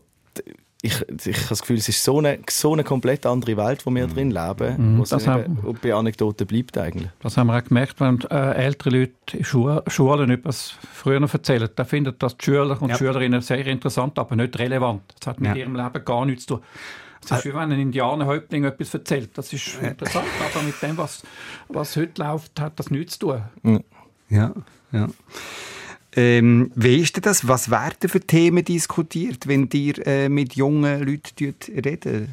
ich, 0.81 1.01
ich 1.25 1.37
habe 1.37 1.49
das 1.49 1.61
Gefühl, 1.61 1.77
es 1.77 1.89
ist 1.89 2.03
so 2.03 2.19
eine, 2.19 2.39
so 2.49 2.73
eine 2.73 2.83
komplett 2.83 3.25
andere 3.25 3.57
Welt, 3.57 3.85
wo 3.85 3.91
wir 3.91 4.05
drin 4.07 4.29
leben, 4.31 4.97
wo 4.97 5.03
es 5.03 5.09
das 5.09 5.25
eben 5.25 5.57
bei 5.81 5.93
Anekdoten 5.93 6.45
bleibt 6.45 6.77
eigentlich. 6.77 7.09
Das 7.21 7.35
haben 7.37 7.47
wir 7.47 7.57
auch 7.57 7.63
gemerkt, 7.63 7.99
wenn 7.99 8.21
äh, 8.29 8.53
ältere 8.53 8.89
Leute 8.91 9.13
in 9.37 9.43
Schu 9.43 9.79
Schulen 9.87 10.29
etwas 10.29 10.75
früher 10.93 11.21
erzählen. 11.21 11.69
Da 11.75 11.83
finden 11.83 12.13
das 12.19 12.37
die 12.37 12.45
Schüler 12.45 12.79
und 12.81 12.89
Ja. 12.89 12.97
Schülerinnen 12.97 13.41
sehr 13.41 13.65
interessant, 13.65 14.19
aber 14.19 14.35
nicht 14.35 14.57
relevant. 14.59 15.01
Das 15.19 15.27
hat 15.27 15.39
mit 15.41 15.49
Ja. 15.49 15.55
ihrem 15.55 15.75
Leben 15.75 16.05
gar 16.05 16.25
nichts 16.25 16.45
zu 16.45 16.55
tun. 16.57 16.63
Es 17.23 17.31
ist 17.31 17.45
wie 17.45 17.53
wenn 17.53 17.71
ein 17.71 17.79
Indianerhäuptling 17.79 18.63
etwas 18.63 18.93
erzählt. 18.93 19.31
Das 19.37 19.51
ist 19.51 19.81
interessant, 19.81 20.27
aber 20.53 20.63
mit 20.63 20.81
dem, 20.81 20.95
was, 20.97 21.23
was 21.67 21.95
heute 21.97 22.21
läuft, 22.21 22.59
hat 22.59 22.79
das 22.79 22.89
nichts 22.91 23.17
zu 23.19 23.41
tun. 23.63 23.81
Ja, 24.29 24.53
ja. 24.91 25.07
Ähm, 26.17 26.71
wie 26.75 26.97
ist 26.97 27.15
denn 27.15 27.21
das? 27.21 27.47
Was 27.47 27.69
werden 27.69 28.09
für 28.09 28.19
Themen 28.19 28.65
diskutiert, 28.65 29.47
wenn 29.47 29.69
ihr 29.71 30.05
äh, 30.05 30.29
mit 30.29 30.55
jungen 30.55 31.03
Leuten 31.03 31.55
redet? 31.69 32.29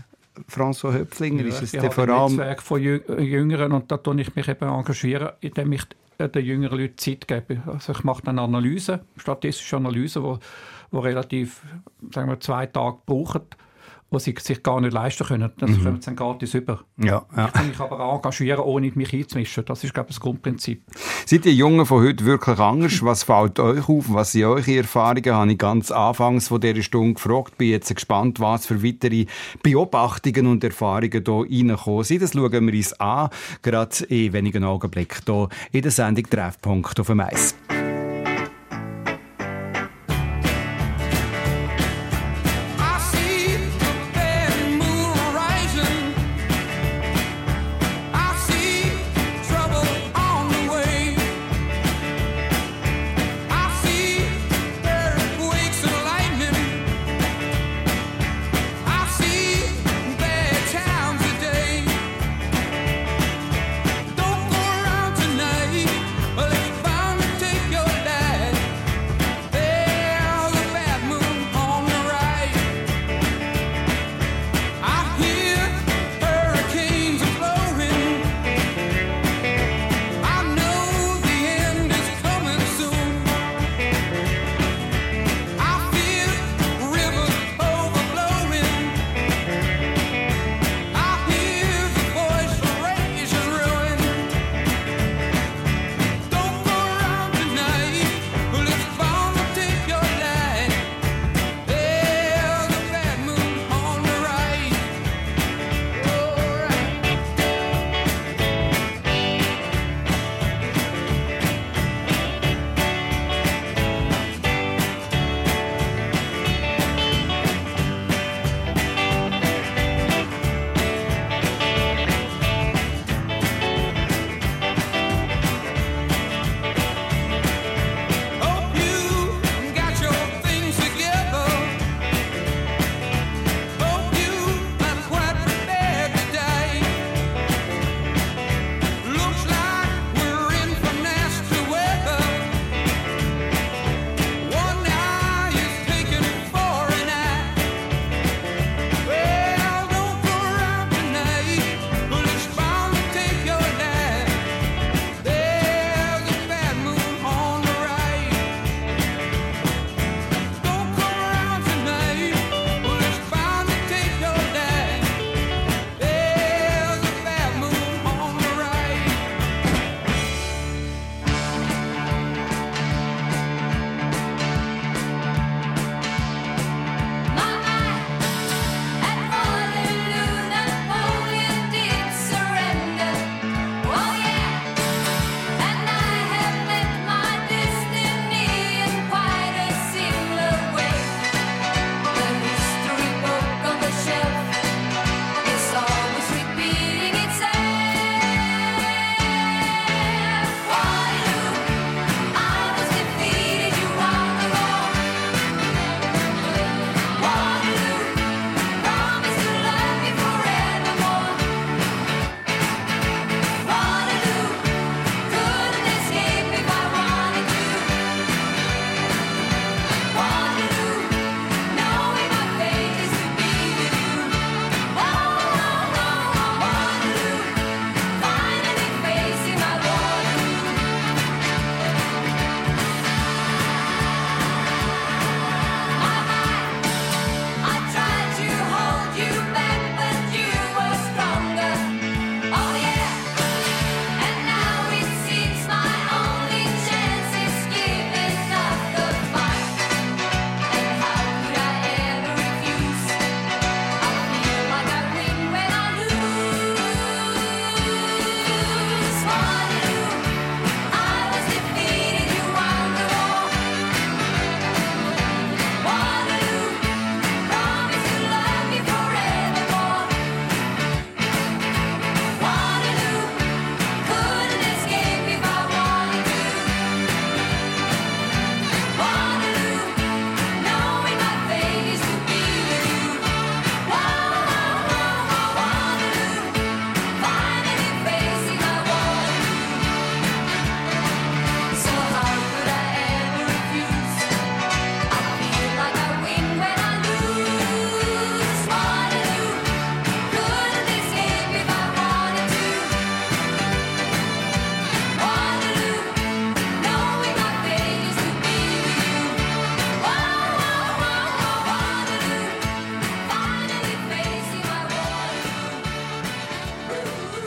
François 0.48 0.92
Höpflinger, 0.92 1.44
ist 1.44 1.62
es 1.62 1.74
haben 1.74 1.92
vor 1.92 2.04
ein 2.04 2.10
allem... 2.10 2.36
Netzwerk 2.36 2.62
von 2.62 2.80
Jü- 2.80 3.20
Jüngeren 3.20 3.72
und 3.72 3.92
da 3.92 3.98
tue 3.98 4.20
ich 4.20 4.34
mich 4.34 4.48
eben 4.48 4.68
engagieren, 4.68 5.28
indem 5.40 5.72
ich 5.72 5.84
den 6.18 6.44
jüngeren 6.44 6.80
Leuten 6.80 6.98
Zeit 6.98 7.28
gebe. 7.28 7.62
Also 7.66 7.92
ich 7.92 8.02
mache 8.04 8.22
dann 8.22 8.38
Analysen, 8.38 9.00
statistische 9.16 9.76
Analysen, 9.76 10.22
wo, 10.22 10.38
wo 10.90 11.00
relativ, 11.00 11.60
sagen 12.10 12.30
wir, 12.30 12.40
zwei 12.40 12.66
Tage 12.66 12.96
brauchen, 13.04 13.42
wo 14.10 14.18
sie 14.18 14.34
sich 14.38 14.62
gar 14.62 14.80
nicht 14.80 14.92
leisten 14.92 15.26
können. 15.26 15.50
Das 15.58 15.70
Mhm. 15.70 15.82
kommen 15.82 16.00
sie 16.00 16.06
dann 16.06 16.16
gratis 16.16 16.54
über. 16.54 16.80
Ja, 16.98 17.24
ja. 17.36 17.46
Ich 17.46 17.52
kann 17.52 17.68
mich 17.68 17.80
aber 17.80 17.98
engagieren, 18.14 18.60
ohne 18.60 18.92
mich 18.94 19.12
einzumischen. 19.12 19.64
Das 19.64 19.82
ist, 19.82 19.92
glaube 19.92 20.10
ich, 20.10 20.16
das 20.16 20.20
Grundprinzip. 20.22 20.82
Seid 21.26 21.46
ihr 21.46 21.52
Jungen 21.54 21.84
von 21.86 22.02
heute 22.04 22.24
wirklich 22.24 22.58
anders? 22.58 23.02
Was 23.02 23.24
fällt 23.24 23.58
euch 23.58 23.88
auf? 23.88 24.04
Was 24.08 24.32
sind 24.32 24.44
eure 24.44 24.76
Erfahrungen? 24.76 25.34
Habe 25.34 25.52
ich 25.52 25.58
ganz 25.58 25.90
anfangs 25.90 26.48
von 26.48 26.60
dieser 26.60 26.82
Stunde 26.82 27.14
gefragt. 27.14 27.58
Bin 27.58 27.70
jetzt 27.70 27.94
gespannt, 27.94 28.38
was 28.40 28.66
für 28.66 28.82
weitere 28.84 29.26
Beobachtungen 29.62 30.46
und 30.46 30.62
Erfahrungen 30.64 31.10
hier 31.10 31.70
reinkommen 31.70 32.04
sind. 32.04 32.22
Das 32.22 32.32
schauen 32.32 32.66
wir 32.66 32.72
uns 32.74 32.92
an, 33.00 33.30
gerade 33.62 34.04
in 34.08 34.32
wenigen 34.32 34.64
Augenblicken 34.64 35.22
hier 35.26 35.48
in 35.72 35.82
der 35.82 35.90
Sendung 35.90 36.24
Treffpunkt 36.28 37.00
auf 37.00 37.06
dem 37.08 37.20
Eis. 37.20 37.54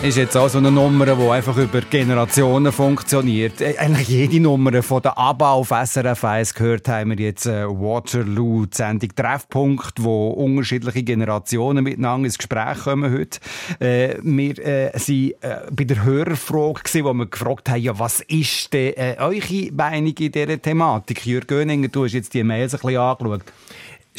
Ist 0.04 0.18
jetzt 0.18 0.38
auch 0.38 0.48
so 0.48 0.60
eine 0.60 0.72
Nummer, 0.72 1.06
die 1.06 1.30
einfach 1.30 1.58
über 1.58 1.82
Generationen 1.82 2.72
funktioniert. 2.72 3.62
Äh, 3.62 3.76
Eigentlich 3.78 4.08
jede 4.08 4.40
Nummer 4.40 4.84
von 4.84 5.02
der 5.02 5.18
ABBA 5.18 5.52
auf 5.52 5.70
SRF 5.70 6.24
1 6.24 6.54
gehört 6.54 6.88
haben 6.88 7.18
wir 7.18 7.26
jetzt 7.26 7.46
äh, 7.46 7.66
Waterloo, 7.68 8.66
die 8.66 8.76
Sendung 8.78 9.10
Treffpunkt, 9.16 9.94
wo 10.04 10.30
unterschiedliche 10.30 11.04
Generationen 11.04 11.84
miteinander 11.84 12.26
ins 12.26 12.38
Gespräch 12.38 12.80
kommen 12.84 13.12
heute. 13.12 13.40
Äh, 13.80 14.18
wir 14.22 14.60
äh, 14.60 14.94
waren 14.94 15.32
äh, 15.42 15.72
bei 15.72 15.84
der 15.84 16.04
Hörerfrage, 16.04 16.82
gewesen, 16.84 17.06
wo 17.06 17.14
wir 17.14 17.26
gefragt 17.26 17.70
haben, 17.70 17.82
ja, 17.82 17.98
was 17.98 18.22
ist 18.22 18.74
denn 18.74 18.94
äh, 18.94 19.16
eure 19.20 19.72
Meinung 19.74 20.14
in 20.18 20.32
dieser 20.32 20.62
Thematik? 20.62 21.26
Jürgen 21.26 21.48
Göninger, 21.48 21.88
du 21.88 22.06
hast 22.06 22.14
jetzt 22.14 22.34
die 22.34 22.44
Mails 22.44 22.76
ein 22.76 22.82
bisschen 22.82 22.98
angeschaut. 22.98 23.42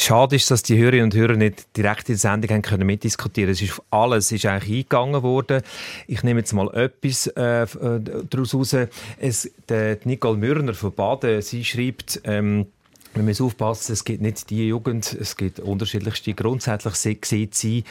Schade 0.00 0.36
ist, 0.36 0.50
dass 0.50 0.62
die 0.62 0.78
Hörerinnen 0.78 1.06
und 1.06 1.14
Hörer 1.14 1.34
nicht 1.34 1.76
direkt 1.76 2.08
in 2.08 2.14
der 2.14 2.18
Sendung 2.18 2.50
haben 2.50 2.62
können 2.62 2.86
mitdiskutieren. 2.86 3.50
Es 3.50 3.60
ist 3.60 3.82
alles 3.90 4.30
ist 4.30 4.46
eigentlich 4.46 4.76
eingegangen 4.76 5.22
worden. 5.24 5.62
Ich 6.06 6.22
nehme 6.22 6.40
jetzt 6.40 6.52
mal 6.52 6.72
etwas 6.72 7.26
äh, 7.26 7.62
äh, 7.62 7.66
daraus 8.30 8.54
raus. 8.54 8.76
Es, 9.18 9.50
der, 9.68 9.98
Nicole 10.04 10.38
Mürner 10.38 10.74
von 10.74 10.94
Baden, 10.94 11.42
sie 11.42 11.64
schreibt. 11.64 12.20
Ähm, 12.24 12.66
wir 13.14 13.24
müssen 13.24 13.46
aufpassen, 13.46 13.92
es 13.92 14.04
gibt 14.04 14.22
nicht 14.22 14.48
die 14.50 14.68
Jugend, 14.68 15.12
es 15.12 15.36
gibt 15.36 15.58
unterschiedlichste. 15.58 16.34
Grundsätzlich 16.34 17.24
sieht 17.24 17.54
sie 17.56 17.82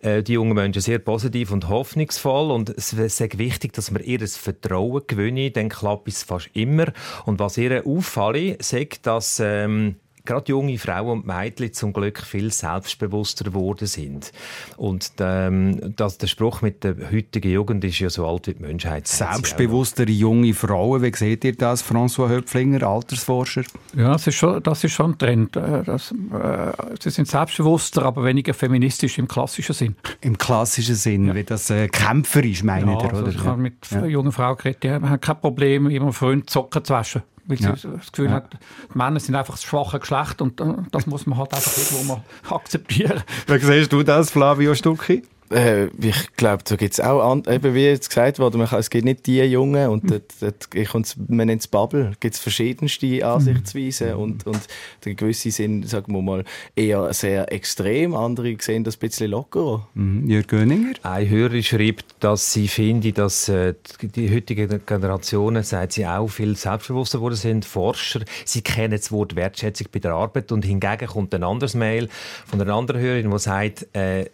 äh, 0.00 0.22
die 0.22 0.34
jungen 0.34 0.54
Menschen 0.54 0.82
sehr 0.82 0.98
positiv 0.98 1.52
und 1.52 1.68
hoffnungsvoll 1.68 2.50
und 2.50 2.68
es 2.68 2.92
ist 2.92 3.38
wichtig, 3.38 3.72
dass 3.72 3.94
wir 3.94 4.02
ihr 4.02 4.18
das 4.18 4.36
Vertrauen 4.36 5.02
gewinnen, 5.06 5.52
dann 5.54 5.70
klappt 5.70 6.08
es 6.08 6.22
fast 6.24 6.50
immer. 6.52 6.92
Und 7.24 7.38
was 7.38 7.56
ihr 7.56 7.86
auffällt, 7.86 8.62
sagt, 8.62 9.06
dass 9.06 9.40
ähm, 9.42 9.96
gerade 10.26 10.50
junge 10.50 10.78
Frauen 10.78 11.18
und 11.20 11.26
Mädchen 11.26 11.72
zum 11.72 11.92
Glück 11.92 12.20
viel 12.20 12.50
selbstbewusster 12.50 13.44
geworden 13.44 13.86
sind. 13.86 14.32
Und 14.76 15.12
ähm, 15.20 15.94
das, 15.96 16.18
der 16.18 16.26
Spruch 16.28 16.62
mit 16.62 16.82
der 16.82 16.96
heutigen 17.12 17.50
Jugend 17.50 17.84
ist 17.84 17.98
ja 17.98 18.08
so 18.08 18.26
alt 18.26 18.46
wie 18.46 18.54
die 18.54 18.62
Menschheit. 18.62 19.06
Selbstbewusstere 19.06 20.10
junge 20.10 20.54
Frauen, 20.54 21.02
wie 21.02 21.14
seht 21.14 21.44
ihr 21.44 21.54
das, 21.54 21.84
François 21.84 22.28
Höpflinger, 22.28 22.82
Altersforscher? 22.86 23.62
Ja, 23.94 24.12
das 24.12 24.26
ist 24.26 24.36
schon, 24.36 24.62
das 24.62 24.82
ist 24.84 24.92
schon 24.92 25.12
ein 25.12 25.18
Trend. 25.18 25.56
Äh, 25.56 25.82
Das, 25.84 26.10
äh, 26.12 26.72
sie 27.00 27.10
sind 27.10 27.28
selbstbewusster, 27.28 28.02
aber 28.04 28.24
weniger 28.24 28.54
feministisch 28.54 29.18
im 29.18 29.28
klassischen 29.28 29.74
Sinn. 29.74 29.96
Im 30.22 30.38
klassischen 30.38 30.94
Sinn, 30.94 31.34
wie 31.34 31.44
das 31.44 31.68
äh, 31.68 31.88
Kämpfer 31.88 32.42
ist, 32.44 32.64
meint 32.64 32.86
ihr, 32.86 33.10
also 33.10 33.22
oder? 33.24 33.30
ich 33.30 33.44
habe 33.44 33.60
mit 33.60 33.74
Ja. 33.90 34.06
jungen 34.06 34.32
Frauen 34.32 34.56
geredet, 34.56 34.82
die 34.82 34.90
haben 34.90 35.20
kein 35.20 35.40
Problem, 35.40 35.90
ihrem 35.90 36.12
Freund 36.12 36.48
Socken 36.48 36.82
zu 36.84 36.94
waschen. 36.94 37.22
Weil 37.46 37.58
sie 37.58 37.64
Ja. 37.64 37.70
das 37.72 38.10
Gefühl 38.12 38.26
Ja. 38.26 38.32
hat, 38.32 38.56
Männer 38.94 39.20
sind 39.20 39.34
einfach 39.34 39.54
das 39.54 39.64
schwache 39.64 39.98
Geschlecht 40.00 40.40
und 40.40 40.60
äh, 40.60 40.64
das 40.90 41.06
muss 41.06 41.26
man 41.26 41.38
halt 41.38 41.52
einfach 41.54 41.76
irgendwo 41.76 42.04
mal 42.14 42.22
akzeptieren. 42.50 43.22
Wie 43.46 43.58
siehst 43.58 43.92
du 43.92 44.02
das, 44.02 44.30
Flavio 44.30 44.74
Stucki? 44.74 45.22
Äh, 45.50 45.86
ich 46.00 46.34
glaube, 46.36 46.62
da 46.64 46.76
gibt 46.76 46.94
es 46.94 47.00
auch, 47.00 47.20
an, 47.30 47.42
eben 47.48 47.74
wie 47.74 47.84
jetzt 47.84 48.08
gesagt 48.08 48.38
wurde, 48.38 48.56
man 48.58 48.66
kann, 48.66 48.80
es 48.80 48.88
gibt 48.90 49.04
nicht 49.04 49.26
die 49.26 49.42
Jungen 49.42 49.88
und 49.90 50.10
dort, 50.10 50.32
dort, 50.40 50.70
kommt's- 50.88 51.16
man 51.28 51.46
nennt 51.46 51.60
es 51.60 51.68
Bubble, 51.68 52.12
gibt 52.20 52.34
es 52.34 52.40
verschiedenste 52.40 53.24
Ansichtsweisen 53.26 54.14
und, 54.14 54.46
und 54.46 54.60
die 55.04 55.14
gewisse 55.14 55.50
sind, 55.50 55.88
sagen 55.88 56.12
wir 56.14 56.22
mal, 56.22 56.44
eher 56.74 57.12
sehr 57.12 57.52
extrem, 57.52 58.14
andere 58.14 58.56
sehen 58.58 58.84
das 58.84 58.96
ein 58.96 59.00
bisschen 59.00 59.30
lockerer. 59.32 59.86
Mhm. 59.94 60.28
Jürgen 60.28 60.46
Göninger? 60.48 60.92
Eine 61.02 61.28
Hörerin 61.28 61.62
schreibt, 61.62 62.06
dass 62.20 62.52
sie 62.52 62.66
finde, 62.68 63.12
dass 63.12 63.48
äh, 63.48 63.74
die- 64.00 64.08
die 64.08 64.34
heutigen 64.34 64.80
Generationen, 64.86 65.62
sagt 65.62 65.92
sie, 65.92 66.06
auch 66.06 66.28
viel 66.28 66.56
selbstbewusster 66.56 67.18
geworden 67.18 67.34
sind. 67.36 67.64
Forscher, 67.64 68.20
sie 68.44 68.62
kennen 68.62 68.92
das 68.92 69.12
Wort 69.12 69.36
Wertschätzung 69.36 69.88
bei 69.92 69.98
der 69.98 70.12
Arbeit 70.14 70.52
und 70.52 70.64
hingegen 70.64 71.06
kommt 71.06 71.34
ein 71.34 71.44
anderes 71.44 71.74
Mail 71.74 72.08
von 72.46 72.60
einer 72.60 72.74
anderen 72.74 73.00
Hörerin, 73.00 73.30
die 73.30 73.38
sagt, 73.38 73.86
äh, 73.94 74.24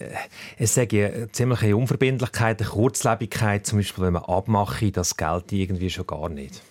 es 0.58 0.74
sei 0.74 0.86
eine 1.05 1.32
ziemliche 1.32 1.76
Unverbindlichkeit, 1.76 2.61
eine 2.61 2.70
Kurzlebigkeit, 2.70 3.66
zum 3.66 3.78
Beispiel, 3.78 4.05
wenn 4.05 4.14
man 4.14 4.24
abmache, 4.24 4.92
das 4.92 5.16
gilt 5.16 5.53
irgendwie 5.53 5.90
schon 5.90 6.07
gar 6.07 6.28
nicht. 6.28 6.62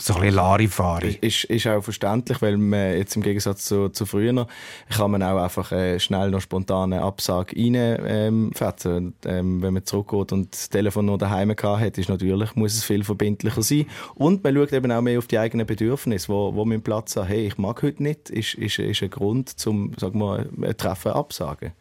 So 0.00 0.14
ein 0.14 0.20
bisschen 0.20 0.36
Larifari. 0.36 1.18
Ist, 1.20 1.44
ist 1.44 1.66
auch 1.66 1.82
verständlich, 1.82 2.40
weil 2.40 2.56
man 2.56 2.96
jetzt 2.96 3.16
im 3.16 3.22
Gegensatz 3.22 3.64
zu, 3.64 3.88
zu 3.88 4.06
früher 4.06 4.46
kann 4.90 5.10
man 5.10 5.22
auch 5.24 5.42
einfach 5.42 5.72
äh, 5.72 5.98
schnell 5.98 6.30
noch 6.30 6.40
spontane 6.40 7.02
Absage 7.02 7.56
reinfetzen. 7.56 8.96
Ähm, 8.96 9.14
ähm, 9.24 9.62
wenn 9.62 9.74
man 9.74 9.84
zurückgeht 9.84 10.32
und 10.32 10.54
das 10.54 10.70
Telefon 10.70 11.06
noch 11.06 11.18
daheim 11.18 11.50
hat, 11.50 11.98
ist 11.98 12.08
natürlich, 12.08 12.54
muss 12.54 12.74
es 12.74 12.84
viel 12.84 13.02
verbindlicher 13.02 13.62
sein. 13.62 13.86
Und 14.14 14.44
man 14.44 14.54
schaut 14.54 14.72
eben 14.72 14.92
auch 14.92 15.02
mehr 15.02 15.18
auf 15.18 15.26
die 15.26 15.38
eigenen 15.38 15.66
Bedürfnisse, 15.66 16.28
wo, 16.28 16.54
wo 16.54 16.64
man 16.64 16.80
Platz 16.80 17.16
hat. 17.16 17.28
Hey, 17.28 17.48
ich 17.48 17.58
mag 17.58 17.82
heute 17.82 18.00
nicht, 18.00 18.30
ist, 18.30 18.54
ist, 18.54 18.78
ist 18.78 19.02
ein 19.02 19.10
Grund 19.10 19.48
zum, 19.58 19.94
sag 19.96 20.14
mal, 20.14 20.48
ein 20.62 20.76
Treffen 20.76 21.12
absagen. 21.12 21.72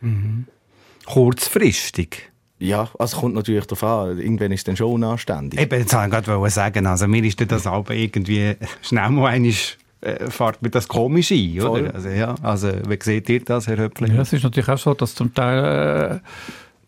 Kurzfristig. 1.08 2.32
Ja, 2.60 2.90
also 2.98 3.18
kommt 3.18 3.36
natürlich 3.36 3.66
darauf 3.66 3.84
an. 3.84 4.20
Irgendwann 4.20 4.52
ist 4.52 4.62
es 4.62 4.64
dann 4.66 4.78
schon 4.78 4.92
unanständig. 4.92 5.60
Eben, 5.60 5.80
jetzt 5.80 5.94
wollte 5.94 6.20
ich 6.20 6.26
gerade 6.26 6.50
sagen, 6.50 6.88
also 6.88 7.08
mir 7.08 7.24
ist 7.24 7.40
das 7.52 7.68
aber 7.68 7.94
irgendwie 7.94 8.56
schnell 8.82 9.10
mal 9.10 9.28
einmal 9.28 9.54
äh, 10.02 10.30
fährt 10.30 10.62
mir 10.62 10.70
das 10.70 10.88
komisch 10.88 11.32
ein, 11.32 11.60
Voll. 11.60 11.82
oder? 11.82 11.96
Also, 11.96 12.10
ja, 12.10 12.36
also, 12.42 12.72
wie 12.88 13.00
seht 13.02 13.30
ihr 13.30 13.44
das, 13.44 13.68
Herr 13.68 13.78
Höpflinger? 13.78 14.16
Ja, 14.16 14.22
es 14.22 14.34
ist 14.34 14.44
natürlich 14.44 14.70
auch 14.70 14.78
so, 14.78 14.94
dass 14.94 15.16
zum 15.16 15.34
Teil 15.34 16.22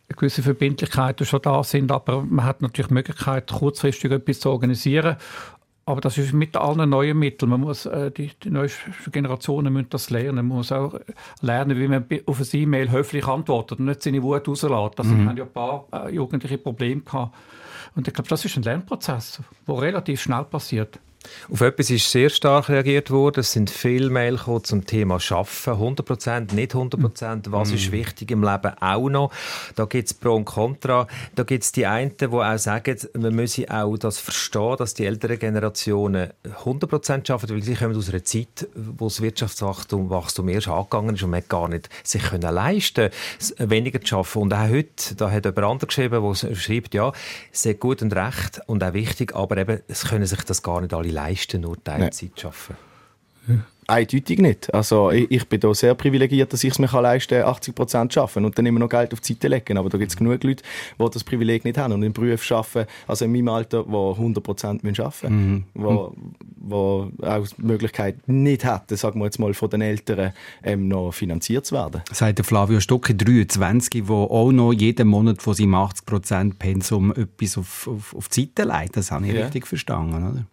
äh, 0.10 0.14
gewisse 0.14 0.44
Verbindlichkeiten 0.44 1.26
schon 1.26 1.42
da 1.42 1.64
sind, 1.64 1.92
aber 1.92 2.24
man 2.24 2.46
hat 2.46 2.62
natürlich 2.62 2.88
die 2.88 2.94
Möglichkeit, 2.94 3.52
kurzfristig 3.52 4.12
etwas 4.12 4.40
zu 4.40 4.50
organisieren. 4.50 5.18
Aber 5.90 6.02
das 6.02 6.20
ist 6.20 6.34
mit 6.34 6.56
allen 6.56 6.88
neuen 6.88 7.18
Mitteln. 7.18 7.50
Man 7.50 7.62
muss, 7.62 7.88
äh, 7.88 8.12
die, 8.12 8.30
die 8.44 8.52
neuen 8.52 8.70
Generationen 9.12 9.74
müssen 9.74 9.90
das 9.90 10.12
lernen. 10.12 10.48
Man 10.48 10.58
muss 10.58 10.72
auch 10.72 10.94
lernen, 11.42 11.80
wie 11.80 11.88
man 11.88 12.06
auf 12.28 12.40
ein 12.40 12.48
E-Mail 12.54 12.92
höflich 12.92 13.26
antwortet 13.26 13.80
und 13.80 13.86
nicht 13.86 14.04
seine 14.04 14.22
Wut 14.22 14.48
rauslässt. 14.48 15.00
Also, 15.00 15.16
Mhm. 15.16 15.30
Haben 15.30 15.38
ja 15.38 15.46
ein 15.46 15.52
paar 15.52 15.88
äh, 15.92 16.14
jugendliche 16.14 16.60
Probleme 16.60 17.02
gehabt. 17.02 17.36
Und 17.96 18.08
ich 18.08 18.14
glaube, 18.14 18.30
das 18.30 18.46
ist 18.46 18.56
ein 18.56 18.62
Lernprozess, 18.62 19.42
der 19.68 19.82
relativ 19.82 20.22
schnell 20.22 20.44
passiert. 20.44 21.00
Auf 21.52 21.62
etwas 21.62 21.90
ist 21.90 22.10
sehr 22.10 22.30
stark 22.30 22.70
reagiert 22.70 23.12
worden. 23.12 23.42
Es 23.42 23.52
sind 23.52 23.70
viele 23.70 24.10
Mail 24.10 24.40
zum 24.64 24.86
Thema 24.86 25.20
Schaffen. 25.20 25.74
100%, 25.74 26.54
nicht 26.54 26.74
100%. 26.74 27.52
Was 27.52 27.72
ist 27.72 27.92
wichtig 27.92 28.32
im 28.32 28.44
Leben 28.44 28.72
auch 28.80 29.10
noch? 29.10 29.32
Da 29.76 29.86
gibt 29.86 30.08
es 30.08 30.14
Pro 30.14 30.36
und 30.36 30.46
Contra. 30.46 31.08
Da 31.36 31.44
gibt 31.44 31.64
es 31.64 31.72
die 31.72 31.86
einen, 31.86 32.16
die 32.18 32.26
auch 32.26 32.58
sagen, 32.58 32.98
man 33.18 33.36
müsse 33.36 33.70
auch 33.70 33.98
das 33.98 34.20
verstehen, 34.20 34.76
dass 34.78 34.94
die 34.94 35.06
älteren 35.06 35.40
Generationen 35.40 36.30
100% 36.64 37.32
arbeiten, 37.32 37.54
weil 37.54 37.64
sie 37.64 37.76
kommen 37.76 37.96
aus 37.96 38.10
einer 38.10 38.24
Zeit, 38.24 38.68
wo 38.76 39.06
das 39.06 39.22
Wirtschaftswachstum 39.22 40.10
Wachstum 40.10 40.48
erst 40.50 40.68
angegangen 40.68 41.16
ist 41.16 41.24
und 41.24 41.32
man 41.32 41.44
gar 41.50 41.68
nicht 41.68 41.90
sich 42.04 42.24
können 42.24 42.54
leisten 42.54 43.10
weniger 43.58 44.02
zu 44.02 44.18
arbeiten. 44.18 44.40
Und 44.40 44.54
auch 44.54 44.70
heute, 44.70 45.16
da 45.16 45.32
hat 45.32 45.46
jemand 45.46 45.66
anderes 45.66 45.88
geschrieben, 45.88 46.24
der 46.24 46.56
schreibt, 46.56 46.94
ja, 46.94 47.12
ist 47.52 47.80
gut 47.80 48.02
und 48.02 48.16
recht 48.16 48.62
und 48.68 48.84
auch 48.84 48.94
wichtig, 48.94 49.36
aber 49.36 49.58
eben, 49.58 49.82
es 49.88 50.06
können 50.06 50.26
sich 50.26 50.42
das 50.44 50.64
gar 50.64 50.82
nicht 50.82 50.94
alle 50.94 51.09
leisten, 51.12 51.62
nur 51.62 51.82
Teilzeit 51.84 52.32
zu 52.36 52.48
arbeiten. 52.48 52.78
Eindeutig 53.88 54.38
nicht. 54.38 54.72
Also 54.72 55.10
ich, 55.10 55.32
ich 55.32 55.50
bin 55.50 55.60
da 55.60 55.74
sehr 55.74 55.96
privilegiert, 55.96 56.54
dass 56.54 56.64
ich 56.64 56.70
es 56.70 56.78
mir 56.78 56.88
kann 56.88 57.02
leisten 57.02 57.42
kann, 57.42 57.52
80% 57.56 58.10
zu 58.10 58.22
arbeiten 58.22 58.46
und 58.46 58.56
dann 58.56 58.68
immer 58.68 58.78
noch 58.80 58.90
Geld 58.90 59.12
auf 59.14 59.20
die 59.22 59.34
Seite 59.34 59.48
legen. 59.48 59.80
Aber 59.80 59.90
da 59.90 59.98
gibt 59.98 60.12
es 60.12 60.16
genug 60.16 60.44
Leute, 60.44 60.62
die 61.00 61.10
das 61.12 61.24
Privileg 61.24 61.66
nicht 61.66 61.76
haben 61.80 61.94
und 61.94 62.04
im 62.04 62.14
Beruf 62.14 62.52
arbeiten, 62.52 62.88
also 63.08 63.26
in 63.26 63.32
meinem 63.32 63.48
Alter, 63.50 63.86
die 63.86 63.90
100% 63.90 64.80
müssen 64.84 65.02
arbeiten 65.02 65.66
müssen. 65.74 65.74
Wo, 65.74 66.14
wo 66.58 67.12
auch 67.24 67.48
die 67.48 67.62
Möglichkeit 67.64 68.28
nicht 68.28 68.64
hätten, 68.64 68.96
sagen 68.96 69.20
wir 69.20 69.26
jetzt 69.26 69.40
mal, 69.40 69.56
von 69.56 69.72
den 69.72 69.82
Eltern 69.82 70.34
ähm, 70.64 70.88
noch 70.88 71.12
finanziert 71.12 71.66
zu 71.66 71.74
werden. 71.74 72.04
Sagt 72.12 72.38
der 72.38 72.46
Flavio 72.46 72.80
Stucki, 72.82 73.18
23, 73.18 74.04
der 74.06 74.16
auch 74.16 74.52
noch 74.52 74.72
jeden 74.72 75.08
Monat 75.08 75.42
von 75.42 75.56
seinem 75.56 75.74
80% 75.74 76.60
Pensum 76.60 77.12
etwas 77.16 77.58
auf, 77.58 77.88
auf, 77.88 78.16
auf 78.16 78.28
die 78.30 78.42
Seite 78.56 78.72
legt. 78.72 78.98
Das 78.98 79.10
habe 79.10 79.26
ich 79.26 79.34
Ja. 79.34 79.46
richtig 79.46 79.66
verstanden, 79.66 80.14
oder? 80.14 80.46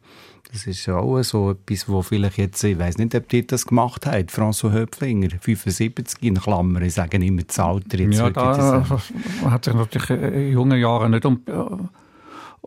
Das 0.57 0.67
ist 0.67 0.89
auch 0.89 1.23
so 1.23 1.51
etwas, 1.51 1.87
wo 1.87 2.01
vielleicht 2.01 2.39
jetzt, 2.39 2.65
ich 2.65 2.79
weiß 2.79 2.97
nicht, 2.97 3.15
ob 3.15 3.31
ihr 3.31 3.47
das 3.47 3.67
gemacht 3.67 4.07
habt, 4.07 4.31
François 4.31 4.73
Höpflinger, 4.73 5.29
75 5.39 6.23
in 6.23 6.41
Klammern, 6.41 6.83
ich 6.83 6.95
sage 6.95 7.19
immer 7.19 7.43
das 7.43 7.59
Alter. 7.59 7.99
Jetzt 7.99 8.19
Ja, 8.19 8.31
da 8.31 8.79
äh, 8.79 9.43
man 9.43 9.51
hat 9.51 9.67
sich 9.67 9.75
natürlich 9.75 10.09
in 10.09 10.53
jungen 10.53 10.81
Jahren 10.81 11.11
nicht 11.11 11.27
um, 11.27 11.43
äh, 11.47 11.53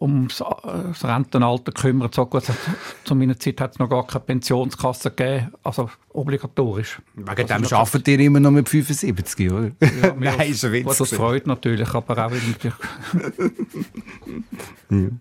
äh, 0.05 0.27
das 0.89 1.03
Rentenalter 1.03 1.71
gekümmert. 1.71 2.13
So 2.13 2.27
gut, 2.27 2.43
zu 3.05 3.15
meiner 3.15 3.39
Zeit 3.39 3.59
hat 3.59 3.71
es 3.71 3.79
noch 3.79 3.89
gar 3.89 4.05
keine 4.05 4.23
Pensionskasse 4.23 5.09
gegeben, 5.09 5.51
also 5.63 5.89
obligatorisch. 6.19 7.01
Wegen 7.15 7.47
dem 7.47 7.65
arbeitet 7.65 8.07
ihr 8.07 8.19
immer 8.19 8.39
noch 8.39 8.51
mit 8.51 8.69
75, 8.69 9.51
oder? 9.51 9.71
Ja, 10.01 10.15
Nein, 10.19 10.51
ist 10.51 10.65
ein 10.65 10.71
Witz. 10.71 10.97
Das 10.97 11.13
freut 11.13 11.47
natürlich, 11.47 11.93
aber 11.93 12.25
auch 12.25 12.31
irgendwie... 12.31 12.71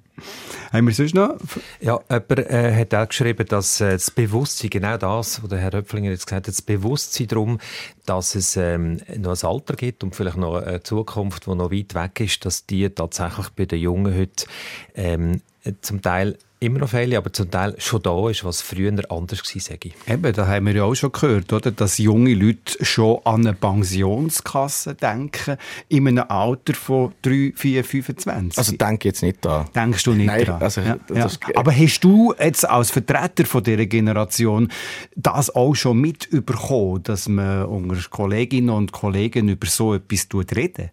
Haben 0.72 0.86
wir 0.86 0.94
sonst 0.94 1.14
noch? 1.14 1.36
Ja, 1.80 1.98
jemand 2.10 2.38
äh, 2.38 2.74
hat 2.74 2.94
auch 2.94 3.08
geschrieben, 3.08 3.46
dass 3.46 3.80
äh, 3.80 3.92
das 3.92 4.10
Bewusstsein, 4.10 4.70
genau 4.70 4.96
das, 4.96 5.42
was 5.42 5.48
der 5.48 5.58
Herr 5.58 5.72
Höpflinger 5.72 6.10
jetzt 6.10 6.26
gesagt 6.26 6.46
hat, 6.46 6.54
das 6.54 6.62
Bewusstsein 6.62 7.28
darum, 7.28 7.58
dass 8.04 8.34
es 8.34 8.56
ähm, 8.56 9.00
noch 9.16 9.42
ein 9.42 9.48
Alter 9.48 9.76
gibt 9.76 10.02
und 10.02 10.14
vielleicht 10.14 10.36
noch 10.36 10.56
eine 10.56 10.82
Zukunft, 10.82 11.46
die 11.46 11.54
noch 11.54 11.70
weit 11.70 11.94
weg 11.94 12.20
ist, 12.20 12.44
dass 12.44 12.66
die 12.66 12.88
tatsächlich 12.90 13.48
bei 13.50 13.66
den 13.66 13.80
Jungen 13.80 14.16
heute 14.16 14.46
ähm, 14.94 15.40
zum 15.80 16.02
Teil 16.02 16.36
immer 16.60 16.80
noch 16.80 16.88
viele, 16.90 17.16
aber 17.18 17.32
zum 17.32 17.50
Teil 17.50 17.74
schon 17.78 18.02
da 18.02 18.28
ist, 18.30 18.44
was 18.44 18.62
früher 18.62 18.92
anders 19.10 19.42
war, 19.54 19.60
sage 19.60 19.88
ich. 19.88 19.94
Eben, 20.12 20.32
da 20.32 20.46
haben 20.46 20.66
wir 20.66 20.74
ja 20.74 20.84
auch 20.84 20.94
schon 20.94 21.12
gehört, 21.12 21.52
oder? 21.52 21.70
dass 21.70 21.98
junge 21.98 22.34
Leute 22.34 22.84
schon 22.84 23.20
an 23.24 23.46
eine 23.46 23.54
Pensionskasse 23.54 24.94
denken, 24.94 25.56
in 25.88 26.08
einem 26.08 26.24
Alter 26.28 26.74
von 26.74 27.12
3, 27.22 27.52
4, 27.54 27.84
25. 27.84 28.58
Also 28.58 28.76
denke 28.76 29.08
jetzt 29.08 29.22
nicht 29.22 29.44
da. 29.44 29.66
Denkst 29.74 30.02
du 30.04 30.12
nicht 30.14 30.26
Nein, 30.26 30.44
dran? 30.44 30.62
also, 30.62 30.80
ja, 30.80 30.98
das- 31.06 31.38
ja. 31.48 31.56
Aber 31.56 31.72
hast 31.72 32.00
du 32.00 32.34
jetzt 32.38 32.68
als 32.68 32.90
Vertreter 32.90 33.44
von 33.44 33.62
dieser 33.62 33.86
Generation 33.86 34.68
das 35.14 35.54
auch 35.54 35.74
schon 35.74 35.98
mitbekommen, 36.00 37.02
dass 37.02 37.28
man 37.28 37.66
unter 37.66 37.96
Kolleginnen 38.10 38.70
und 38.70 38.92
Kollegen 38.92 39.48
über 39.48 39.66
so 39.66 39.94
etwas 39.94 40.28
tut 40.28 40.54
reden? 40.56 40.90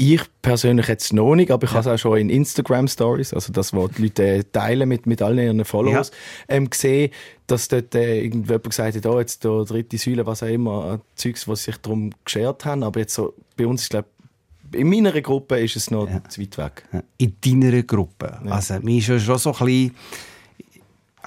Ich 0.00 0.22
persönlich 0.42 0.86
jetzt 0.86 1.12
noch 1.12 1.34
nicht, 1.34 1.50
aber 1.50 1.64
ich 1.64 1.72
habe 1.72 1.80
es 1.80 1.86
auch 1.88 1.98
schon 1.98 2.18
in 2.18 2.30
Instagram 2.30 2.86
Stories, 2.86 3.34
also 3.34 3.52
das, 3.52 3.72
was 3.72 3.90
die 3.96 4.02
Leute 4.02 4.26
äh, 4.26 4.44
teilen 4.44 4.88
mit, 4.88 5.06
mit 5.06 5.20
allen 5.20 5.38
ihren 5.38 5.64
Followers, 5.64 6.12
ähm, 6.46 6.70
gesehen, 6.70 7.10
dass 7.48 7.66
dort 7.66 7.96
äh, 7.96 8.22
irgendjemand 8.22 8.62
gesagt 8.62 8.94
hat, 8.94 9.06
oh, 9.06 9.18
jetzt 9.18 9.42
der 9.42 9.64
dritte 9.64 9.98
Säule, 9.98 10.24
was 10.24 10.44
auch 10.44 10.46
immer, 10.46 10.94
äh, 10.94 10.98
Zeugs, 11.16 11.48
was 11.48 11.64
sich 11.64 11.78
darum 11.78 12.12
geschert 12.24 12.64
haben, 12.64 12.84
aber 12.84 13.00
jetzt 13.00 13.14
so, 13.14 13.34
bei 13.56 13.66
uns 13.66 13.82
ist 13.82 13.90
glaube 13.90 14.06
in 14.70 14.88
meiner 14.88 15.20
Gruppe 15.20 15.58
ist 15.58 15.74
es 15.74 15.90
noch 15.90 16.06
zu 16.28 16.42
weit 16.42 16.58
weg. 16.58 16.84
In 17.16 17.34
deiner 17.40 17.82
Gruppe. 17.82 18.38
Also, 18.50 18.78
mir 18.80 18.98
ist 18.98 19.08
ja 19.08 19.18
schon 19.18 19.38
so 19.38 19.52
ein 19.54 19.64
bisschen 19.64 19.94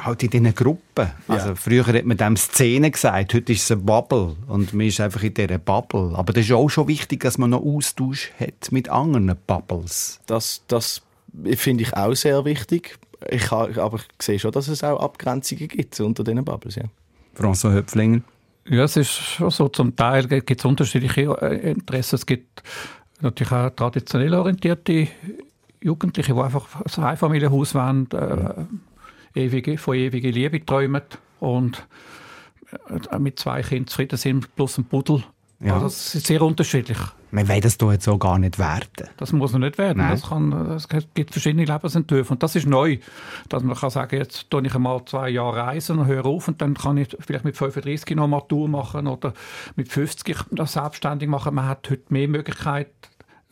halt 0.03 0.23
in 0.23 0.29
diesen 0.29 0.53
Gruppen. 0.55 1.09
Also, 1.27 1.55
früher 1.55 1.85
hat 1.85 2.05
man 2.05 2.17
dem 2.17 2.37
Szene 2.37 2.91
gesagt, 2.91 3.33
heute 3.33 3.51
ist 3.51 3.63
es 3.63 3.71
eine 3.71 3.81
Bubble 3.81 4.35
und 4.47 4.73
man 4.73 4.87
ist 4.87 4.99
einfach 4.99 5.23
in 5.23 5.33
dieser 5.33 5.57
Bubble. 5.57 6.13
Aber 6.15 6.33
das 6.33 6.45
ist 6.45 6.51
auch 6.51 6.69
schon 6.69 6.87
wichtig, 6.87 7.21
dass 7.21 7.37
man 7.37 7.51
noch 7.51 7.63
Austausch 7.63 8.31
hat 8.39 8.71
mit 8.71 8.89
anderen 8.89 9.35
Bubbles. 9.47 10.19
Das, 10.25 10.63
das 10.67 11.01
finde 11.55 11.83
ich 11.83 11.95
auch 11.95 12.13
sehr 12.13 12.43
wichtig. 12.45 12.97
Ich, 13.29 13.51
aber 13.51 13.97
ich 13.97 14.25
sehe 14.25 14.39
schon, 14.39 14.51
dass 14.51 14.67
es 14.67 14.83
auch 14.83 14.99
Abgrenzungen 14.99 15.67
gibt 15.67 15.99
unter 15.99 16.23
diesen 16.23 16.43
Bubbles. 16.43 16.75
Ja. 16.75 16.83
François 17.37 17.71
Höpflinger. 17.71 18.21
Ja, 18.65 18.83
es 18.83 18.95
ist 18.95 19.11
schon 19.11 19.49
so, 19.49 19.67
zum 19.69 19.95
Teil 19.95 20.27
gibt 20.27 20.59
es 20.59 20.65
unterschiedliche 20.65 21.21
äh, 21.41 21.71
Interessen. 21.71 22.15
Es 22.15 22.25
gibt 22.25 22.63
natürlich 23.21 23.51
auch 23.51 23.69
traditionell 23.71 24.33
orientierte 24.33 25.07
Jugendliche, 25.81 26.33
die 26.33 26.39
einfach 26.39 26.67
ein 26.81 27.03
Einfamilienhaus 27.03 27.73
wollen, 27.73 28.09
äh, 28.11 28.53
ewige, 29.35 29.77
von 29.77 29.95
ewiger 29.95 30.31
Liebe 30.31 30.65
träumen 30.65 31.01
und 31.39 31.85
äh, 33.09 33.19
mit 33.19 33.39
zwei 33.39 33.61
Kindern 33.61 33.87
zufrieden 33.87 34.17
sind, 34.17 34.55
plus 34.55 34.77
ein 34.77 34.85
Pudel. 34.85 35.23
Ja. 35.59 35.73
Also, 35.75 35.85
das 35.85 36.15
ist 36.15 36.27
sehr 36.27 36.41
unterschiedlich. 36.41 36.97
Man 37.29 37.47
will 37.47 37.61
das 37.61 37.77
jetzt 37.79 38.07
auch 38.09 38.17
gar 38.17 38.39
nicht 38.39 38.59
werten. 38.59 39.07
Das 39.17 39.31
muss 39.31 39.53
noch 39.53 39.59
nicht 39.59 39.77
werden. 39.77 39.99
Nein. 39.99 40.11
Das 40.11 40.29
kann, 40.29 40.51
es 40.71 40.87
gibt 40.89 41.31
verschiedene 41.31 41.63
Lebensentwürfe. 41.63 42.33
Und 42.33 42.43
das 42.43 42.55
ist 42.55 42.67
neu, 42.67 42.97
dass 43.47 43.63
man 43.63 43.77
kann 43.77 43.89
sagen, 43.89 44.17
jetzt 44.17 44.49
tue 44.49 44.65
ich 44.65 44.75
einmal 44.75 45.05
zwei 45.05 45.29
Jahre 45.29 45.57
reisen 45.57 45.99
und 45.99 46.07
höre 46.07 46.25
auf 46.25 46.47
und 46.49 46.61
dann 46.61 46.73
kann 46.73 46.97
ich 46.97 47.15
vielleicht 47.19 47.45
mit 47.45 47.55
35 47.55 48.15
noch 48.17 48.27
Matur 48.27 48.67
machen 48.67 49.07
oder 49.07 49.33
mit 49.75 49.89
50 49.89 50.37
das 50.51 50.73
selbstständig 50.73 51.29
machen. 51.29 51.55
Man 51.55 51.67
hat 51.67 51.89
heute 51.89 52.03
mehr 52.09 52.27
Möglichkeiten. 52.27 52.91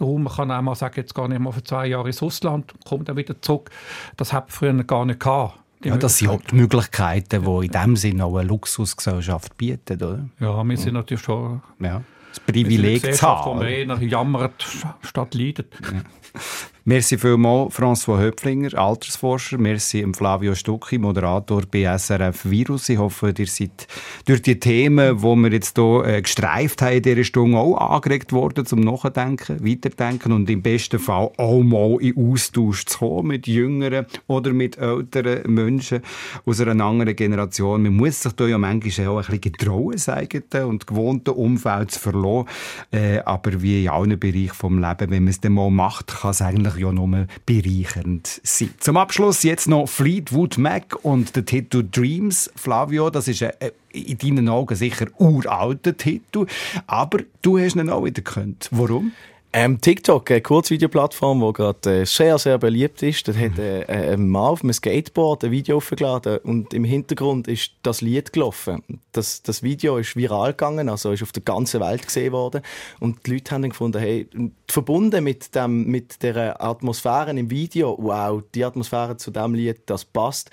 Raum. 0.02 0.24
Man 0.24 0.34
kann 0.34 0.52
auch 0.52 0.62
mal 0.62 0.76
sagen, 0.76 0.96
jetzt 0.98 1.14
gehe 1.14 1.34
ich 1.34 1.40
mal 1.40 1.52
für 1.52 1.64
zwei 1.64 1.88
Jahre 1.88 2.08
ins 2.08 2.24
Ausland 2.24 2.74
und 2.74 2.86
komme 2.86 3.04
dann 3.04 3.18
wieder 3.18 3.42
zurück. 3.42 3.70
Das 4.16 4.32
hat 4.34 4.52
früher 4.52 4.74
gar 4.84 5.06
nicht 5.06 5.20
gehabt. 5.20 5.60
Ja, 5.84 5.98
das 5.98 6.18
sind 6.18 6.30
auch 6.30 6.42
die 6.42 6.56
Möglichkeiten, 6.56 7.44
die 7.46 7.66
in 7.66 7.72
dem 7.72 7.96
Sinne 7.96 8.26
auch 8.26 8.38
eine 8.38 8.48
Luxusgesellschaft 8.48 9.56
bietet, 9.58 10.04
oder? 10.04 10.28
Ja, 10.40 10.64
wir 10.64 10.78
sind 10.78 10.94
natürlich 10.94 11.24
schon 11.24 11.62
Ja. 11.80 12.02
Das 12.30 12.40
Privileg 12.42 13.02
zu 13.02 13.08
Gesellschaft, 13.08 13.46
wo 13.46 13.50
haben. 13.56 13.88
man 13.88 14.02
eher 14.02 14.08
jammert 14.08 14.66
statt 15.02 15.34
leidet. 15.34 15.74
Merci 16.90 17.20
vielmals, 17.20 17.76
François 17.76 18.18
Höpflinger, 18.18 18.74
Altersforscher. 18.74 19.60
Merci 19.60 20.04
Flavio 20.12 20.56
Stucki, 20.56 20.98
Moderator 20.98 21.62
bei 21.72 21.84
SRF 21.84 22.50
Virus. 22.50 22.90
Ich 22.90 22.98
hoffe, 22.98 23.32
ihr 23.38 23.46
seid 23.46 23.88
durch 24.26 24.42
die 24.42 24.60
Themen, 24.60 25.20
die 25.20 25.24
wir 25.24 25.52
jetzt 25.52 25.78
hier 25.78 26.04
äh, 26.04 26.20
gestreift 26.20 26.82
haben 26.82 26.96
in 26.96 27.04
dieser 27.04 27.24
Stunde, 27.24 27.60
auch 27.60 27.78
angeregt 27.78 28.34
worden 28.34 28.66
zum 28.66 28.80
Nachdenken, 28.80 29.64
Weiterdenken 29.64 30.32
und 30.32 30.50
im 30.50 30.64
besten 30.64 30.98
Fall 30.98 31.30
auch 31.38 31.62
mal 31.62 31.98
in 32.02 32.18
Austausch 32.18 32.86
zu 32.86 32.98
kommen 32.98 33.28
mit 33.28 33.46
jüngeren 33.46 34.08
oder 34.26 34.52
mit 34.52 34.80
älteren 34.80 35.54
Menschen 35.54 36.02
aus 36.48 36.60
einer 36.60 36.84
anderen 36.84 37.16
Generation. 37.16 37.84
Man 37.84 37.98
muss 37.98 38.24
sich 38.24 38.34
da 38.34 38.48
ja 38.48 38.58
manchmal 38.58 39.08
auch 39.10 39.18
ein 39.18 39.26
bisschen 39.26 39.42
getrauen, 39.42 39.98
sagen 40.00 40.44
und 40.66 40.88
gewohnte 40.88 41.34
Umfeld 41.34 41.92
zu 41.92 42.00
verlassen. 42.00 42.48
Äh, 42.90 43.20
aber 43.20 43.62
wie 43.62 43.84
in 43.84 43.92
allen 43.92 44.18
Bereichen 44.18 44.56
vom 44.56 44.80
Leben, 44.80 45.12
wenn 45.12 45.26
man 45.26 45.28
es 45.28 45.40
dann 45.40 45.54
mal 45.54 45.70
macht, 45.70 46.08
kann 46.08 46.32
es 46.32 46.42
eigentlich 46.42 46.79
ja 46.80 46.92
nur 46.92 47.28
bereichernd 47.46 48.42
sein. 48.44 48.74
Zum 48.80 48.98
Abschluss 48.98 49.44
jetzt 49.44 49.68
noch 49.68 49.88
Fleetwood 49.88 50.58
Mac 50.58 50.98
und 51.04 51.36
der 51.36 51.46
Titel 51.46 51.88
Dreams. 51.90 52.52
Flavio, 52.56 53.10
das 53.10 53.28
ist 53.28 53.44
ein, 53.44 53.52
ein 53.60 53.72
in 53.92 54.18
deinen 54.18 54.50
Augen 54.50 54.76
sicher 54.76 55.08
uralter 55.18 55.98
Titel, 55.98 56.46
aber 56.88 57.20
du 57.42 57.58
hast 57.58 57.76
ihn 57.76 57.90
auch 57.90 58.06
wieder 58.06 58.22
gekannt. 58.22 58.70
Warum? 58.72 59.12
Ähm, 59.52 59.82
TikTok, 59.82 60.30
eine 60.30 60.42
Kurzvideoplattform, 60.42 61.40
die 61.40 61.54
gerade 61.54 62.02
äh, 62.02 62.06
sehr, 62.06 62.38
sehr 62.38 62.60
beliebt 62.60 63.02
ist. 63.02 63.28
Da 63.28 63.34
hat 63.34 63.58
äh, 63.58 63.82
äh, 63.82 64.14
ein 64.14 64.30
Mann 64.30 64.44
auf 64.44 64.62
einem 64.62 64.74
Skateboard 64.74 65.44
ein 65.44 65.50
Video 65.50 65.78
aufgeladen 65.78 66.38
und 66.44 66.72
im 66.76 66.84
Hintergrund 66.84 67.48
ist 67.48 67.72
das 67.82 68.02
Lied 68.02 68.32
gelaufen. 68.32 68.84
Das, 69.12 69.42
das 69.42 69.64
Video 69.64 69.98
ist 69.98 70.16
viral 70.16 70.52
gegangen, 70.52 70.88
also 70.88 71.12
ist 71.12 71.24
auf 71.24 71.32
der 71.32 71.42
ganzen 71.42 71.82
Welt 71.82 72.06
gesehen 72.06 72.32
worden. 72.32 72.62
Und 73.00 73.26
die 73.26 73.32
Leute 73.32 73.56
haben 73.56 73.64
dann 73.64 73.72
gefunden, 73.72 73.98
hey, 73.98 74.30
verbunden 74.68 75.24
mit, 75.24 75.56
dem, 75.56 75.88
mit 75.88 76.22
der 76.22 76.62
Atmosphäre 76.62 77.32
im 77.32 77.50
Video, 77.50 77.98
wow, 78.00 78.44
die 78.54 78.64
Atmosphäre 78.64 79.18
zu 79.18 79.32
dem 79.32 79.56
Lied, 79.56 79.82
das 79.88 80.06
passt. 80.06 80.52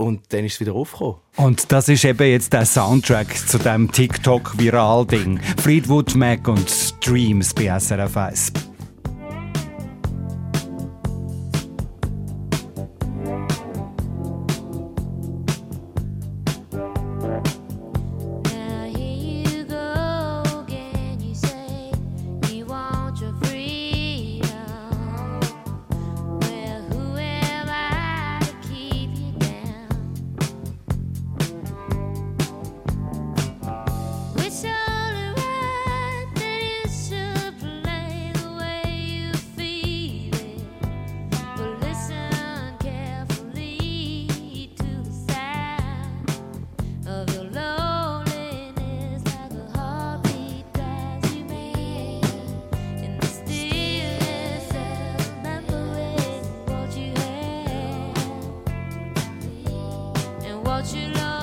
Und 0.00 0.32
dann 0.32 0.46
ist 0.46 0.54
es 0.54 0.60
wieder 0.60 0.72
aufgekommen. 0.72 1.16
Und 1.36 1.70
das 1.72 1.88
ist 1.88 2.04
eben 2.04 2.26
jetzt 2.26 2.54
der 2.54 2.64
Soundtrack 2.64 3.36
zu 3.36 3.58
dem 3.58 3.92
TikTok-Viral-Ding. 3.92 5.38
Fleetwood 5.62 6.14
Mac 6.14 6.48
und 6.48 6.94
Dreams 7.06 7.52
bei 7.52 7.78
SRF 7.78 8.16
1. 8.16 8.69
and 60.80 61.14
what 61.14 61.39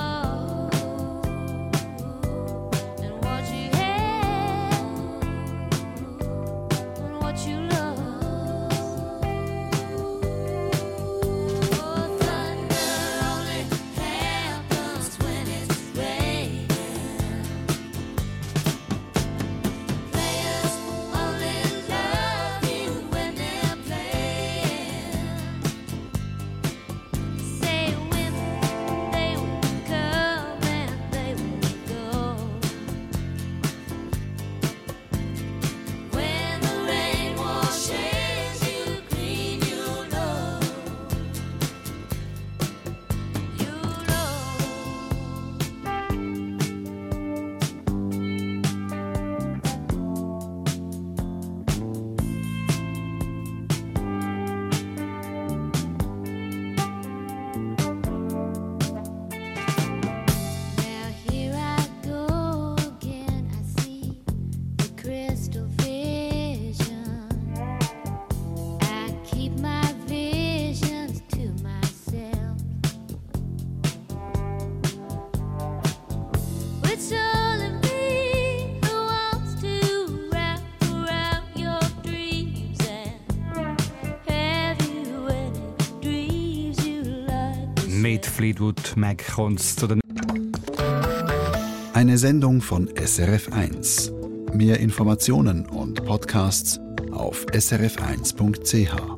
Mac 88.98 89.24
kommt 89.34 89.60
zu 89.60 89.86
den 89.86 90.00
Eine 91.92 92.18
Sendung 92.18 92.60
von 92.60 92.88
SRF1. 92.88 94.12
Mehr 94.52 94.80
Informationen 94.80 95.66
und 95.66 96.04
Podcasts 96.04 96.80
auf 97.12 97.46
srf1.ch. 97.46 99.17